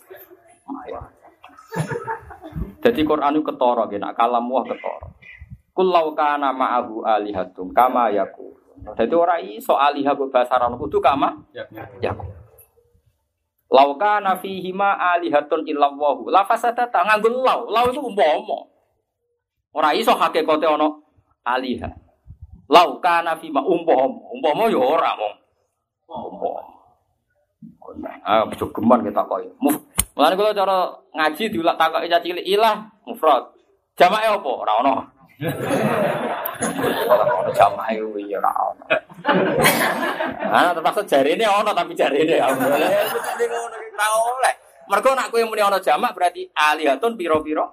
[0.65, 1.05] lumayan.
[2.83, 5.09] Jadi Quran itu gitu, nak kalam wah ketara.
[5.73, 8.53] Kulau kana ma'ahu alihatum kama yaku.
[8.99, 11.47] Jadi orang iso alihah bahasa Arab kudu kama
[12.03, 12.27] yaku.
[13.73, 16.29] Lauka nafihi ma alihatun illallahu.
[16.29, 17.73] La fasada ta nganggo lau.
[17.73, 18.69] Lau itu umpama.
[19.73, 20.93] Ora iso hakikate ana
[21.41, 21.97] alihah.
[22.69, 24.29] Lauka nafi ma umpama.
[24.29, 25.35] Umpama ya ora mong.
[28.21, 29.49] Ah, jogeman kita koi.
[30.13, 33.49] Mulane kula cara ngaji diulak takoki caci cilik ilah mufrad.
[33.97, 34.51] Jamake apa?
[34.51, 34.95] Ora ono.
[37.13, 38.85] Ora ono jamake kuwi ya ora ono.
[40.53, 42.45] Ah, terpaksa jarine ono tapi jarine ya.
[42.53, 44.55] Jadi ngono ki ora oleh.
[44.93, 47.67] Mergo nak kowe muni ono jamak berarti alihatun piro-piro.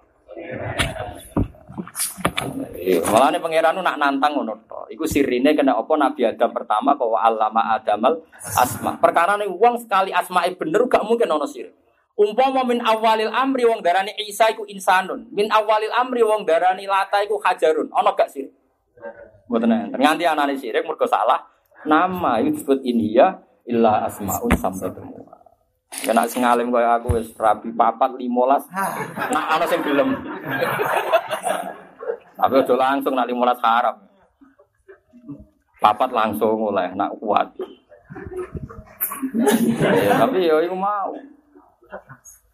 [3.11, 4.87] Malah nih pangeran nak nantang ngono to.
[4.95, 8.23] Iku sirine kena apa Nabi Adam pertama kau alama Adamal
[8.55, 8.95] asma.
[8.95, 11.67] Perkara nih uang sekali asma bener gak mungkin ono sir.
[12.19, 15.31] Umpama min awalil amri wong darani Isa iku insanun.
[15.31, 17.87] Min awalil amri wong darani Lata iku hajarun.
[17.95, 18.51] Ono gak sir?
[19.47, 19.97] Mboten enten.
[20.03, 21.39] Nganti anane sirik mergo salah
[21.87, 24.91] nama itu disebut inhiya illa asmaun sampai
[26.05, 28.29] Ya nak sing alim kaya aku wis rabi papat 15.
[29.33, 30.13] Nak ana sing gelem.
[32.37, 33.97] Tapi udah langsung nak lima haram.
[35.81, 37.49] Papat langsung oleh nak kuat.
[40.05, 41.17] ya, tapi ya itu mau.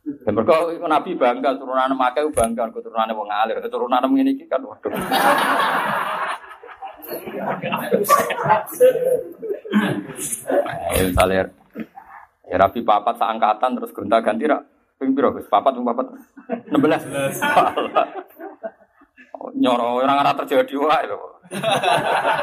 [0.06, 4.94] Dan itu Nabi bangga turunan makai bangga keturunan wong alir keturunan ini kan waduh.
[10.95, 11.49] Ya
[12.45, 14.62] ya Rabi papat seangkatan terus gonta ganti rak
[15.02, 15.49] ping piro Gus?
[15.49, 16.06] Papat papat
[16.70, 16.80] 16.
[19.56, 21.18] nyoro orang arah terjadi wae lho.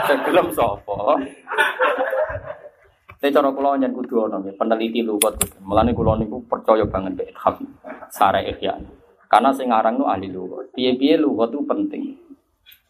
[0.06, 1.18] Segelem sapa?
[3.22, 5.38] Tapi cara kula nyen kudu ana peneliti luwet.
[5.62, 7.62] Mulane kula niku percaya banget mek ithaf
[8.10, 8.74] sare ihya.
[9.30, 10.74] Karena sing aran nu ahli lughat.
[10.74, 12.18] Piye-piye lughat itu penting.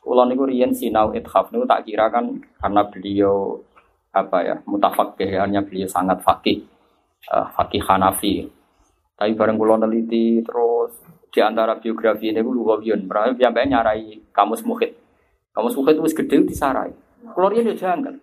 [0.01, 3.61] Kulo niku riyen sinau ithaf niku tak kira kan karena beliau
[4.13, 6.69] apa ya mutafakih hanya beliau sangat fakih
[7.33, 8.45] uh, fakih Hanafi
[9.17, 10.93] tapi bareng kulo neliti terus
[11.33, 14.93] di antara biografi ini gue luwiyun berarti sampai nyarai kamus muhid
[15.57, 16.93] kamus muhid itu gede disarai
[17.33, 18.21] kulo riyen ya jangan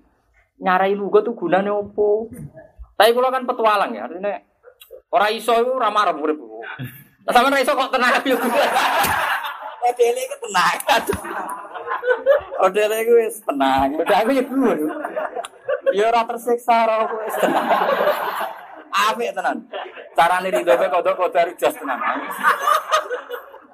[0.59, 2.27] nyarai lugu tuh gunanya opo
[2.99, 4.43] tapi kulo kan petualang ya artinya
[5.11, 6.39] orang iso itu ramah ramah urip
[7.31, 8.13] sama iso kok tenang
[9.89, 10.77] Odele itu tenang.
[12.61, 13.89] Odele itu wis tenang.
[13.95, 14.85] Udah aku ya dulu.
[15.95, 17.67] Ya ora tersiksa ora aku wis tenang.
[18.89, 19.57] Apik tenan.
[20.13, 21.99] Carane rido pe kodok kodok jas tenan.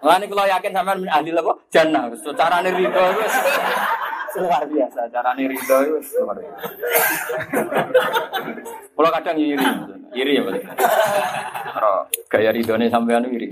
[0.06, 1.54] Lah niku yakin sampean ahli apa?
[1.74, 2.14] Jannah.
[2.38, 3.34] Carane rido wis
[4.40, 5.08] luar biasa.
[5.12, 6.68] Carane rido wis luar biasa.
[8.96, 9.68] Kalau kadang iri,
[10.16, 10.68] iri ya berarti.
[12.32, 13.48] Gaya ridone sampean iri.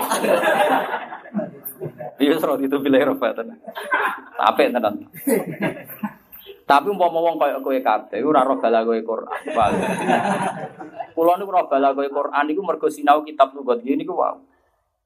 [2.21, 3.59] Iya serot itu pilih roba tenan.
[4.39, 4.95] Tapi tenan.
[6.63, 9.73] Tapi umpama wong kaya kowe kabeh ora roh balagoe Quran.
[11.11, 13.51] Kulo niku roh balagoe Quran niku mergo sinau kitab
[13.83, 14.39] gini niku wow.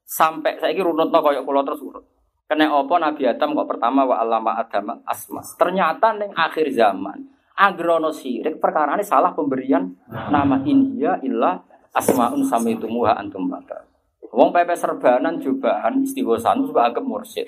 [0.06, 2.06] Sampai saiki runutno kaya kula terus urut.
[2.48, 5.44] Kena apa Nabi Adam kok pertama wa alama Adam asma.
[5.60, 9.92] Ternyata ning akhir zaman agrono sirik perkara ini salah pemberian
[10.32, 11.60] nama India illa
[11.92, 13.84] asmaun samaitumuha antum bakal.
[14.32, 17.44] Wong pepe serbanan jubahan istighosan juga agak mursid.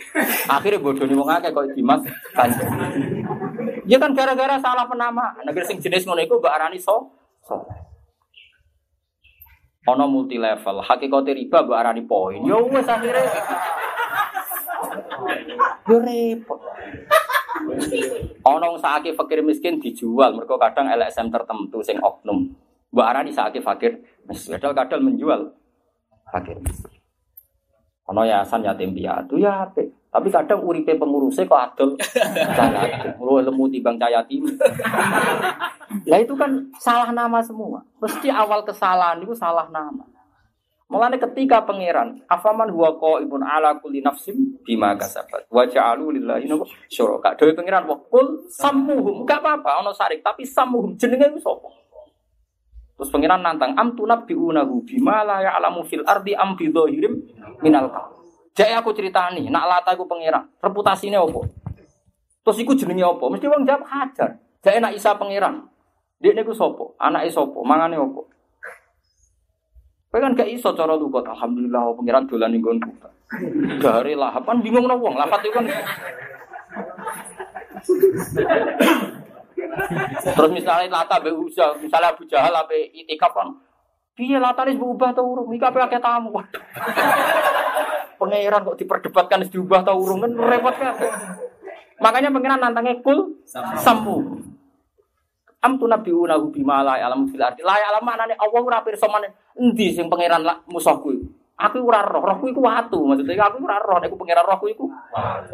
[0.52, 2.04] Akhirnya bodoh nih wong akeh kok Dimas
[2.36, 2.68] kanjeng.
[3.88, 5.32] Ya kan gara-gara salah penama.
[5.48, 7.08] Negeri sing jenis ngono iku mbak arani so.
[7.40, 7.56] so.
[9.88, 12.44] Ono multi level, hakikate riba mbak arani poin.
[12.44, 13.28] Yo wes akhirnya
[15.88, 16.60] Yo repot.
[18.46, 22.50] Ono sakit fakir miskin dijual, mereka kadang LSM tertentu sing oknum.
[22.90, 25.54] Mbak arani sakit fakir, padahal kadang menjual
[26.30, 26.98] fakir miskin.
[28.10, 29.70] Ono yayasan yatim piatu ya.
[30.10, 31.94] Tapi kadang uripe pengurusnya kok adol.
[33.22, 34.42] Lu lemu timbang yatim.
[36.10, 36.50] Lah itu kan
[36.82, 37.78] salah nama semua.
[38.02, 40.02] Mesti awal kesalahan itu salah nama.
[40.90, 45.46] Mulane ketika pangeran, afaman huwa qaibun ala kulli nafsim bima kasabat.
[45.46, 46.50] Wa ja'alu lillahi
[46.90, 47.38] syuraka.
[47.38, 49.22] Dewe pangeran wa kul sammuhum.
[49.22, 51.70] Enggak apa-apa ono sarik, tapi sammuhum jenenge wis sapa?
[52.98, 57.22] Terus pangeran nantang am tunabbiunahu bima la ya'lamu fil ardi am bi dhahirim
[57.62, 58.18] minal qaul.
[58.58, 61.46] Jaya aku ceritani, nak lata aku pangeran, reputasinya apa?
[62.42, 63.30] Terus iku jenenge apa?
[63.30, 64.42] Mesti wong jawab hajar.
[64.58, 65.70] Jaya nak Isa pangeran.
[66.18, 66.98] Dia niku sapa?
[66.98, 67.62] Anake sapa?
[67.62, 68.20] Mangane apa?
[70.10, 71.22] Kowe kan gak iso cara lugat.
[71.22, 72.90] Alhamdulillah pangeran dolan ning nggonku.
[73.78, 75.14] Dari lahap kan bingung no wong.
[75.14, 75.70] Lafat itu kan
[80.20, 83.54] Terus misalnya lata be uja, misalnya Abu Jahal apa itikaf kan.
[84.18, 85.48] Piye latane berubah ta urung?
[85.54, 86.34] Iki ape tamu.
[88.18, 90.98] Pangeran kok diperdebatkan diubah ta urung kan repot kan.
[92.02, 93.38] Makanya pangeran nantangnya kul
[93.78, 94.42] sampu.
[95.60, 97.60] Am tu nabi unahu bima la alam fil ardi.
[97.60, 99.08] La alam manane Allah ora pirsa
[99.60, 100.40] endi sing pangeran
[100.72, 101.28] musuhku iku.
[101.60, 103.04] Aku ora roh, rohku iku watu.
[103.04, 104.88] Maksudnya aku ora roh, nek pangeran rohku iku.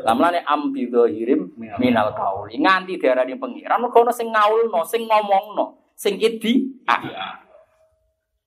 [0.07, 2.55] Lah mlane am bi dhahirim minal qauli.
[2.63, 6.63] Nganti diarani pangeran mergo ono sing ngaulno, sing ngomongno, sing idi.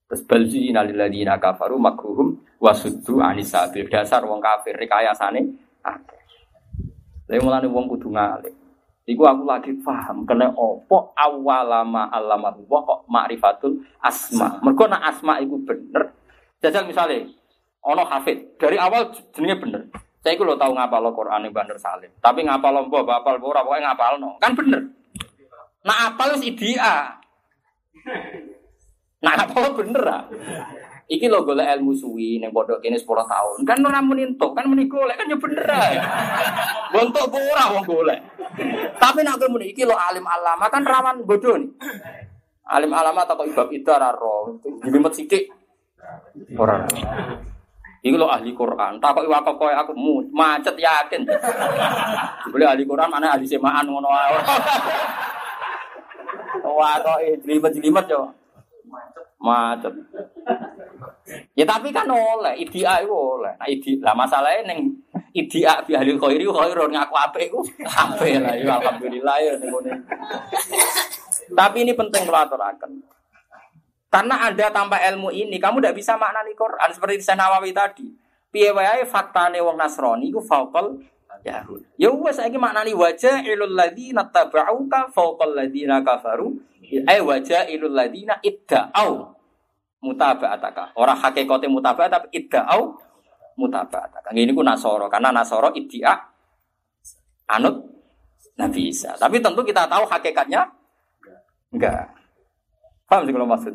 [0.07, 3.91] Terus balzi inalil ladina kafaru makruhum wasuddu anis sabil.
[3.91, 5.43] Dasar wong kafir rekayasane
[5.83, 6.21] akeh.
[7.27, 8.55] Lha mulane wong kudu ngalih.
[9.09, 14.61] Iku aku lagi paham kena opo awalama alama Allah kok ma'rifatul asma.
[14.61, 16.13] Mergo nak asma iku bener.
[16.61, 17.25] Jajal misalnya
[17.81, 19.81] ono hafid dari awal jenenge bener.
[20.21, 22.13] Saya iku lo tau ngapal lo Quran yang Bandar Salim.
[22.21, 24.37] Tapi ngapal lo mbok bapal ora pokoke ngapal no.
[24.37, 24.81] Kan bener.
[25.81, 27.17] Nah apal wis idia.
[29.25, 30.23] Nah apal bener ah.
[31.09, 33.65] Iki lo golek ilmu suwi ning pondok kene 10 tahun.
[33.65, 35.97] Kan ora muni entuk, kan muni golek kan ya bener ae.
[36.93, 38.21] Bontok ora wong golek.
[39.01, 41.65] Tapi nak muni iki lo alim alama kan rawan bodoh nih.
[42.69, 44.61] Alim alama atau ibab itu ora ro.
[44.85, 45.49] Jelimet sithik.
[46.53, 46.85] Ora.
[48.05, 49.01] Iki lo ahli Quran.
[49.01, 51.25] Takok wakaf koyo aku mu macet yakin.
[52.53, 54.37] Boleh ahli Quran mana ahli semaan ngono wae.
[56.79, 58.29] Wah kok jelimet-jelimet yo.
[59.41, 59.91] Macet.
[61.53, 63.53] Ya tapi kan oleh, idia itu oleh.
[63.59, 64.89] Nah idi, lah masalahnya neng
[65.33, 69.53] idia bi ahli khairi khairun ngaku apik iku apik lah ya alhamdulillah ya
[71.49, 72.91] Tapi ini penting kalau aturaken.
[74.09, 78.07] Karena ada tanpa ilmu ini, kamu tidak bisa maknani Quran seperti di Nawawi tadi.
[78.49, 80.97] Piye wae faktane wong Nasrani iku faqal
[81.45, 81.85] Yahud.
[81.95, 86.57] Ya wes saiki maknani wajah ilul ladzina tabauka faqal ladzina kafaru.
[87.05, 89.38] Ai wajah ilul ladzina idda'au
[89.99, 90.95] mutaba'ataka.
[90.95, 92.95] Orang hakikate mutaba'at tapi idda'au
[93.59, 94.23] mutabat.
[94.23, 96.15] Kang ini ku Nasoro karena Nasoro idia
[97.51, 97.83] anut
[98.55, 99.19] Nabi Isa.
[99.19, 100.63] Tapi tentu kita tahu hakikatnya
[101.75, 102.15] enggak.
[103.09, 103.73] Paham sih kalau maksud?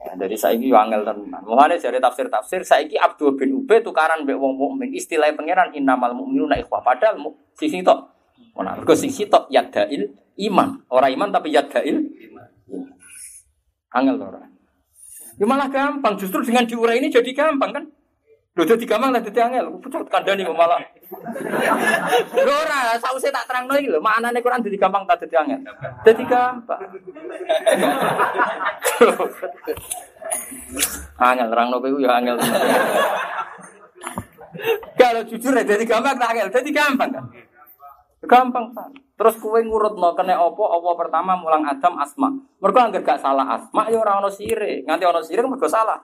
[0.00, 1.38] Ya, dari saiki wangel tenan.
[1.46, 4.90] Mulane dari tafsir-tafsir saiki Abdul bin Ubay tukaran mbek wong mukmin.
[4.90, 7.20] Istilah pangeran innamal mu'minuna ikhwah padahal
[7.54, 8.10] sisi tok.
[8.58, 10.10] Ora mergo sisi tok yadail
[10.50, 10.82] iman.
[10.90, 12.48] Ora iman tapi yadail iman.
[13.94, 14.49] Angel ora.
[15.40, 17.88] Ya malah gampang, justru dengan diurai ini jadi gampang kan?
[18.60, 19.72] Lho dadi gampang lah dadi angel.
[19.80, 20.84] Pucuk kandhani kok malah.
[22.36, 25.64] Lho ora, sause tak terangno iki lho, maknane Quran dadi gampang tak dadi angel.
[26.04, 26.82] Dadi gampang.
[31.24, 32.36] angel terangno kowe ya angel.
[35.00, 37.24] Kalau jujur ya jadi gampang tak angel, jadi gampang kan?
[38.28, 38.92] Gampang kan.
[39.20, 42.32] Terus kue ngurut no kena opo opo pertama mulang Adam asma.
[42.56, 44.80] Mereka anggere gak salah asma ya orang ono sire.
[44.88, 46.00] Nganti ono sire mereka salah.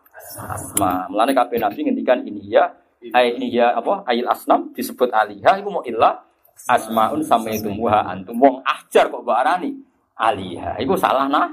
[0.52, 1.08] Asma.
[1.08, 2.68] Mulane kabeh nabi ngendikan ini ya
[3.00, 4.04] ini ya apa?
[4.04, 6.28] Ayil asnam disebut alihah iku mau ilah
[6.68, 8.36] asmaun sama itu muha antum.
[8.36, 9.72] Wong ajar kok barani
[10.20, 10.76] alihah.
[10.76, 11.48] Iku salah nah.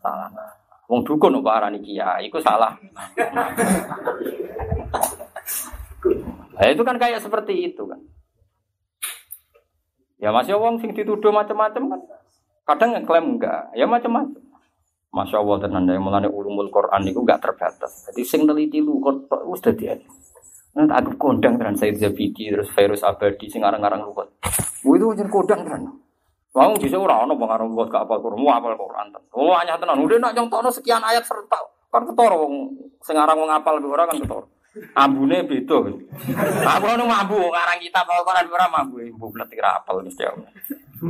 [0.00, 0.48] Salah nah.
[0.88, 2.72] Wong dukun kok barani kia iku salah.
[6.56, 8.00] Nah, itu kan kayak seperti itu kan
[10.16, 12.00] Ya masih wong sing dituduh macam-macam kan.
[12.66, 14.42] Kadang ngeklaim enggak, ya macam-macam.
[15.14, 18.10] Masya Allah tenan yang mulane ulumul Quran itu enggak terbatas.
[18.10, 19.88] Jadi sing neliti lu kok wis dadi.
[20.76, 24.28] Nanti aku kondang dengan Said Zabidi terus Virus Abadi sing arang-arang lu kok.
[24.84, 25.82] itu jadi kondang kan.
[26.56, 29.06] Wong bisa ora ono pengaruh buat gak apa Quran, apa Quran.
[29.36, 31.60] Oh hanya tenan, udah nak nyontono sekian ayat serta
[31.92, 34.44] kan ketara wong sing aran wong apal ora kan ketara.
[34.96, 35.76] Ambune beda.
[36.76, 40.44] Aku anu mambu ngarang kita apa Quran ora mambu, ibu bletik rapal mesti aku.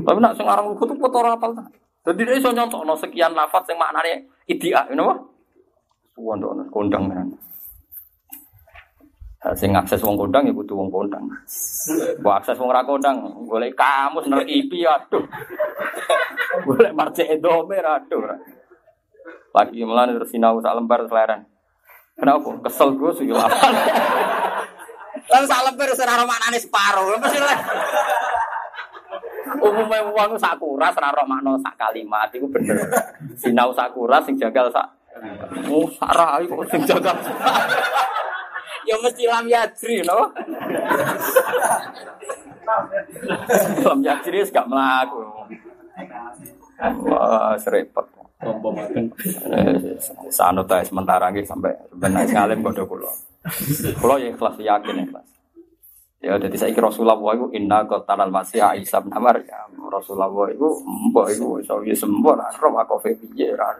[0.06, 1.64] Tapi nak sing aran kutu foto rapal ta.
[2.06, 5.10] Dadi dia iso nyontokno sekian lafaz sing maknane idia, you know?
[6.14, 7.28] Suwondo kondang kan.
[9.59, 11.26] Sing akses wong kondang ya kudu wong kondang.
[12.22, 15.26] Mbok akses wong ra kondang, golek kamus nerkipi aduh.
[16.62, 18.22] Golek marce edome aduh.
[19.55, 21.47] Lagi melane terus sinau sak lembar seleren.
[22.16, 22.48] Kenapa?
[22.64, 23.68] Kesel gue sih apa?
[25.28, 27.20] Lalu salah lembar serara maknane separuh.
[27.20, 27.59] Mesti lah.
[29.60, 32.88] Umumnya uang sakura serara makna sak kalimat itu bener.
[33.36, 34.88] Sinau sakura sing jagal sak.
[35.68, 37.16] Oh, sarah kok sing jagal.
[38.86, 40.32] ya mesti lam yadri no.
[43.84, 45.20] lam yadri gak melaku.
[47.09, 47.56] Wah,
[48.40, 49.08] serempet.
[50.28, 53.10] Sanut ae sementara nggih sampai benar ngalim padha kula.
[53.96, 55.26] Kula ya ikhlas yakin ikhlas.
[56.20, 59.60] Ya jadi saya kira Rasulullah itu inna qatalal masih Isa bin ya
[59.92, 60.68] Rasulullah itu
[61.12, 63.70] mbok itu iso ya sembur roh aku piye ra.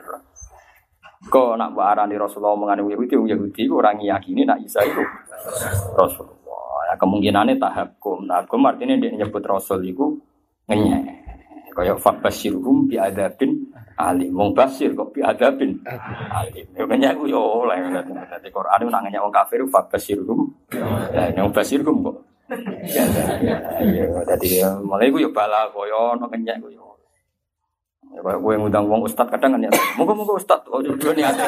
[1.27, 5.03] Kok nak mbok arani Rasulullah mengani Yahudi Yahudi orang yakini nak Isa itu
[5.97, 6.37] Rasulullah.
[6.87, 8.31] Ya kemungkinannya tahakkum.
[8.31, 10.21] Tahakkum artinya dia nyebut Rasul itu
[10.71, 11.26] ngenyek.
[11.77, 13.69] Kaya fabasirhum bi adabin
[14.01, 14.33] alim.
[14.33, 15.77] Wong basir kok bi adabin
[16.33, 16.65] alim.
[16.73, 17.77] Ya kenya aku yo oleh.
[18.33, 20.41] Dadi Quran itu nangenya wong kafir fabasirhum.
[21.13, 22.17] Ya wong basirhum kok.
[22.89, 23.05] Ya
[23.93, 26.97] ya dadi mulai ku yo bala koyo ono kenya ku yo.
[28.17, 29.71] Ya kaya kowe ngundang wong ustad kadang kan ya.
[30.01, 31.45] Moga-moga ustad oh jodoh ni ate.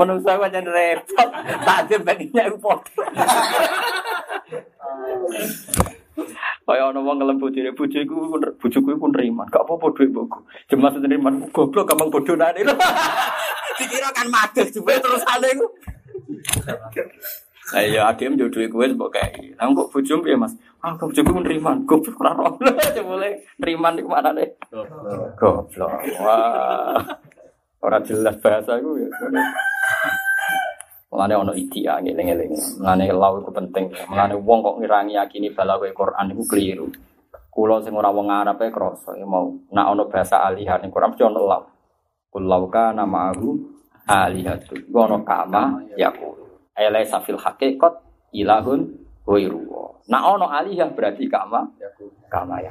[0.00, 1.28] Ono usaha aja repot.
[1.68, 2.80] Tak ada baginya aku
[6.66, 9.46] Kayak ono wong ngelem bojone bojoku pun bojoku pun neriman.
[9.50, 10.38] Gak apa-apa dhuwit mbokku.
[10.70, 12.60] Jemas neriman goblok gampang bodonane.
[13.78, 15.66] Dikira kan madus juga terus ale ku.
[17.70, 19.54] Lah ya adem yo dhuwit kowe mbok kae.
[19.58, 20.54] Lah kok bojomu piye Mas?
[20.84, 21.82] Ah bojoku pun neriman.
[21.88, 22.54] Goblok ora roh.
[23.08, 24.44] Mulai neriman iku maknane.
[25.34, 26.06] Goblok.
[26.22, 27.02] Wah.
[27.80, 29.08] Ora jelas bahasa iku ya.
[31.10, 32.54] Mulane ono idia ngeling-eling.
[32.78, 33.90] Mulane lau iku penting.
[34.06, 36.86] Mulane wong kok ngirangi yakini balawe Quran iku keliru.
[37.50, 41.10] Kulo sing ora wong Arab e krasa ya mau nak ono bahasa alihan ning Quran
[41.10, 41.66] mesti ono lau.
[42.30, 43.48] Kulau kana ma'ahu
[44.06, 44.78] alihatu.
[44.86, 46.30] Iku ono kama ya ku.
[46.78, 47.98] Ele safil hakikat
[48.30, 48.86] ilahun
[49.26, 49.66] ghairu.
[50.06, 51.74] Nak ono alihah berarti kama
[52.30, 52.70] kama ya.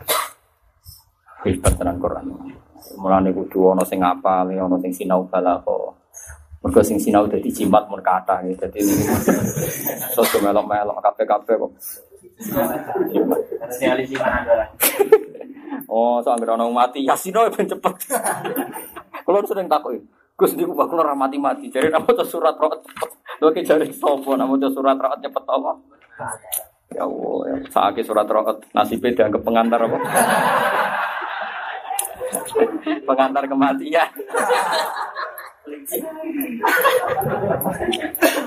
[1.44, 2.56] Hebat tenan Quran.
[2.96, 5.99] Mulane kudu ono sing apal, ono sing sinau balagha.
[6.60, 8.68] Mergo sing sinau dadi jimat mun kata gitu.
[8.68, 8.84] Dadi
[10.16, 11.72] soso melok-melok kabeh-kabeh kok.
[15.90, 18.14] Oh, so anggere ono mati yasino ben cepet.
[19.26, 19.98] Kulo sering takoki.
[20.38, 21.66] Gus niku kok kulo ora mati-mati.
[21.74, 23.10] Jare napa to surat cepet.
[23.42, 25.72] Lho ki jare sapa napa to surat roh cepet apa?
[26.94, 27.58] Ya Allah, ya.
[27.74, 29.98] sakit surat roh nasibnya dianggap pengantar apa?
[33.10, 34.10] pengantar kematian.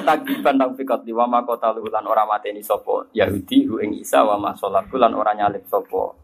[0.03, 4.55] Tagiban tang fikot di wama kota lan ora mateni sopo Yahudi hu ing Isa wama
[4.59, 6.15] sholat lan ora nyalip sopo.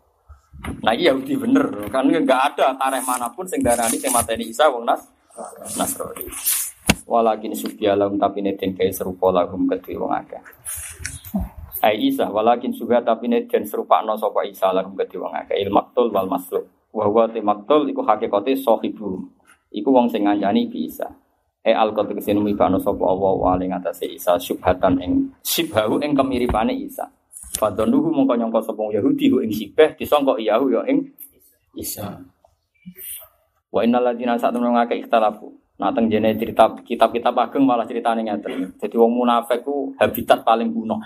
[0.82, 4.66] Nah iya Yahudi bener kan nggak ada tareh mana pun sing darani sing mateni Isa
[4.66, 5.06] wong nas
[5.78, 6.26] Nasrani.
[7.08, 10.42] Walakin subyalam tapi neten kaya serupa lagum kedua wong akeh.
[11.80, 15.56] Ai Isa walakin subya tapi neten serupa no sopo Isa lagum kedua wong akeh.
[15.62, 16.66] Il maktul wal masluk.
[16.90, 19.37] Wa huwa te maktul iku hakikate sahibu.
[19.68, 21.08] Iku wong sing ngancani bisa.
[21.60, 25.12] E al qad kesenu mibano sapa Allah wa ing atase Isa syubhatan ing
[25.44, 27.04] sibhahu ing kemiripane Isa.
[27.58, 31.12] Fadonuhu mongko nyangka sapa Yahudi hu ing sibah disangka Yahu ya ing
[31.76, 32.16] Isa.
[33.68, 35.52] Wa innal ladzina sa'tun ngake ikhtalafu.
[35.78, 38.74] Nah teng jene cerita kitab-kitab ageng malah ceritane ngeten.
[38.80, 40.96] Jadi wong munafik ku habitat paling kuno.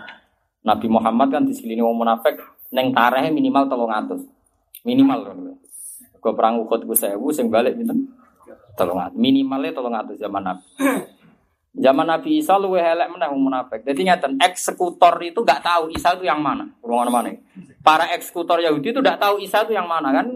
[0.62, 2.39] Nabi Muhammad kan disekelilingi wong munafik
[2.70, 4.86] neng tarehe minimal 300.
[4.86, 5.18] Minimal.
[6.22, 8.22] Kau perang Uhud ku 1000 sing balik pinten?
[8.73, 10.65] Tolong minimalnya tolong atas zaman Nabi.
[11.73, 13.81] Zaman Nabi Isa lu elek meneh munafik.
[13.81, 16.69] Jadi ngeten, eksekutor itu nggak tahu Isa itu yang mana.
[16.85, 17.32] Ruangan mana?
[17.81, 20.28] Para eksekutor Yahudi itu nggak tahu Isa itu yang mana kan.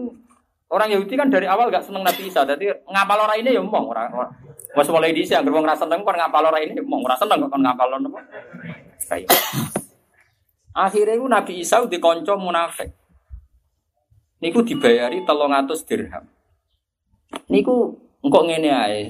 [0.67, 2.43] Orang Yahudi kan dari awal gak seneng Nabi Isa.
[2.43, 4.11] Jadi ngapal orang ini ya mau orang.
[4.75, 7.63] Mas mulai di sini, gerbong rasa seneng kon ngapal orang ini mau rasa seneng kon
[7.63, 8.11] ngapal orang?
[9.07, 9.31] Kayak.
[10.75, 12.91] Akhirnya itu Nabi Isa dikonco munafik.
[14.43, 16.27] Niku dibayari telung atus dirham.
[17.47, 19.01] Niku Engkok ngene ae.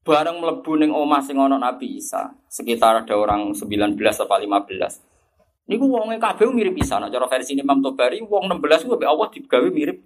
[0.00, 5.68] Bareng mlebu ning omah sing ana Nabi Isa, sekitar ada orang 19 atau 15.
[5.70, 6.98] Niku wonge kabeh mirip Isa.
[6.98, 10.02] Nah, cara versi Imam Tobari wong 16 ku Allah digawe mirip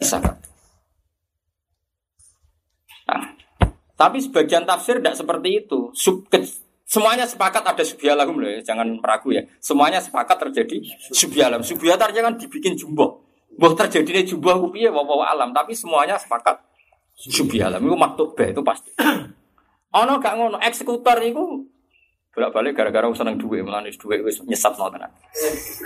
[0.00, 0.22] Isa.
[3.06, 3.36] Nah,
[3.92, 5.92] tapi sebagian tafsir tidak seperti itu.
[5.92, 6.24] Sub,
[6.88, 9.44] semuanya sepakat ada subyalahum loh ya, jangan meragu ya.
[9.60, 10.80] Semuanya sepakat terjadi
[11.12, 11.60] subyalam.
[11.60, 13.25] Subyat artinya kan dibikin jumbo.
[13.56, 16.60] Bahwa terjadinya jumbo kupiah bawa alam, tapi semuanya sepakat
[17.16, 18.92] Subi alam itu maktub itu pasti.
[20.04, 21.64] Ono gak ngono eksekutor itu
[22.36, 25.08] bolak-balik gara-gara seneng duit melanis duit wis nyesat mau tenan.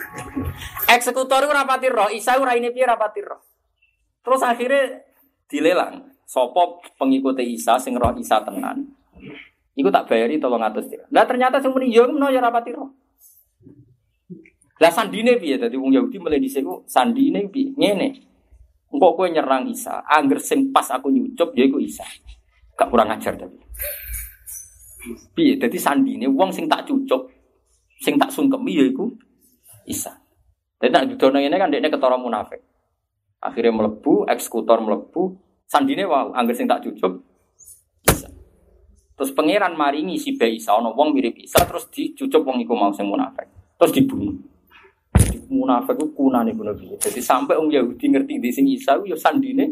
[0.98, 3.38] Eksekutor itu rapati roh, Isa ora ini piye rapati roh.
[4.26, 5.06] Terus akhirnya
[5.46, 6.10] dilelang.
[6.26, 8.90] Sopo pengikut Isa sing roh Isa tenan.
[9.78, 11.06] Iku tak bayari tolong atas dia.
[11.14, 12.90] Lah ternyata sing muni yo ya rapati roh.
[14.80, 17.76] Lah sandine piye dadi wong Yahudi mulai dhisik sandine piye?
[17.76, 18.08] Ngene.
[18.90, 22.02] Engkau kue nyerang Isa, angger sing pas aku nyucup ya iku Isa.
[22.74, 23.60] Gak kurang ajar tapi.
[25.36, 27.28] Piye dadi sandine wong sing tak cucup,
[28.00, 29.12] sing tak sungkem ya iku
[29.84, 30.16] Isa.
[30.80, 32.64] Tapi nak dudono ini kan dia ketara munafik.
[33.44, 35.36] Akhirnya melebu, eksekutor melebu,
[35.68, 37.20] sandine wow, angger sing tak cucup
[38.08, 38.32] Isa.
[39.12, 43.04] Terus pangeran maringi si Isa ono wong mirip Isa terus dicucup wong iku mau sing
[43.04, 43.76] munafik.
[43.76, 44.50] Terus dibunuh
[45.50, 46.94] munafik ku kunane kuno piye.
[46.96, 49.66] Jadi sampai orang Yahudi ngerti di sini Isa yo sandine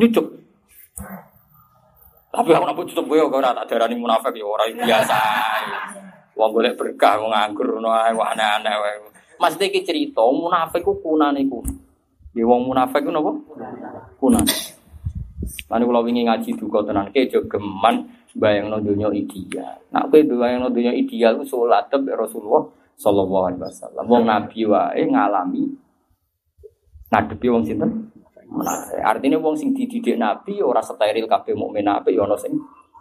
[0.00, 0.26] nyucuk.
[2.34, 5.18] Tapi aku nak tutup gue ora tak darani munafik ya orang biasa.
[6.34, 8.74] Wong golek berkah wong nganggur ngono ae aneh-aneh.
[9.38, 11.62] Mas iki cerita munafik ku kunane ku.
[12.34, 13.30] Ya wong munafik ku napa?
[14.18, 14.50] Kunane.
[15.70, 19.78] Lan kula wingi ngaji duka tenan geman bayangno donya ideal.
[19.94, 22.66] Nak kowe bayangno donya ideal ku salat Rasulullah
[22.98, 24.04] sallallahu alaihi wasallam.
[24.06, 25.62] Wong nabi wae ngalami
[27.10, 28.10] ngadepi wong sinten?
[28.44, 29.02] Munafik.
[29.02, 32.54] Artinya wong sing dididik nabi ora steril kabeh mukmin nabi ya ana sing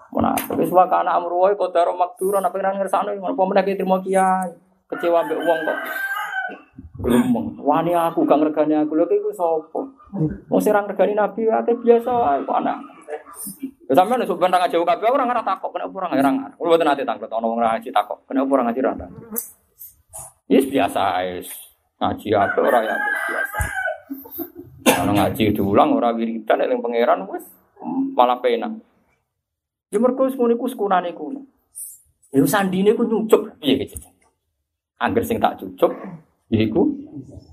[0.10, 0.58] munafik.
[0.58, 4.50] Wis wae kana amru wae qadar makdura apa nang ngersane apa meneh trimo kiai.
[4.90, 5.78] Kecewa mbek wong kok.
[7.04, 7.58] Gremeng.
[7.60, 9.82] Wani aku gak ngregani aku lho iku sapa?
[10.50, 12.78] Wong sing ora ngregani nabi ate biasa wae kok anak.
[13.90, 16.36] Ya sampeyan nek sampeyan ngajak kabeh ora ngarah takok kenapa ora ngarang.
[16.58, 18.26] Kulo boten ate tanglet ana wong ngaji takok.
[18.26, 18.94] Kenapa ora ngaji ra
[20.54, 21.50] Yes biasa es.
[21.98, 23.60] Ngaji apa orang ya biasa.
[24.86, 27.42] Kalau ngaji diulang orang wiridan yang pangeran wes
[28.14, 28.70] malah pena.
[29.90, 31.42] Ya mergo wis ngono iku sekunane kuno.
[32.30, 33.98] Ya sandine ku nyucuk piye gitu.
[35.02, 35.90] Angger sing tak cucuk
[36.54, 36.86] yaiku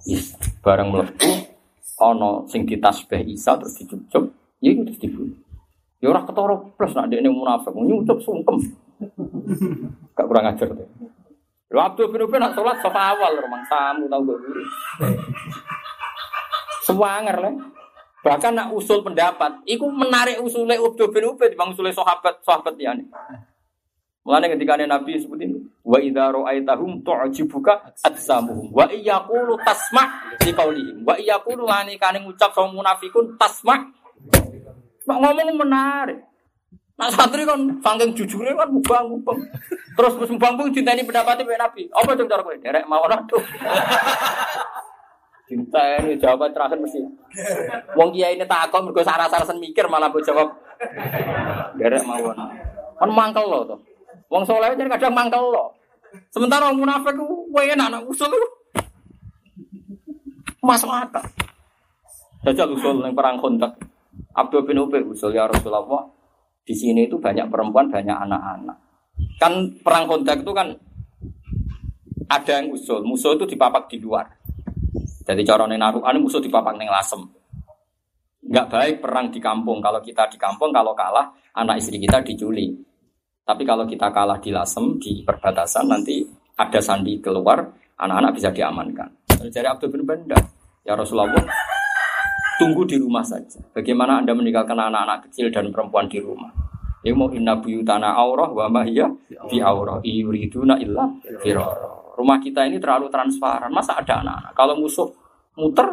[0.04, 1.48] is barang mlebu
[1.96, 4.28] ana sing ditasbih Isa terus dicucuk
[4.60, 5.40] yaiku terus dibunuh.
[6.04, 8.60] Ya ora ketara plus nak dekne munafik nyucuk sungkem.
[10.12, 10.84] Gak kurang ajar tuh.
[11.70, 14.62] Lho Abdul bin Ubay nak sholat sofa awal rumah tamu tahu gak dulu.
[16.82, 17.54] Sewanger lah.
[18.20, 22.90] Bahkan nak usul pendapat, itu menarik usulnya Abdul bin Ubay bang usulnya sahabat sahabat ya
[22.92, 23.06] nih.
[24.20, 31.08] Mulane ketika Nabi seperti ini, wa idza ra'aitahum tu'jibuka atsamuhum wa iyaqulu tasma' li qaulihim
[31.08, 33.80] wa iyaqulu ngani kane ngucap sama munafikun tasma'
[35.10, 36.29] Nak ngomong menarik.
[37.00, 39.40] Nah santri kan saking jujurnya kan mubang mubang.
[39.96, 41.88] Terus terus mubang pun cinta ini pendapatnya Nabi.
[41.96, 42.60] Apa yang cara gue?
[42.60, 43.40] Derek mau tuh.
[45.48, 47.00] Cinta ini jawaban terakhir mesti.
[47.96, 50.52] Wong kiai ini takon mergo saras-sarasen mikir malah mbok jawab.
[51.80, 52.36] Derek mawon.
[53.00, 53.80] Kan mangkel lo tuh.
[54.28, 55.72] Wong soleh jadi kadang mangkel lo.
[56.28, 58.28] Sementara wong munafik ku enak anak usul.
[60.60, 61.24] Masuk akal.
[62.44, 63.72] Jajal usul yang perang kontak.
[64.36, 66.19] Abdul bin Ubay usul ya Rasulullah.
[66.64, 68.76] Di sini itu banyak perempuan, banyak anak-anak.
[69.40, 70.72] Kan perang kontak itu kan
[72.30, 73.02] ada yang usul.
[73.02, 74.28] Musuh itu dipapak di luar.
[75.26, 77.22] Jadi corone naruhan musuh dipapak neng lasem.
[78.46, 79.78] Enggak baik perang di kampung.
[79.78, 82.74] Kalau kita di kampung, kalau kalah, anak istri kita diculik.
[83.46, 86.22] Tapi kalau kita kalah di lasem, di perbatasan, nanti
[86.58, 87.62] ada sandi keluar,
[87.98, 89.10] anak-anak bisa diamankan.
[89.26, 90.38] Dari Abdul bin Benda,
[90.84, 91.30] ya Rasulullah,
[92.60, 93.56] tunggu di rumah saja.
[93.72, 96.52] Bagaimana Anda meninggalkan anak-anak kecil dan perempuan di rumah?
[97.00, 99.08] Ya mau inna buyutana aurah wa mahiyya
[99.48, 101.08] fi aurah yuriduna illa
[101.40, 102.12] firara.
[102.12, 103.72] Rumah kita ini terlalu transparan.
[103.72, 104.52] Masa ada anak-anak?
[104.52, 105.08] Kalau musuh
[105.56, 105.88] muter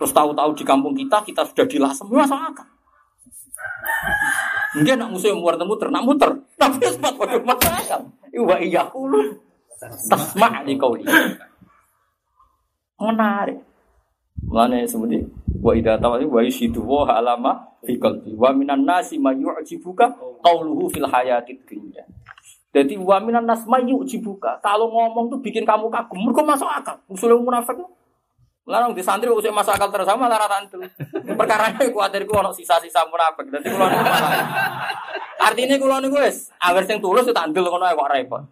[0.00, 2.64] terus tahu-tahu di kampung kita kita sudah dilasem, masa akal.
[4.80, 6.30] Mungkin nak musuh yang muter muter, nak muter.
[6.56, 8.00] Tapi sempat pada masa akal.
[8.32, 9.36] Iwa iya kulu.
[10.08, 10.96] Tasma di kau
[13.00, 13.60] Menarik.
[14.48, 15.20] Mana seperti
[15.58, 20.14] wa idza tawali wa yusidu wa alama fi qalbi wa minan nasi may yu'jibuka
[20.44, 22.06] qawluhu fil hayatid dunya.
[22.70, 24.62] Jadi wa minan nas may yu'jibuka.
[24.62, 27.02] Kalau ngomong tuh bikin kamu kagum, mergo masuk akal.
[27.10, 27.74] Usul munafik.
[28.70, 30.78] Larang di santri usah masuk akal terus sama lara tantu.
[31.34, 33.50] Perkara ini kuatir ku ono sisa-sisa munafik.
[33.50, 33.98] Niku malah.
[35.42, 38.42] Artinya kula niku wis agar sing tulus tak andel ngono kok repot.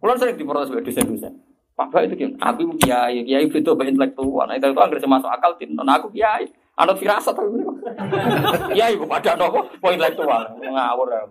[0.00, 1.47] Kula sering diprotes dosen-dosen.
[1.78, 4.50] Pak itu kan, aku kiai, kiai itu baik intelektual.
[4.50, 5.78] Nah, itu agar masuk akal tin.
[5.78, 6.42] Nah, aku kiai,
[6.74, 7.54] anut firasat tapi
[8.74, 11.22] kiai kok ada nopo, poin intelektual, ngawur ya.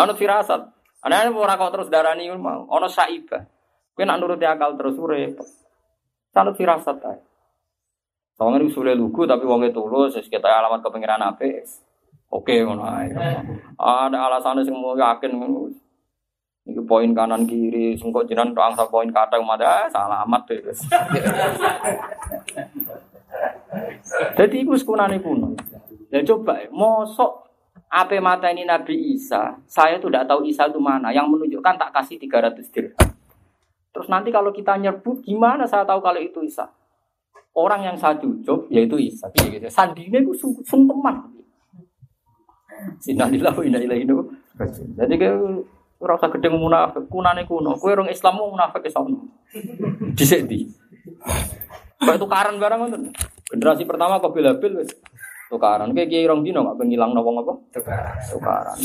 [0.00, 0.64] Anut firasat.
[1.04, 3.44] Aneh mau rakau terus darani mau, ono saiba.
[3.92, 5.44] Kue nak nuruti akal terus repot.
[6.32, 7.20] Anut firasat aja.
[8.40, 11.44] Soalnya itu sulit lugu tapi wongnya tulus, kita alamat kepengiran apa?
[12.32, 12.88] Oke, ngono
[13.76, 15.36] Ada alasannya semua yakin
[16.70, 20.60] Iki poin kanan kiri, sengkok jinan doang sa poin kata umada salah amat deh.
[24.38, 25.54] Jadi itu sekunane kuno.
[26.10, 27.50] Ya coba, mosok
[27.90, 31.10] apa mata ini Nabi Isa, saya tuh tidak tahu Isa itu mana.
[31.10, 33.10] Yang menunjukkan tak kasih 300 dirham.
[33.90, 36.70] Terus nanti kalau kita nyebut, gimana saya tahu kalau itu Isa?
[37.50, 39.26] Orang yang saya cucuk, yaitu Isa.
[39.34, 39.66] Gitu.
[39.66, 40.30] Sandinya itu
[40.62, 41.34] sungkeman.
[43.02, 44.06] Sinadilah wa inna ilaihi
[44.96, 45.36] Jadi kayak
[46.00, 47.76] Ora usah gedeng munafik, kunane kuno.
[47.76, 49.20] Kowe orang Islam mau munafik iso ono.
[50.16, 50.64] Dhisik ndi?
[52.00, 53.12] Kok tukaran barang ngoten.
[53.52, 54.88] Generasi pertama kok bil-bil wis
[55.52, 55.92] tukaran.
[55.92, 57.52] Kayak kiai rong dino gak pengilang wong apa?
[57.76, 58.16] Tukaran.
[58.32, 58.76] Tukaran.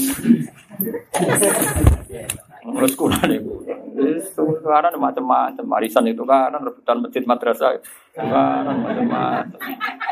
[2.83, 3.63] Terus kunane ku.
[3.95, 5.63] Wis tukaran macam-macam.
[5.63, 7.79] Marisan itu kan rebutan masjid madrasah.
[8.11, 9.55] Tukaran macam-macam.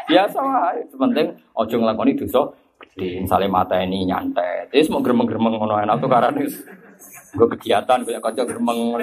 [0.07, 0.87] Biasa wae.
[0.87, 2.47] Penting ojo nglakoni dosa
[2.83, 3.23] gede.
[3.23, 4.69] Misalnya mata ini nyantet.
[4.69, 6.59] Terus mau geremeng-geremeng ngono enak tukaran wis
[7.33, 8.93] Gue kegiatan punya kaca geremeng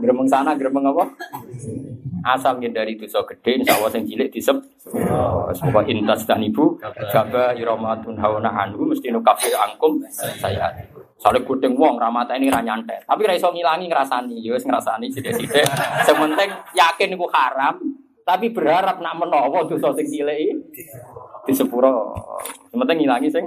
[0.00, 1.04] Geremeng sana, geremeng apa?
[2.20, 4.56] Asal dari dosa gede, insya Allah yang cilik disep.
[5.56, 6.76] Semoga intas dan ibu,
[7.12, 10.68] jaba iromatun hawana anhu, mesti nukafir angkum, saya.
[11.20, 13.04] Soalnya kuting wong ramata ini ranyantet.
[13.04, 15.64] Tapi raiso ngilangi ngerasani, ya ngerasani sidik-sidik.
[16.04, 17.76] Sementing yakin itu haram,
[18.24, 20.60] tapi berharap nak menowo dosa sing cilik
[21.46, 22.14] di sepuro.
[22.72, 23.44] Sementing ngilangi sing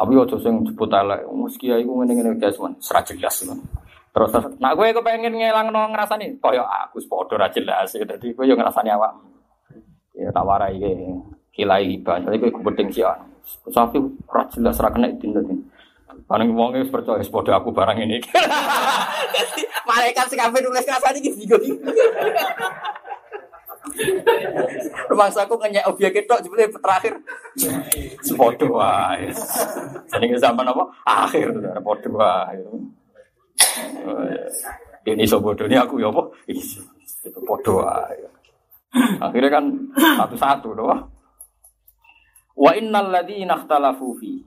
[0.00, 3.60] tapi ojo sing jebut elek, meski ya iku ngene-ngene guys, man, serat jelas man.
[4.16, 7.92] Terus nak gue kepengen ngelangno ngrasani koyo aku padha ra jelas.
[7.92, 9.12] Dadi gue yo ngrasani awak.
[10.16, 10.96] Ya tak warai ge.
[11.52, 12.16] Kilai ibah.
[12.16, 13.04] Dadi gue kepenting sih.
[13.70, 15.68] Sapi ra jelas ra kena dinten.
[16.26, 18.18] Paling wong wis percaya padha aku barang ini.
[19.88, 21.76] Malaikat sing kabeh nulis ngrasani iki bingung.
[25.08, 26.34] Rumah saku ngenyek obyek itu
[26.76, 27.14] terakhir
[28.20, 29.32] sepodo wae.
[30.12, 30.84] Jadi zaman apa?
[31.08, 31.48] Akhir
[31.80, 32.60] podo wae.
[35.08, 36.28] Ini sobodo ini aku ya apa?
[36.46, 38.20] Itu podo wae.
[39.20, 39.64] Akhirnya kan
[39.96, 40.92] satu-satu doh.
[42.60, 44.44] Wa innal ladzina ikhtalafu fi.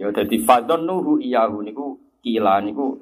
[0.00, 2.96] Ya dadi fadonnuhu iyahu niku kila niku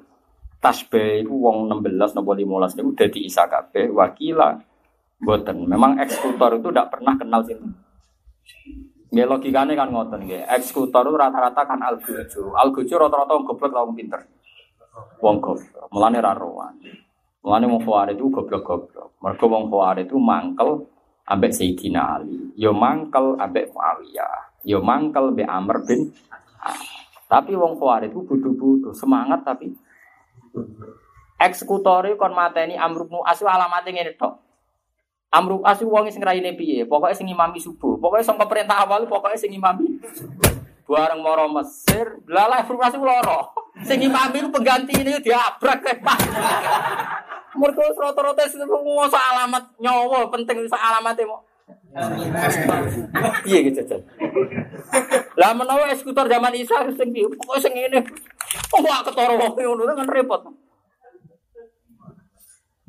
[0.59, 4.59] tasbih iku wong 16 napa 15 niku dadi isa kabeh wakila
[5.19, 5.67] Boten.
[5.67, 7.67] Memang eksekutor itu tidak pernah kenal sini.
[9.09, 10.45] Ya logikanya kan ngoten nggih.
[10.47, 12.53] Eksekutor itu rata-rata kan algojo.
[12.55, 14.21] Algojo rata-rata wong goblok wong pinter.
[15.19, 15.89] Wong goblok.
[15.91, 16.77] Mulane ra rowan.
[17.43, 19.19] Mulane wong Khawarij itu goblok-goblok.
[19.19, 19.63] Mergo wong
[19.99, 20.87] itu mangkel
[21.25, 22.51] ambek Sayyidina Ali.
[22.59, 24.61] Yo mangkel ambek Muawiyah.
[24.67, 26.11] Yo mangkel ambek Amr bin
[27.29, 29.69] Tapi wong itu bodoh-bodoh, semangat tapi
[31.39, 34.48] Eksekutor kon mateni Amr bin As alamate ngene tok.
[35.29, 36.89] Amr bin As wong sing raine piye?
[36.89, 38.01] Pokoke sing imami subuh.
[38.01, 40.01] Pokoke sing perintah awal pokoke sing imami.
[40.89, 43.53] Bareng moro Mesir, lalah frustrasi loro.
[43.85, 46.17] Sing imami ku pengganti ini diabrak kepak.
[47.53, 51.45] Mergo rata-rata semua alamat nyawa penting sak alamate mau.
[53.45, 54.01] Iya gitu Jajal.
[55.37, 57.29] Lah menawa eksekutor zaman Isa sing piye?
[57.29, 58.01] Pokoke sing ngene.
[58.73, 60.41] Oh, ketara wong ngono kan repot.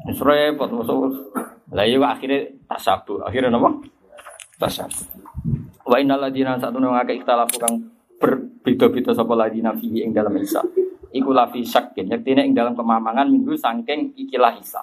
[0.09, 1.13] Wis repot musuh.
[1.71, 3.23] Lah iya akhirnya tasabu.
[3.23, 3.71] Akhirnya napa?
[4.59, 5.07] Tasabu.
[5.87, 7.75] Wa innal ladina satuna ngake ikhtalafu kang
[8.21, 10.63] berbeda-beda sapa ladina fihi ing dalam Isa.
[11.11, 14.83] Iku lafi syakin, yaktine ing dalam kemamangan minggu sangking ikilah Isa.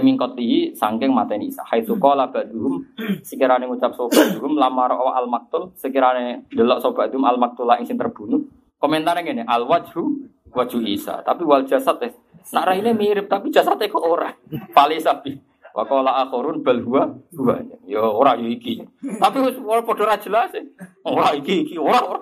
[0.00, 1.64] Min qatihi sangking mateni Isa.
[1.64, 2.84] Haitsu qala ba'dhum
[3.24, 7.96] sekirane ngucap sapa ba'dhum lamar al maktul sekirane delok sapa ba'dhum al maktula ing sing
[7.96, 8.40] terbunuh.
[8.78, 11.24] Komentarnya ngene, al wajhu wajhu Isa.
[11.24, 12.12] Tapi wal jasad eh
[12.48, 14.32] Nak raine mirip tapi jasadnya kok ora.
[14.72, 15.47] Pali sapi.
[15.78, 17.06] Wa qala akhirun bal huwa
[17.38, 17.54] huwa.
[17.86, 18.82] Ya ora yo iki.
[18.98, 20.50] Tapi wis ora padha ra jelas.
[20.58, 20.66] e.
[21.06, 22.18] Ora iki iki ora ora.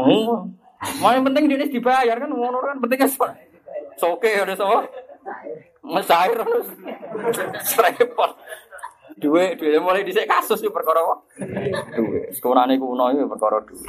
[0.00, 0.48] Oh.
[1.04, 3.28] Mau yang penting dia dibayar kan ngono kan pentingnya so.
[4.00, 4.64] Soke ada so.
[5.84, 6.72] Mesair terus.
[7.84, 8.32] Repot.
[9.20, 11.20] Duwe, duwe mulai dhisik kasus yo perkara apa?
[11.92, 12.32] Duwe.
[12.32, 13.84] Sekurane kuno yo perkara duwe.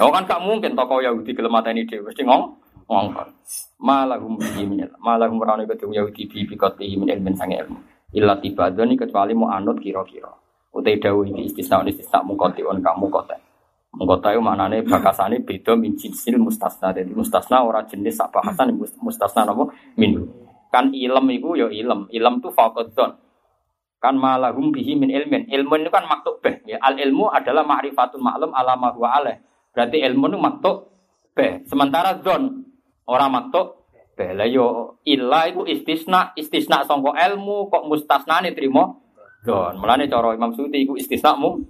[0.00, 3.28] Oh kan gak mungkin tokoh Yahudi gelem mateni dhewe mesti ngong ngongkon.
[3.80, 4.96] Malahum bihi min ilm.
[5.00, 7.78] Malahum rane ketemu Yahudi bi bi qatihi min ilmin sange ilmu.
[8.14, 10.30] Illa tibadoni kecuali mau anut kira-kira.
[10.74, 13.36] Utai dawu iki istisna istisna mungkoti on kamu kota.
[13.94, 16.90] Mungkota itu maknanya bakasane beda min jinsil mustasna.
[16.90, 19.70] Jadi mustasna ora jenis sak bahasan mustasna apa?
[19.94, 20.18] Min.
[20.74, 22.10] Kan ilm itu ya ilm.
[22.10, 23.22] Ilm itu faqadzon.
[24.02, 25.48] Kan malahum bihi min ilmin.
[25.48, 26.60] Ilmu itu kan maktub beh.
[26.68, 29.40] Ya, al ilmu adalah ma'rifatul maklum ala ma huwa alaih.
[29.72, 30.76] Berarti ilmu itu maktub
[31.32, 31.64] beh.
[31.64, 32.68] Sementara don
[33.08, 34.32] orang maktub beh.
[34.32, 39.04] Lah yo illa itu istisna, istisna sangka ilmu kok mustasnane trimo
[39.44, 39.76] don.
[39.80, 41.66] Mulane cara Imam Suyuti iku istisna mung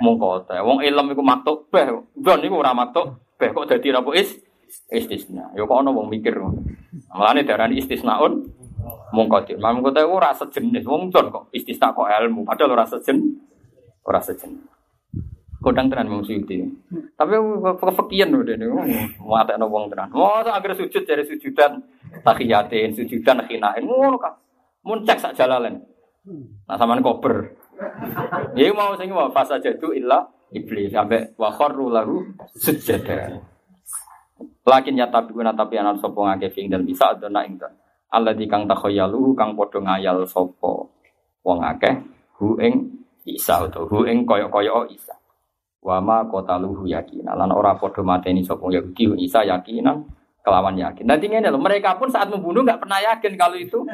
[0.00, 0.60] mung kota.
[0.62, 2.14] Wong ilm iku maktub beh.
[2.16, 4.36] Don iku ora maktub beh kok dadi apa is
[4.92, 5.50] istisna.
[5.58, 6.62] Yo kok ana wong mikir ngono.
[7.16, 8.46] Mulane darani istisnaun
[9.10, 9.58] mungkotir.
[9.58, 10.84] Mam kota itu rasa jenis.
[10.86, 12.46] Wong don kok istisna kok ilmu.
[12.46, 13.40] Padahal ora sejen,
[14.06, 14.75] ora sejen.
[15.66, 16.62] Kodang tenan Imam Suyuti.
[17.18, 17.34] Tapi
[17.82, 18.70] kefakian lho dene.
[19.18, 20.14] Mate ana wong tenan.
[20.14, 21.82] Oh, agar sujud dari sujudan
[22.22, 23.82] tahiyatin, sujudan khinain.
[23.82, 24.38] Ngono kan.
[24.86, 25.82] Mun cek sak jalalen.
[26.70, 27.50] Nah sampean kober.
[28.54, 32.22] Ya mau sing mau fasa jadu illa iblis sampai wa kharru lahu
[32.54, 33.42] sujada.
[34.62, 37.74] Lakin ya tapi guna tapi anak sopo ngake fing dan bisa ada nak ingkang.
[38.14, 40.94] Allah di kang takhoyalu kang podo ngayal sopo
[41.42, 42.06] wong akeh
[42.38, 45.14] hu ing isa atau hu ing koyo koyo isa.
[45.86, 47.30] Wama kota luhu yakin.
[47.30, 50.02] Lan ora podo mateni sopo Yahudi hu isa yakinan
[50.42, 51.06] kelawan yakin.
[51.06, 53.86] Nanti ini loh mereka pun saat membunuh nggak pernah yakin kalau itu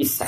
[0.00, 0.24] isa.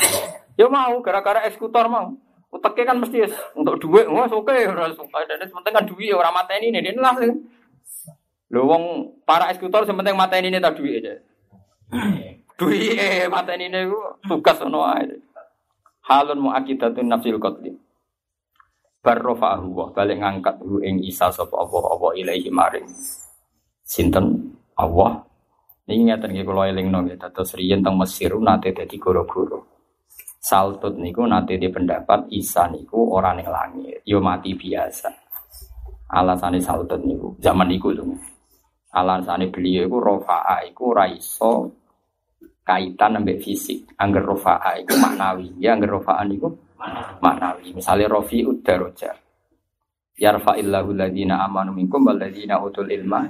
[0.60, 2.12] Ya mau gara-gara eksekutor mau.
[2.48, 3.28] Uteknya kan mesti
[3.60, 5.20] untuk duit, wah oke, ora suka.
[5.28, 7.12] Dan penting kan duit orang mateni ini, dia lah.
[8.48, 8.84] Lho wong
[9.28, 11.20] para eksekutor sementing mateni ini tak duit aja.
[12.56, 13.92] Duit mateni ini
[14.24, 15.20] tugas ono ae.
[16.08, 17.76] Halun muakidatun nafsil qatli.
[18.98, 22.88] Barrofa'ahu wa balik ngangkat hu ing isa sapa Allah apa ilaihi maring.
[23.86, 24.26] Sinten
[24.74, 25.22] Allah.
[25.88, 29.78] Ini ngeten nggih kula elingno nggih dados riyen teng Mesir nate dadi goro-goro.
[30.42, 35.08] Saltut niku nate di pendapat Isa niku ora ning langit, yo mati biasa.
[36.12, 38.04] Alasane saltut niku zaman niku lho.
[38.92, 41.70] Alasane beliau iku rofa'a iku ora iso
[42.66, 43.94] kaitan ambek fisik.
[43.96, 46.67] Angger rofa'a iku maknawi, ya angger rofa'a niku
[47.22, 47.74] maknawi.
[47.74, 49.16] Misale rafi'ud darajat.
[50.18, 53.22] Yarfa'illahu alladhina amanu minkum walladhina utul ilma.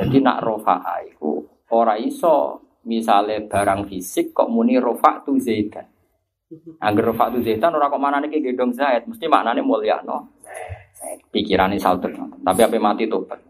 [0.00, 1.44] Jadi nak rofa'a iku
[1.76, 5.84] ora iso misale barang fisik kok muni rofa'tu zaidan.
[6.80, 10.40] Angger rofa'tu zaidan ora kok manane ki gendong zaid, mesti maknane mulyano.
[11.28, 12.16] Pikirane salter.
[12.16, 13.40] Tapi apa mati tobat.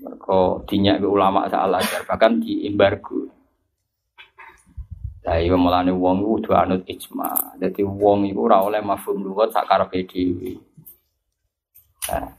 [0.00, 3.39] Mergo dinyak ulama saal ajar bahkan di embargo.
[5.30, 7.30] Lah iya mulane wong iku kudu anut ijma.
[7.54, 10.58] Dadi wong iku ora oleh mafhum luwat sak karepe dhewe.
[12.10, 12.34] Nah,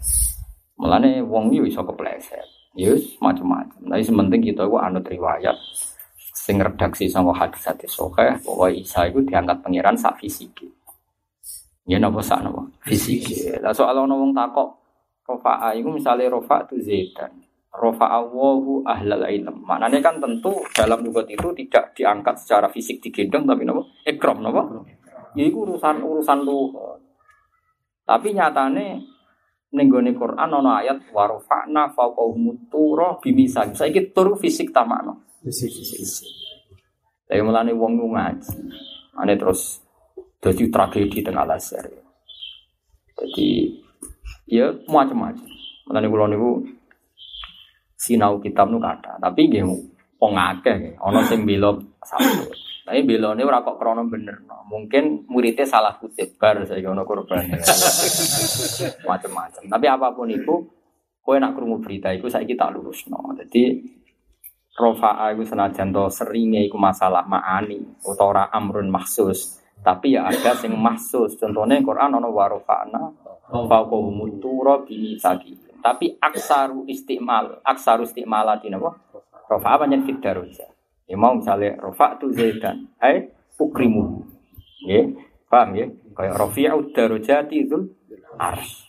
[0.76, 2.44] mulane wong iki iso kepleset.
[2.76, 3.80] Yus macam-macam.
[3.80, 5.56] Tapi sementing kita itu anut riwayat
[6.36, 10.52] sing redaksi sama hadis hadis soke bahwa Isa itu diangkat pangeran sak fisik.
[11.88, 13.56] Ya napa sak napa fisik.
[13.64, 14.68] Lah soal ono wong takok
[15.32, 17.32] rofa'a itu misalnya rofa itu zaidan.
[17.72, 19.64] Rofa'a wahu ahlal ilm.
[19.64, 24.84] Maknanya kan tentu dalam lugat itu tidak diangkat secara fisik digendong tapi napa ikram napa?
[25.40, 27.00] Ya itu urusan urusan lugat.
[28.04, 29.00] Tapi nyatane
[29.72, 33.72] ning gone Quran ana ayat wa rafa'na fawqahum tura bimisan.
[33.72, 35.16] Saiki turu fisik ta makna.
[37.24, 38.52] Tapi mulane wong ngaji.
[39.16, 39.80] Ane terus
[40.44, 41.88] jadi tragedi tengah laser.
[43.16, 43.80] Jadi
[44.52, 45.48] ya macam-macam.
[45.88, 46.52] Mulane kula niku
[48.02, 49.62] sinau kitab nu kata, tapi nggih
[50.18, 52.50] wong akeh ana sing bela satu.
[52.82, 54.42] Tapi belone ora kok krana bener.
[54.44, 54.66] no.
[54.66, 57.46] Mungkin muridnya salah kutip bar saya ono korban.
[59.10, 59.64] Macam-macam.
[59.70, 60.66] Tapi apa pun itu
[61.22, 63.38] kowe nak krungu berita iku saiki tak lurusno.
[63.38, 63.64] Jadi
[64.72, 69.62] Rofa'a iku senajan to seringe iku masalah ma'ani utawa ora amrun mahsus.
[69.80, 71.38] Tapi ya ada sing mahsus.
[71.38, 73.02] Contohnya Quran ono wa rafa'na
[73.52, 75.71] faqahum tura bimisaki.
[75.82, 79.02] Tapi aksaru istimal, aksaru istimalatin apa?
[79.50, 80.70] Rofa'a banyak fit darujah.
[81.10, 83.28] Ya mau misalnya rofa tu zaidan, hai
[83.60, 84.24] ukrimu.
[84.88, 85.04] Ya,
[85.52, 85.92] paham ya?
[86.16, 87.92] Kayak rofi'u darujati itu
[88.40, 88.88] ars.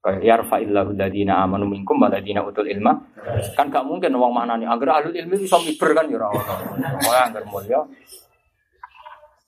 [0.00, 2.96] Kayak yarfa'illahu ladina amanu minkum wa ladina utul ilma.
[3.56, 6.54] Kan gak mungkin wong manani agar ahlul ilmi bisa miber kan ya ora ono.
[7.04, 7.80] Wah, agar mulya.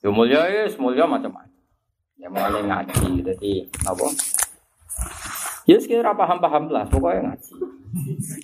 [0.05, 1.61] Ya mulya ya, mulya macam-macam.
[2.17, 3.53] Ya mulai ngaji, jadi
[3.85, 4.07] apa?
[5.67, 7.53] Ya sekira paham-paham lah, pokoknya ngaji.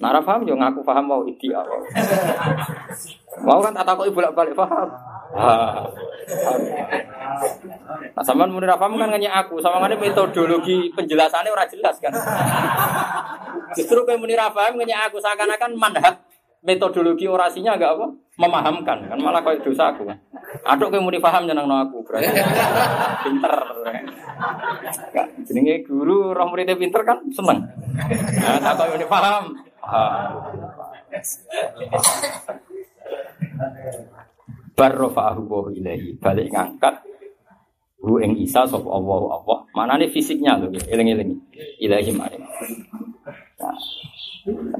[0.02, 1.62] Nara paham yo ngaku paham mau ideal.
[3.46, 4.88] Mau kan tak takoki bolak-balik paham.
[5.32, 5.86] Ah.
[8.12, 12.10] Nah, sampean muni ra paham kan nanya aku, sama ngene metodologi penjelasannya ora jelas kan.
[13.78, 16.18] Justru kayak muni paham nanya aku seakan-akan manhat
[16.62, 18.06] metodologi orasinya agak apa?
[18.40, 20.08] Memahamkan kan malah kayak dosa aku.
[20.64, 22.32] Aduk kayak muni paham nyenang aku berarti
[23.28, 23.54] pinter.
[25.12, 27.60] Gak, jenenge guru roh muridnya pinter kan seneng.
[28.40, 29.52] Nah, tak kau muni paham.
[29.82, 30.32] Paham.
[34.72, 37.04] Barrofa'ahu wa ilahi balik ngangkat
[38.02, 39.58] hu ing Isa sapa Allah Allah.
[39.76, 41.36] Manane fisiknya lho eling-eling.
[41.78, 42.40] Ilahi mari.
[43.60, 43.76] Nah,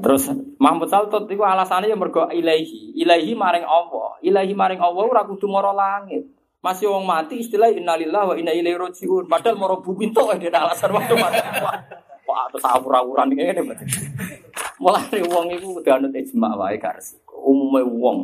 [0.03, 0.23] Terus
[0.59, 5.47] Mahmud Saltot itu alasannya ya mergo ilahi, ilahi maring Allah, ilahi maring Allah ora kudu
[5.47, 6.27] mara langit.
[6.63, 9.27] Masih wong mati istilah innalillahi wa inna ilaihi rajiun.
[9.27, 11.39] Padahal mara bumi tok ada alasan waktu mati.
[12.23, 13.87] Wah, terus awur-awuran ngene berarti.
[14.79, 17.19] Mulane wong iku kudu anut ijma wae kars.
[17.27, 18.19] Umume wong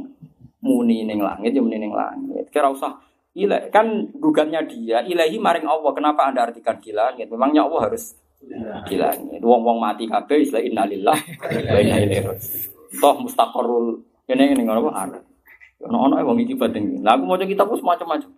[0.63, 2.51] muni ning langit ya muni ning langit.
[2.51, 2.99] Kira usah
[3.35, 5.91] ilahi kan gugatnya dia ilahi maring Allah.
[5.95, 7.31] Kenapa Anda artikan di langit?
[7.31, 8.15] Memangnya Allah harus
[8.87, 9.41] di langit.
[9.43, 12.59] Wong-wong mati kabeh istilah innalillah wa inna ilaihi rajiun.
[12.99, 14.01] Toh mustaqarrul
[14.31, 15.19] ini ini ngono apa ada.
[15.89, 17.03] Ono ono wong iki batin.
[17.03, 18.31] Lah aku maca kitab wis macam-macam.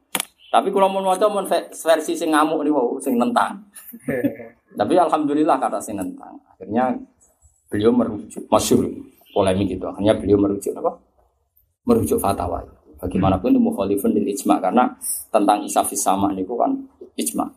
[0.51, 3.61] Tapi kalau mau maca mau versi sing ngamuk nih wow, sing nentang.
[4.81, 6.35] Tapi alhamdulillah kata sing nentang.
[6.57, 6.97] Akhirnya
[7.71, 8.87] beliau merujuk masyur
[9.31, 9.87] polemik itu.
[9.87, 10.91] Akhirnya beliau merujuk apa?
[11.87, 12.61] Merujuk fatwa.
[13.01, 14.85] Bagaimanapun itu mukhalifun lil ijma karena
[15.33, 16.69] tentang isafis sama niku kan
[17.17, 17.49] ijma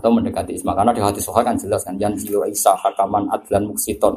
[0.00, 0.72] atau mendekati isma.
[0.72, 4.16] Karena di hati soha kan jelas kan yang jiwa isa hakaman adlan muksiton.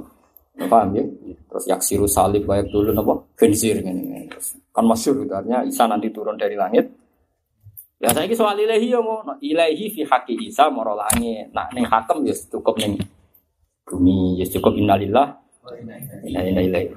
[0.56, 1.04] Paham ya?
[1.52, 4.30] Terus yaksiru salib baik dulu nopo benzir ini
[4.74, 6.90] kan masyur gitu artinya isa nanti turun dari langit.
[8.02, 11.52] Ya saya ini soal ilahi ya mau ilahi fi haki isa moro langit.
[11.52, 13.02] Nah neng hakem ya cukup neng
[13.86, 15.42] bumi ya cukup innalillah.
[16.26, 16.90] Inna ilahi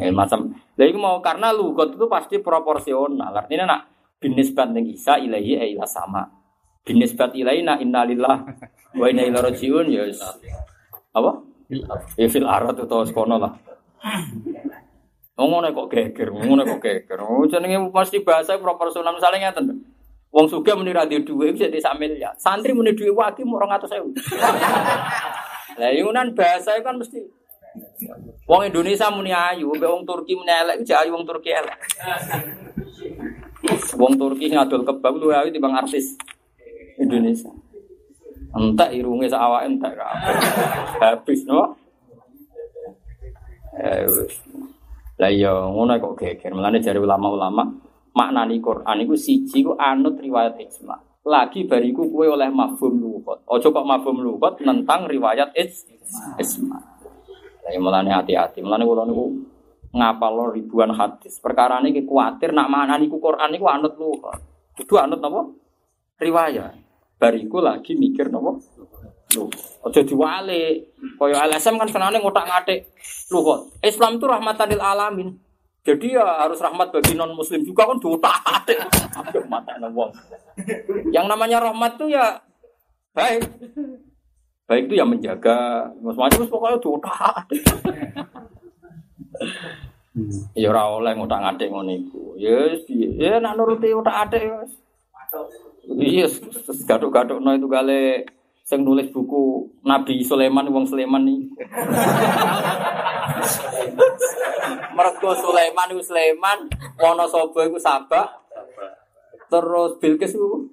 [0.00, 0.52] ya, macam.
[0.52, 3.32] Lah itu mau karena lugot itu pasti proporsional.
[3.32, 3.80] Artinya nak
[4.20, 6.43] binisbat neng isa ilahi ya ilah sama
[6.84, 8.44] binisbat ilaina innalillah
[8.94, 10.20] wa inna ilaihi rajiun ya wis.
[11.16, 11.30] apa
[12.20, 13.52] ya fil arat atau sekono lah
[15.34, 17.18] Oh, ngono kok geger, ngono kok geger.
[17.18, 19.82] Oh, jenenge mesti bahasa proporsional misalnya ngeten.
[20.30, 22.38] Wong sugih muni ra duwe dhuwit bisa sak miliar.
[22.38, 24.14] Santri muni dhuwit waki mau 200.000.
[25.74, 27.18] Lah yunan bahasa kan mesti
[28.46, 31.78] Wong Indonesia muni ayu, mbek wong Turki muni elek, jek ayu wong Turki elek.
[33.98, 36.14] Wong Turki ngadol kebab lu ayu timbang artis.
[36.98, 37.50] Indonesia.
[38.54, 39.92] Entek irunge sak awake entek
[41.02, 41.74] Habis no.
[43.74, 44.34] Eh wis.
[45.18, 46.54] Lah iya ngono kok geger.
[46.54, 47.66] Mulane jare ulama-ulama
[48.14, 50.94] maknani Quran iku siji ku anut riwayat ijma.
[51.24, 53.42] Lagi bariku kue oleh mafhum lugat.
[53.50, 56.78] Ojo kok mafhum lugat tentang riwayat ijma.
[57.64, 58.62] Lah iya mulane hati-hati.
[58.62, 59.26] Mulane kula niku
[59.94, 61.42] ngapal ribuan hadis.
[61.42, 64.38] Perkara ini kuatir nak maknani ku Quran niku anut lugat.
[64.74, 65.63] Kudu anut napa?
[66.18, 66.74] Riwayat.
[67.18, 68.60] Bariku lagi mikir nopo.
[69.34, 69.50] Loh,
[69.82, 70.94] aja diwale.
[71.18, 72.86] Kaya LSM kan senane ngotak-ngatik.
[73.30, 75.28] Kok Islam itu rahmatan lil alamin.
[75.84, 78.78] Jadi ya harus rahmat bagi non muslim juga kan diotak-atik.
[79.52, 80.10] Mata wong.
[81.12, 82.40] Yang namanya rahmat tuh ya
[83.12, 83.44] baik.
[84.64, 85.92] Baik itu yang menjaga.
[86.00, 87.62] Macam-macam pokoknya diotak-atik.
[90.56, 92.38] Ya ora oleh ngotak-ngatik ngono iku.
[92.40, 92.70] Ya
[93.18, 94.62] ya nak nuruti otak-atik ya.
[95.84, 96.26] Iya,
[96.88, 98.24] gaduk-gaduk no itu gale
[98.64, 101.44] sing nulis buku Nabi Sulaiman wong Sulaiman nih.
[104.96, 106.58] Mergo Sulaiman iku Sulaiman,
[106.96, 108.24] Wonosobo iku Sabak.
[109.52, 110.64] Terus Bilqis iku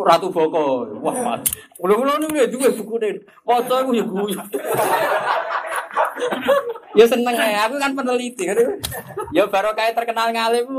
[0.00, 0.88] Ratu Boko.
[1.04, 1.36] Wah,
[1.82, 3.20] ulo-ulo niku ya duwe bukune.
[3.44, 4.40] Maca iku ya guyu.
[6.94, 8.56] Ya seneng ya, aku kan peneliti kan.
[9.34, 10.70] Ya baru kayak terkenal ngalim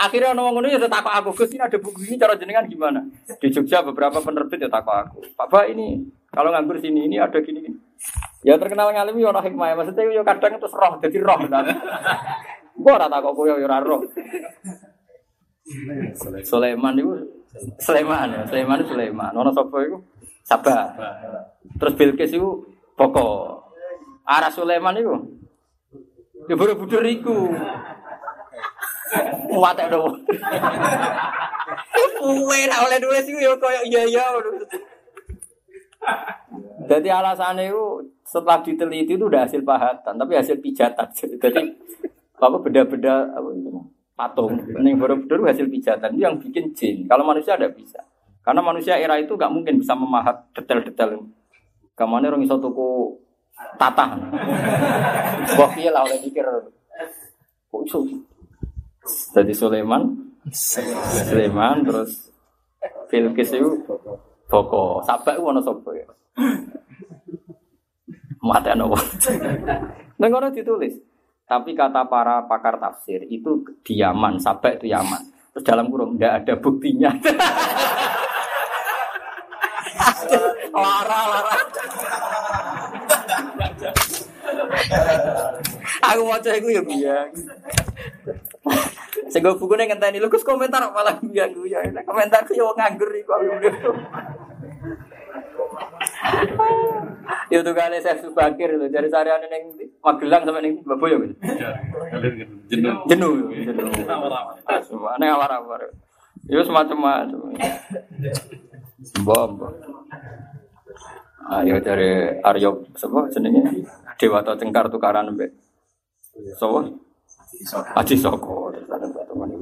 [0.00, 3.04] Akhirnya orang ngono ya takut aku, Gus ini ada buku ini cara jenengan gimana?
[3.36, 5.20] Di Jogja beberapa penerbit ya takut aku.
[5.36, 6.00] Papa ini
[6.32, 7.76] kalau nganggur sini ini ada gini gini.
[8.40, 11.36] Ya terkenal ngalim ya orang hikmah, maksudnya ya kadang terus roh jadi roh.
[12.80, 14.00] Gua ora takut kowe ya ora roh.
[16.48, 17.12] Sulaiman itu
[17.76, 19.32] Sulaiman ya, Sulaiman itu Sulaiman.
[19.36, 20.00] Ono sapa iku?
[20.48, 20.96] Sabah.
[21.76, 22.48] Terus Bilqis itu
[22.96, 23.68] pokok.
[24.24, 25.12] Arah Sulaiman itu
[26.48, 27.52] Ya Borobudur iku.
[29.50, 30.14] Muatek dong.
[32.20, 34.24] Kuwe lah oleh nulis iku ya koyo iya iya.
[36.88, 41.06] Jadi alasannya itu setelah diteliti itu udah hasil pahatan, tapi hasil pijatan.
[41.12, 41.62] Jadi
[42.40, 43.70] apa beda-beda apa itu
[44.16, 44.52] patung.
[44.56, 46.96] Ini Borobudur hasil pijatan itu yang bikin jin.
[47.08, 48.00] Kalau manusia ada bisa.
[48.40, 51.20] Karena manusia era itu gak mungkin bisa memahat detail-detail.
[51.92, 53.20] Kamane orang iso tuku
[53.76, 54.16] tatah.
[55.60, 56.44] Wah lah oleh pikir.
[57.68, 58.00] Kok iso?
[59.06, 60.12] Jadi Sulaiman,
[61.24, 62.30] Sulaiman terus
[63.08, 63.70] Bilqis itu
[64.50, 66.06] Boko, sabak itu sopo ya?
[68.42, 68.98] Mati apa?
[70.18, 70.96] Neng orang ditulis.
[71.46, 75.22] Tapi kata para pakar tafsir itu di Yaman, sabak itu Yaman.
[75.54, 77.10] Terus dalam kurung tidak ada buktinya.
[80.70, 81.56] lara lara.
[86.10, 87.26] Aku mau cek ya biar.
[89.30, 91.82] Sing go bukune ngenteni lho Gus komentar malah biang ya.
[92.02, 93.92] Komentar ku yo nganggur iku aku.
[97.50, 101.34] Ya tuh kali saya subakir itu dari sarian neng Magelang sampai neng Baboyo gitu.
[102.70, 103.06] Jenuh.
[103.06, 103.34] Jenuh.
[104.86, 105.90] Semua neng awar-awar.
[106.46, 107.54] Yo semacam-macam.
[109.26, 109.50] Bom.
[111.50, 113.82] Ayo dari Aryo sebab jenenge
[114.14, 115.50] Dewata Cengkar tukaran mbek.
[116.54, 116.86] So,
[117.98, 118.70] Aji Soko,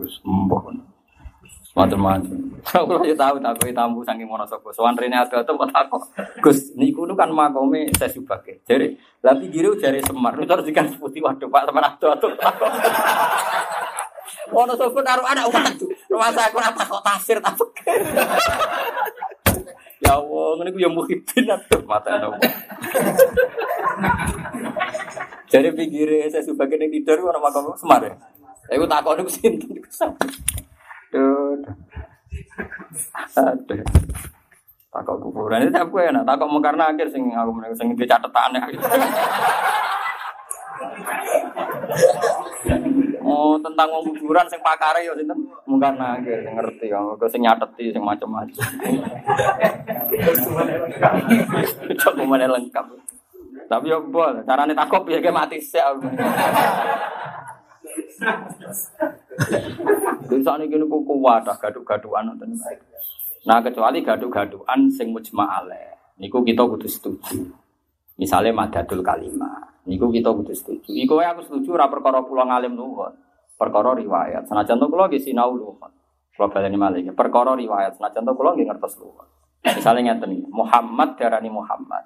[0.05, 0.63] sembuh.
[1.79, 2.59] Macam-macam.
[2.75, 4.75] Aku ya tahu tak kowe tamu saking Wonosobo.
[4.75, 6.03] Sowan rene ada tuh kok takok.
[6.43, 8.67] Gus, niku nu kan makome saya subake.
[8.67, 10.35] Jare, lha pinggire jare Semar.
[10.35, 12.35] Lu terus dikan putih waduh Pak teman ado-ado.
[14.51, 15.87] Wonosobo naruh anak waduh.
[16.11, 17.55] Rumah saya aku apa kok tafsir tak
[19.99, 22.39] Ya Allah, ngene ku ya muhibin atuh mata nopo.
[25.49, 28.15] Jadi pinggire saya sebagai yang tidur ono makam Semar ya.
[28.69, 29.89] Aku takon niku sinten niku
[31.09, 31.57] Duh.
[33.33, 33.83] Aduh.
[34.89, 38.61] Takok kuburan itu aku enak, takok mungkar nakir sing aku meneng sing dicatetane.
[43.29, 45.37] Oh, tentang wong kuburan sing pakare ya sinten?
[45.69, 48.65] Mungkar nakir sing ngerti ya, kok sing nyateti sing macam-macam.
[52.01, 52.87] Coba mana lengkap.
[53.69, 55.77] Tapi ya bol, carane takok ya kayak mati sih.
[60.29, 62.57] Bisa nih gini kuku wadah gaduh-gaduhan nonton.
[63.45, 66.17] Nah kecuali gaduh-gaduhan sing mujma ale.
[66.17, 67.45] Niku kita kudu setuju.
[68.19, 69.68] Misalnya madadul kalimah.
[69.89, 70.93] Niku kita kudu setuju.
[70.93, 73.17] Iku aku setuju ora perkara kula ngalim nuwun.
[73.57, 74.45] Perkara riwayat.
[74.45, 75.91] Senajan to kula nggih sinau nuwun.
[76.37, 77.09] Kula baleni malih.
[77.17, 77.97] Perkara riwayat.
[77.97, 79.25] Senajan to kula nggih ngertos nuwun.
[79.65, 82.05] Misalnya ngeten Muhammad darani Muhammad.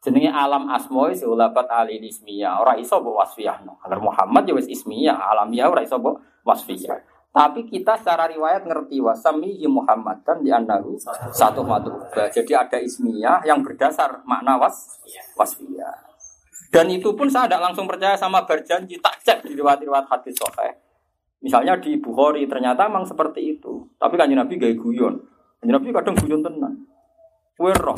[0.00, 2.64] Jenenge alam asma wis ulabat ali ismiyah.
[2.64, 3.76] Ora iso mbok wasfiyahno.
[3.76, 7.04] Kalau Muhammad ya wis ismiyah, alamiah ora iso mbok wasfiyah.
[7.28, 10.96] Tapi kita secara riwayat ngerti wasami Muhammad kan di anahu
[11.30, 11.92] satu matu.
[12.14, 14.96] Jadi ada ismiyah yang berdasar makna was
[15.36, 16.07] wasfiyah.
[16.68, 20.76] Dan itu pun saya tidak langsung percaya sama berjanji tak cek di riwayat-riwayat hadis sahih.
[21.40, 23.88] Misalnya di Bukhari ternyata memang seperti itu.
[23.96, 25.16] Tapi kan Nabi gaya guyon.
[25.64, 26.84] Nabi kadang guyon tenan.
[27.56, 27.96] Kue roh.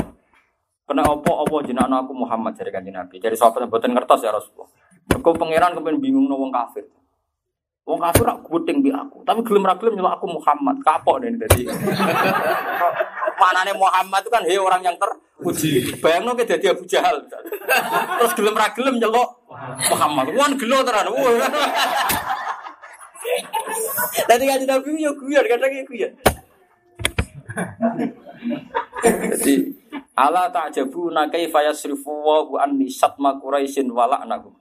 [0.86, 3.18] Kena opo opo jenah aku Muhammad dari kanjeng Nabi.
[3.18, 4.70] Dari sahabat buatan ngertos ya Rasulullah.
[5.10, 6.86] Mergo pangeran kepen bingung no wong kafir.
[7.86, 10.78] Wong kafir rak guting bi aku, tapi gelem ra gelem aku Muhammad.
[10.84, 11.66] Kapok deh dadi.
[13.40, 15.96] Manane Muhammad itu kan he orang yang terpuji.
[15.96, 17.24] Bayangno ke dadi Abu Jahal.
[17.24, 19.48] Terus gelem ra gelem nyelok
[19.88, 20.36] Muhammad.
[20.36, 21.08] Wan gelo tenan.
[24.28, 26.12] Tadi kan Nabi yo guyon kadang yo guyon.
[29.00, 29.54] Jadi
[30.12, 34.59] ala ta'jabu na kaifa yasrifu wa anni satma quraisyin wala'nahum.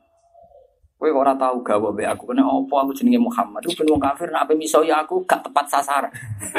[0.99, 3.63] Kowe ora tau gawe be aku kena opo aku jenenge Muhammad.
[3.63, 6.11] Ku ben wong kafir nek ape miso ya aku gak tepat sasaran.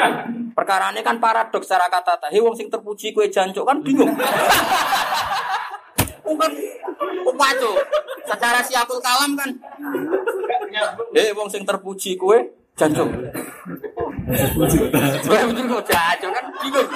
[0.57, 4.09] Perkarane kan paradoks secara kata He wong sing terpuji kowe jancuk kan bingung.
[6.25, 6.51] Bukan
[7.29, 7.69] upacu.
[8.25, 9.53] Secara siapul kalam kan
[11.13, 12.41] Eh wong sing terpuji kue
[12.73, 13.05] jancuk.
[15.21, 16.89] Saya betul kok jancuk kan bingung.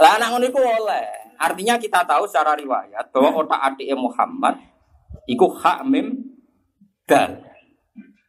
[0.00, 1.36] Lah anak ngono iku oleh.
[1.36, 4.56] Artinya kita tahu secara riwayat bahwa otak adik Muhammad
[5.26, 6.29] iku hak mim
[7.10, 7.30] dal.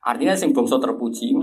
[0.01, 1.37] Artinya sing bangsa terpuji.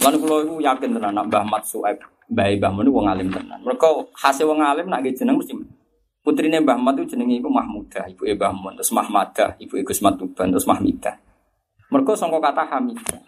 [0.00, 2.00] Lan kula iku yakin tenan nak Mbah Mat Suaib,
[2.32, 3.60] Mbah Mbah Mun wong alim tenan.
[3.60, 5.52] Mereka hasil wong alim nak jeneng mesti
[6.24, 10.48] putrine Mbah Mat itu jenenge iku Mahmudah, ibu Mbah Mun, terus Mahmadah, ibu Gus Matuban,
[10.48, 11.20] terus Mahmidah.
[11.92, 13.20] Mereka sangka kata Hamidah.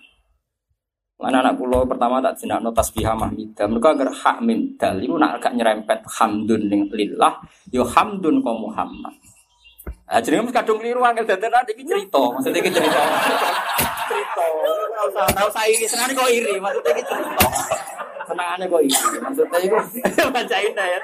[1.19, 3.67] Mana anak pulau pertama tak jenak no tasbihah mahmidah.
[3.67, 7.43] Mereka agar hak min dal itu nak agak nyerempet hamdun ning lillah,
[7.75, 9.19] yo hamdun ko Muhammad.
[10.09, 13.01] Ah jadi mesti kadung keliru angel dadan nanti iki cerita, maksudnya iki cerita.
[14.09, 14.45] cerita.
[14.65, 17.45] Ora usah ora usah iri, senane kok iri, maksudnya iki cerita.
[18.25, 19.77] Senangane kok iri, maksudnya iku
[20.35, 21.01] bacain ya.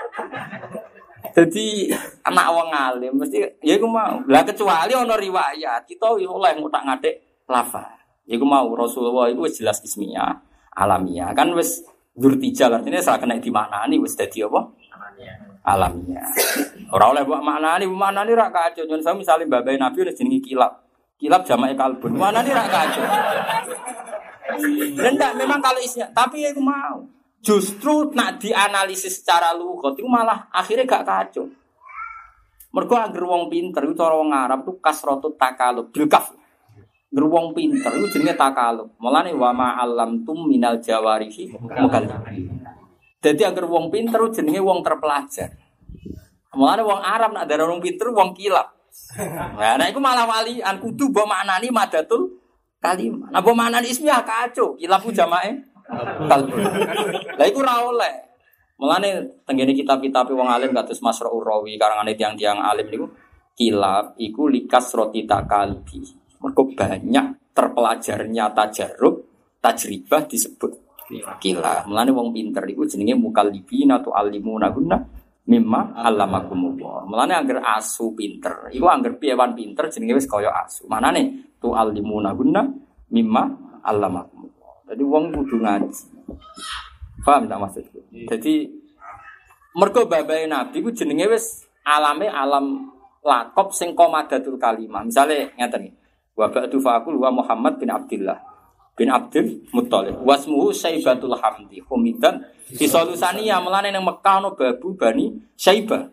[1.36, 1.92] Jadi
[2.24, 4.24] anak wong alim mesti ya iku mau.
[4.24, 7.92] Lah kecuali ana riwayat kita oleh ngutak ngatik lafaz.
[8.24, 10.32] Iku mau Rasulullah itu jelas ismiyah,
[10.72, 11.36] alamiah.
[11.36, 11.84] Kan wis
[12.16, 14.64] dzurtijal artinya saya kena di mana nih wis dadi apa?
[14.96, 15.53] Alamiah.
[15.64, 18.84] Ora oleh mbok maknani, maknani ra kacau.
[18.84, 20.84] Nyon saya misalnya babai Nabi udah jenengi kilap.
[21.16, 22.20] Kilap jamae kalbun.
[22.20, 23.04] Mana nih ra kacau.
[25.00, 27.00] Dan memang kalau isinya, tapi aku mau.
[27.44, 31.44] Justru nak dianalisis secara lugat itu malah akhirnya gak kacau.
[32.72, 36.32] Mergo anggere wong pinter itu cara Arab tuh kasratu takalub bil kaf.
[37.12, 38.96] Anggere wong pinter itu jenenge takalub.
[38.96, 42.16] Mulane wa ma alam tum minal jawarihi mukallib.
[43.24, 45.48] Jadi anggere wong pinter itu jenenge wong terpelajar.
[46.52, 48.76] Mulane wong Arab nak darah wong pinter wong kilap.
[49.56, 52.36] Nah, nah itu malah walian kudu mbok maknani madatul
[52.84, 53.32] kalimah.
[53.32, 54.76] Nah, mbok maknani ismiyah kacau.
[54.76, 55.56] Kilap ku jamae
[56.28, 56.52] kalbu.
[57.40, 58.14] Lah iku ora oleh.
[58.76, 63.08] Mulane tenggene kitab-kitab wong alim kados Masra'ur Rawi karangane tiang-tiang alim niku
[63.56, 66.04] kilap iku likas roti takalbi.
[66.44, 69.24] Mergo banyak terpelajarnya tajarub,
[69.64, 71.84] tajribah disebut kilap.
[71.88, 74.96] Mulane wong pinter iku jenenge mukallibina tu alimuna guna
[75.44, 77.04] mimma allamakumullah.
[77.04, 80.88] Mulane angger asu pinter, iku angger piyewan pinter jenenge wis kaya asu.
[80.88, 82.64] Manane tu alimuna guna
[83.12, 83.42] mimma
[83.84, 84.88] allamakumullah.
[84.88, 86.04] Jadi wong kudu ngaji.
[87.24, 88.00] Paham tak maksudku?
[88.12, 88.68] Jadi
[89.76, 92.92] mergo babai Nabi ku jenenge wis alame alam
[93.24, 95.04] lakop sing komadatul kalimah.
[95.04, 95.96] Misale ngeten iki.
[96.34, 98.53] Wa ba'du faqul wa Muhammad bin Abdullah
[98.94, 100.22] bin Abdul Muttalib.
[100.22, 101.82] Wasmuhu Saibatul Hamdi.
[101.84, 106.08] Humidan di Solusania melane nang Mekah ono babu Bani Saibah.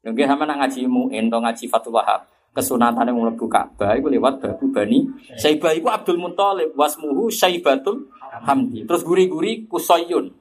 [0.00, 2.24] Mungkin sama nak ngaji mu'in atau ngaji Fatul Wahab.
[2.50, 5.04] Kesunatan yang mlebu Ka'bah iku lewat babu Bani
[5.36, 6.72] Saibah iku Abdul Muttalib.
[6.76, 8.08] Wasmuhu Saibatul
[8.44, 8.88] Hamdi.
[8.88, 10.40] Terus guri-guri Kusoyun.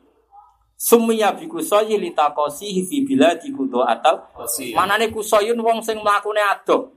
[0.79, 4.31] Sumya bi kusoyi litakosi fi biladi kudo atal.
[4.71, 6.95] Manane kusoyun wong sing mlakune adoh.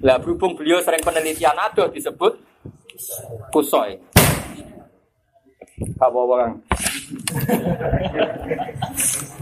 [0.00, 2.49] Lah berhubung beliau sering penelitian adoh disebut
[3.52, 3.98] kusoy.
[5.96, 6.60] Apa orang?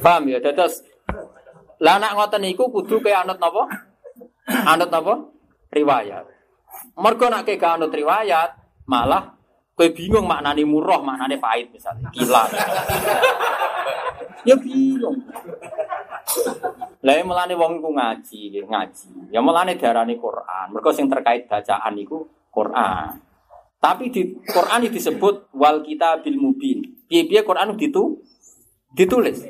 [0.03, 0.39] Paham ya?
[0.39, 0.87] Terus
[1.79, 3.67] lah anak ngoten niku kudu ke anut napa?
[4.47, 5.15] Anut napa?
[5.71, 6.25] Riwayat.
[6.99, 8.51] Mergo nak ke anut riwayat,
[8.87, 9.35] malah
[9.79, 12.11] kowe bingung maknane murah, maknane pahit misalnya.
[12.11, 12.43] Gila.
[14.49, 15.23] ya bingung.
[16.99, 19.31] Lah melane wong iku ngaji, ngaji.
[19.31, 20.67] Ya melane diarani Quran.
[20.75, 23.28] Mergo sing terkait bacaan iku Quran.
[23.79, 26.83] Tapi di Quran disebut wal kita bil mubin.
[27.07, 28.19] Piye-piye Quran itu
[28.93, 29.47] ditulis.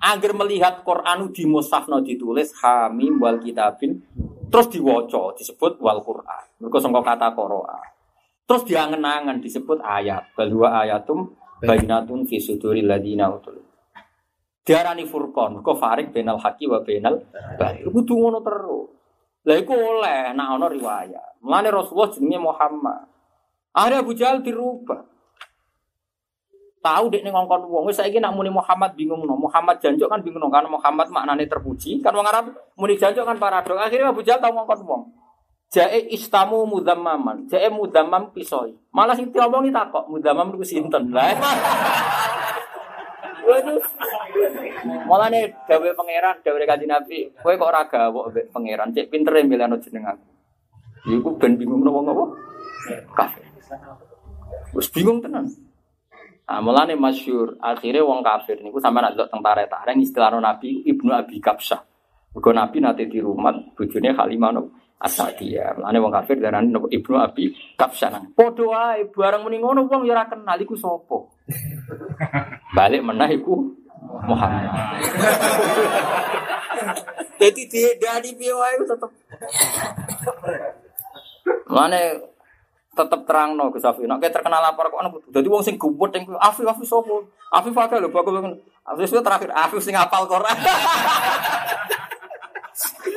[0.00, 4.00] Agar melihat Quran di musafno ditulis hamim wal kitabil
[4.50, 6.44] terus diwaca disebut wal Quran.
[6.58, 7.78] Mergo kata qoroa.
[8.50, 10.34] Terus diangen-angen disebut ayat.
[10.34, 11.30] Balwa ayatum
[11.62, 13.62] bainatun fi suduril ladina utul.
[14.60, 17.22] Diarani furqan, kok farik benal haki wa benal
[17.56, 17.94] batil.
[17.94, 18.90] Kudu ngono terus.
[19.46, 21.40] Lah iku oleh nek ana riwayat.
[21.40, 23.09] Mulane Rasulullah jenenge Muhammad.
[23.70, 25.06] Akhirnya Abu Jahal dirubah.
[26.80, 29.36] Tahu dek ning ngongkon wong wis saiki nak muni Muhammad bingung no.
[29.36, 32.00] Muhammad janjuk kan bingung no karena Muhammad maknane terpuji.
[32.00, 33.76] Kan wong Arab muni janjuk kan paradok.
[33.76, 35.02] Akhirnya Abu Jahal tahu ngongkon wong.
[35.70, 38.74] Jae istamu mudammaman, jae mudammam pisoi.
[38.90, 41.14] Malah sing diomongi takok mudammam niku sinten.
[41.14, 41.30] Lah
[43.46, 43.82] Waduh.
[45.06, 50.06] Mulane gawe pangeran, gawe kanjeng Nabi, kowe kok ora gawok pangeran, cek pintere milihno jeneng
[50.06, 50.26] aku.
[51.10, 52.24] Iku ben bingung wong apa?
[53.14, 53.49] Kafir.
[54.74, 55.50] Wis bingung tenan.
[56.50, 61.14] Nah, mulane masyhur, akhirnya wong kafir niku sampe nak delok teng tarik-tarik istilah Nabi Ibnu
[61.14, 61.78] Abi Kapsah.
[62.34, 64.62] Mergo Nabi nate di rumah bojone Halimah no
[64.98, 65.78] Asadiyah.
[65.78, 68.34] Mulane wong kafir darani Ibnu Abi Kapsah.
[68.34, 71.18] Padha wae bareng muni ngono wong ya ora kenal iku sapa.
[72.76, 73.70] Balik menah iku
[74.26, 74.66] Muhammad.
[77.40, 79.10] Jadi dihedani piye wae tetep.
[81.70, 82.00] Mane
[82.90, 84.04] tetep terangno Gus Afif.
[84.06, 87.22] Nek terkenal lapor kok ana dadi wong sing gubut ning Afif Afif sapa?
[87.54, 90.56] Afif akeh lho bakal Afif itu terakhir Afif sing hafal Quran.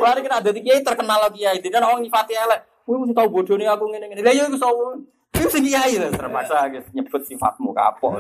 [0.02, 2.60] Wah, kita ada kiai terkenal lagi kiai, dan orang nyifati elek.
[2.84, 4.20] Wih, mesti tahu bodoh nih aku ngene ngene.
[4.20, 5.00] Lah ya iku sapa?
[5.40, 8.20] Iku sing kiai lah terpaksa guys nyebut sifatmu kapok.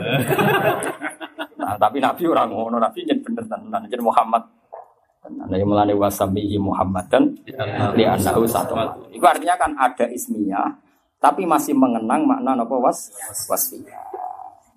[1.60, 4.48] nah, tapi Nabi orang ngono, Nabi jen bener tenan, jen Muhammad.
[5.24, 7.36] Nah, yang melani wasabihi Muhammad dan
[7.96, 8.44] li satu.
[9.12, 10.68] Itu artinya kan ada ismiyah,
[11.24, 13.08] tapi masih mengenang makna apa was
[13.48, 14.04] wasiyah.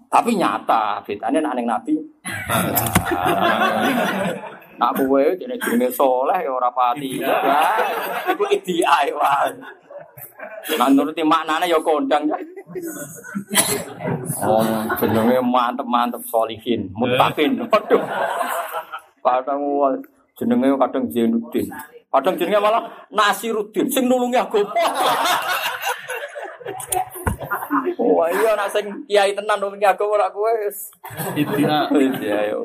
[0.06, 1.98] Tapi nyata, bedanya nak neng Nabi.
[4.76, 7.16] Nak kowe jenenge jenenge soleh ya ora pati.
[7.16, 7.32] Ya,
[8.28, 9.56] iku ideal wae.
[10.76, 12.36] Nah nuruti maknane ya kondang ya.
[14.44, 14.60] Oh,
[15.00, 17.56] jenenge mantep-mantep solihin, mutakin.
[17.72, 18.04] Waduh.
[19.24, 19.64] Kadang
[20.36, 21.72] jenenge kadang Zainuddin.
[22.12, 24.60] Kadang jenenge malah Nasiruddin sing nulungi aku.
[27.96, 30.90] Wah iya nak sing kiai tenan nulungi aku ora kowe wis.
[31.36, 31.90] Iya.
[31.92, 32.64] Iya yo.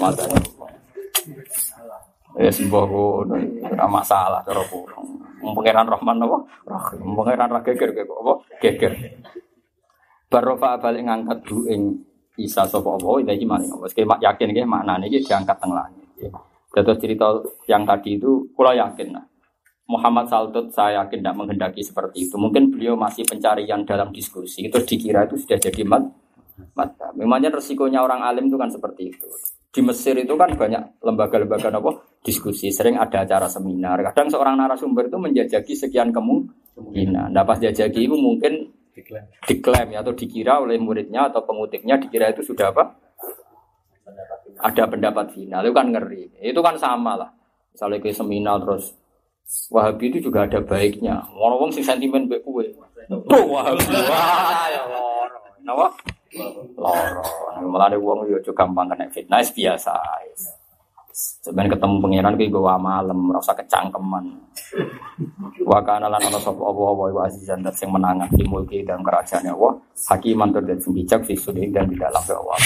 [0.00, 0.24] Mata.
[2.34, 3.38] Ya sembah ngono,
[3.70, 4.98] ora masalah cara kulo.
[5.44, 6.38] Pangeran Rahman apa?
[6.66, 7.14] Rahim.
[7.14, 8.32] Pangeran ra geger kok apa?
[8.64, 8.92] Geger.
[10.32, 11.82] Barofa balik ngangkat du ing
[12.34, 13.86] Isa sapa apa iki maring apa.
[13.86, 16.02] Wis yakin iki maknane iki diangkat teng langit.
[16.74, 17.38] Terus cerita
[17.70, 19.22] yang tadi itu kula yakin nah.
[19.84, 22.40] Muhammad Saltut saya yakin tidak menghendaki seperti itu.
[22.40, 24.64] Mungkin beliau masih pencarian dalam diskusi.
[24.64, 26.08] Itu dikira itu sudah jadi mat.
[26.72, 26.96] mat.
[27.12, 29.28] Memangnya resikonya orang alim itu kan seperti itu.
[29.74, 32.72] Di Mesir itu kan banyak lembaga-lembaga apa diskusi.
[32.72, 34.00] Sering ada acara seminar.
[34.08, 37.34] Kadang seorang narasumber itu menjajaki sekian kemungkinan.
[37.34, 38.72] Nah pas jajaki itu mungkin
[39.44, 42.96] diklaim ya, atau dikira oleh muridnya atau pengutipnya dikira itu sudah apa?
[44.64, 45.60] Ada pendapat final.
[45.60, 46.40] Itu kan ngeri.
[46.40, 47.30] Itu kan sama lah.
[47.74, 48.94] Misalnya ke seminar terus
[49.70, 51.24] Wahabi itu juga ada baiknya.
[51.34, 52.64] Orang-orang sing sentimen mbek kowe.
[53.08, 53.84] Tuh Wahabi.
[53.84, 55.38] Wah, ya loro.
[55.64, 55.86] Napa?
[56.78, 57.22] Loro.
[57.74, 59.94] Ada wong yo gampang kena fitnah biasa.
[61.14, 64.34] Sebenarnya ketemu pangeran ki gowa malam, rasa kecangkeman.
[65.62, 68.98] Wa kana lan ana sapa apa apa wa azizan dat sing menangan di mulki dan
[68.98, 69.78] kerajaannya Allah.
[70.10, 71.38] Hakiman tur dan bijak fi
[71.70, 72.58] dan di dalam Allah.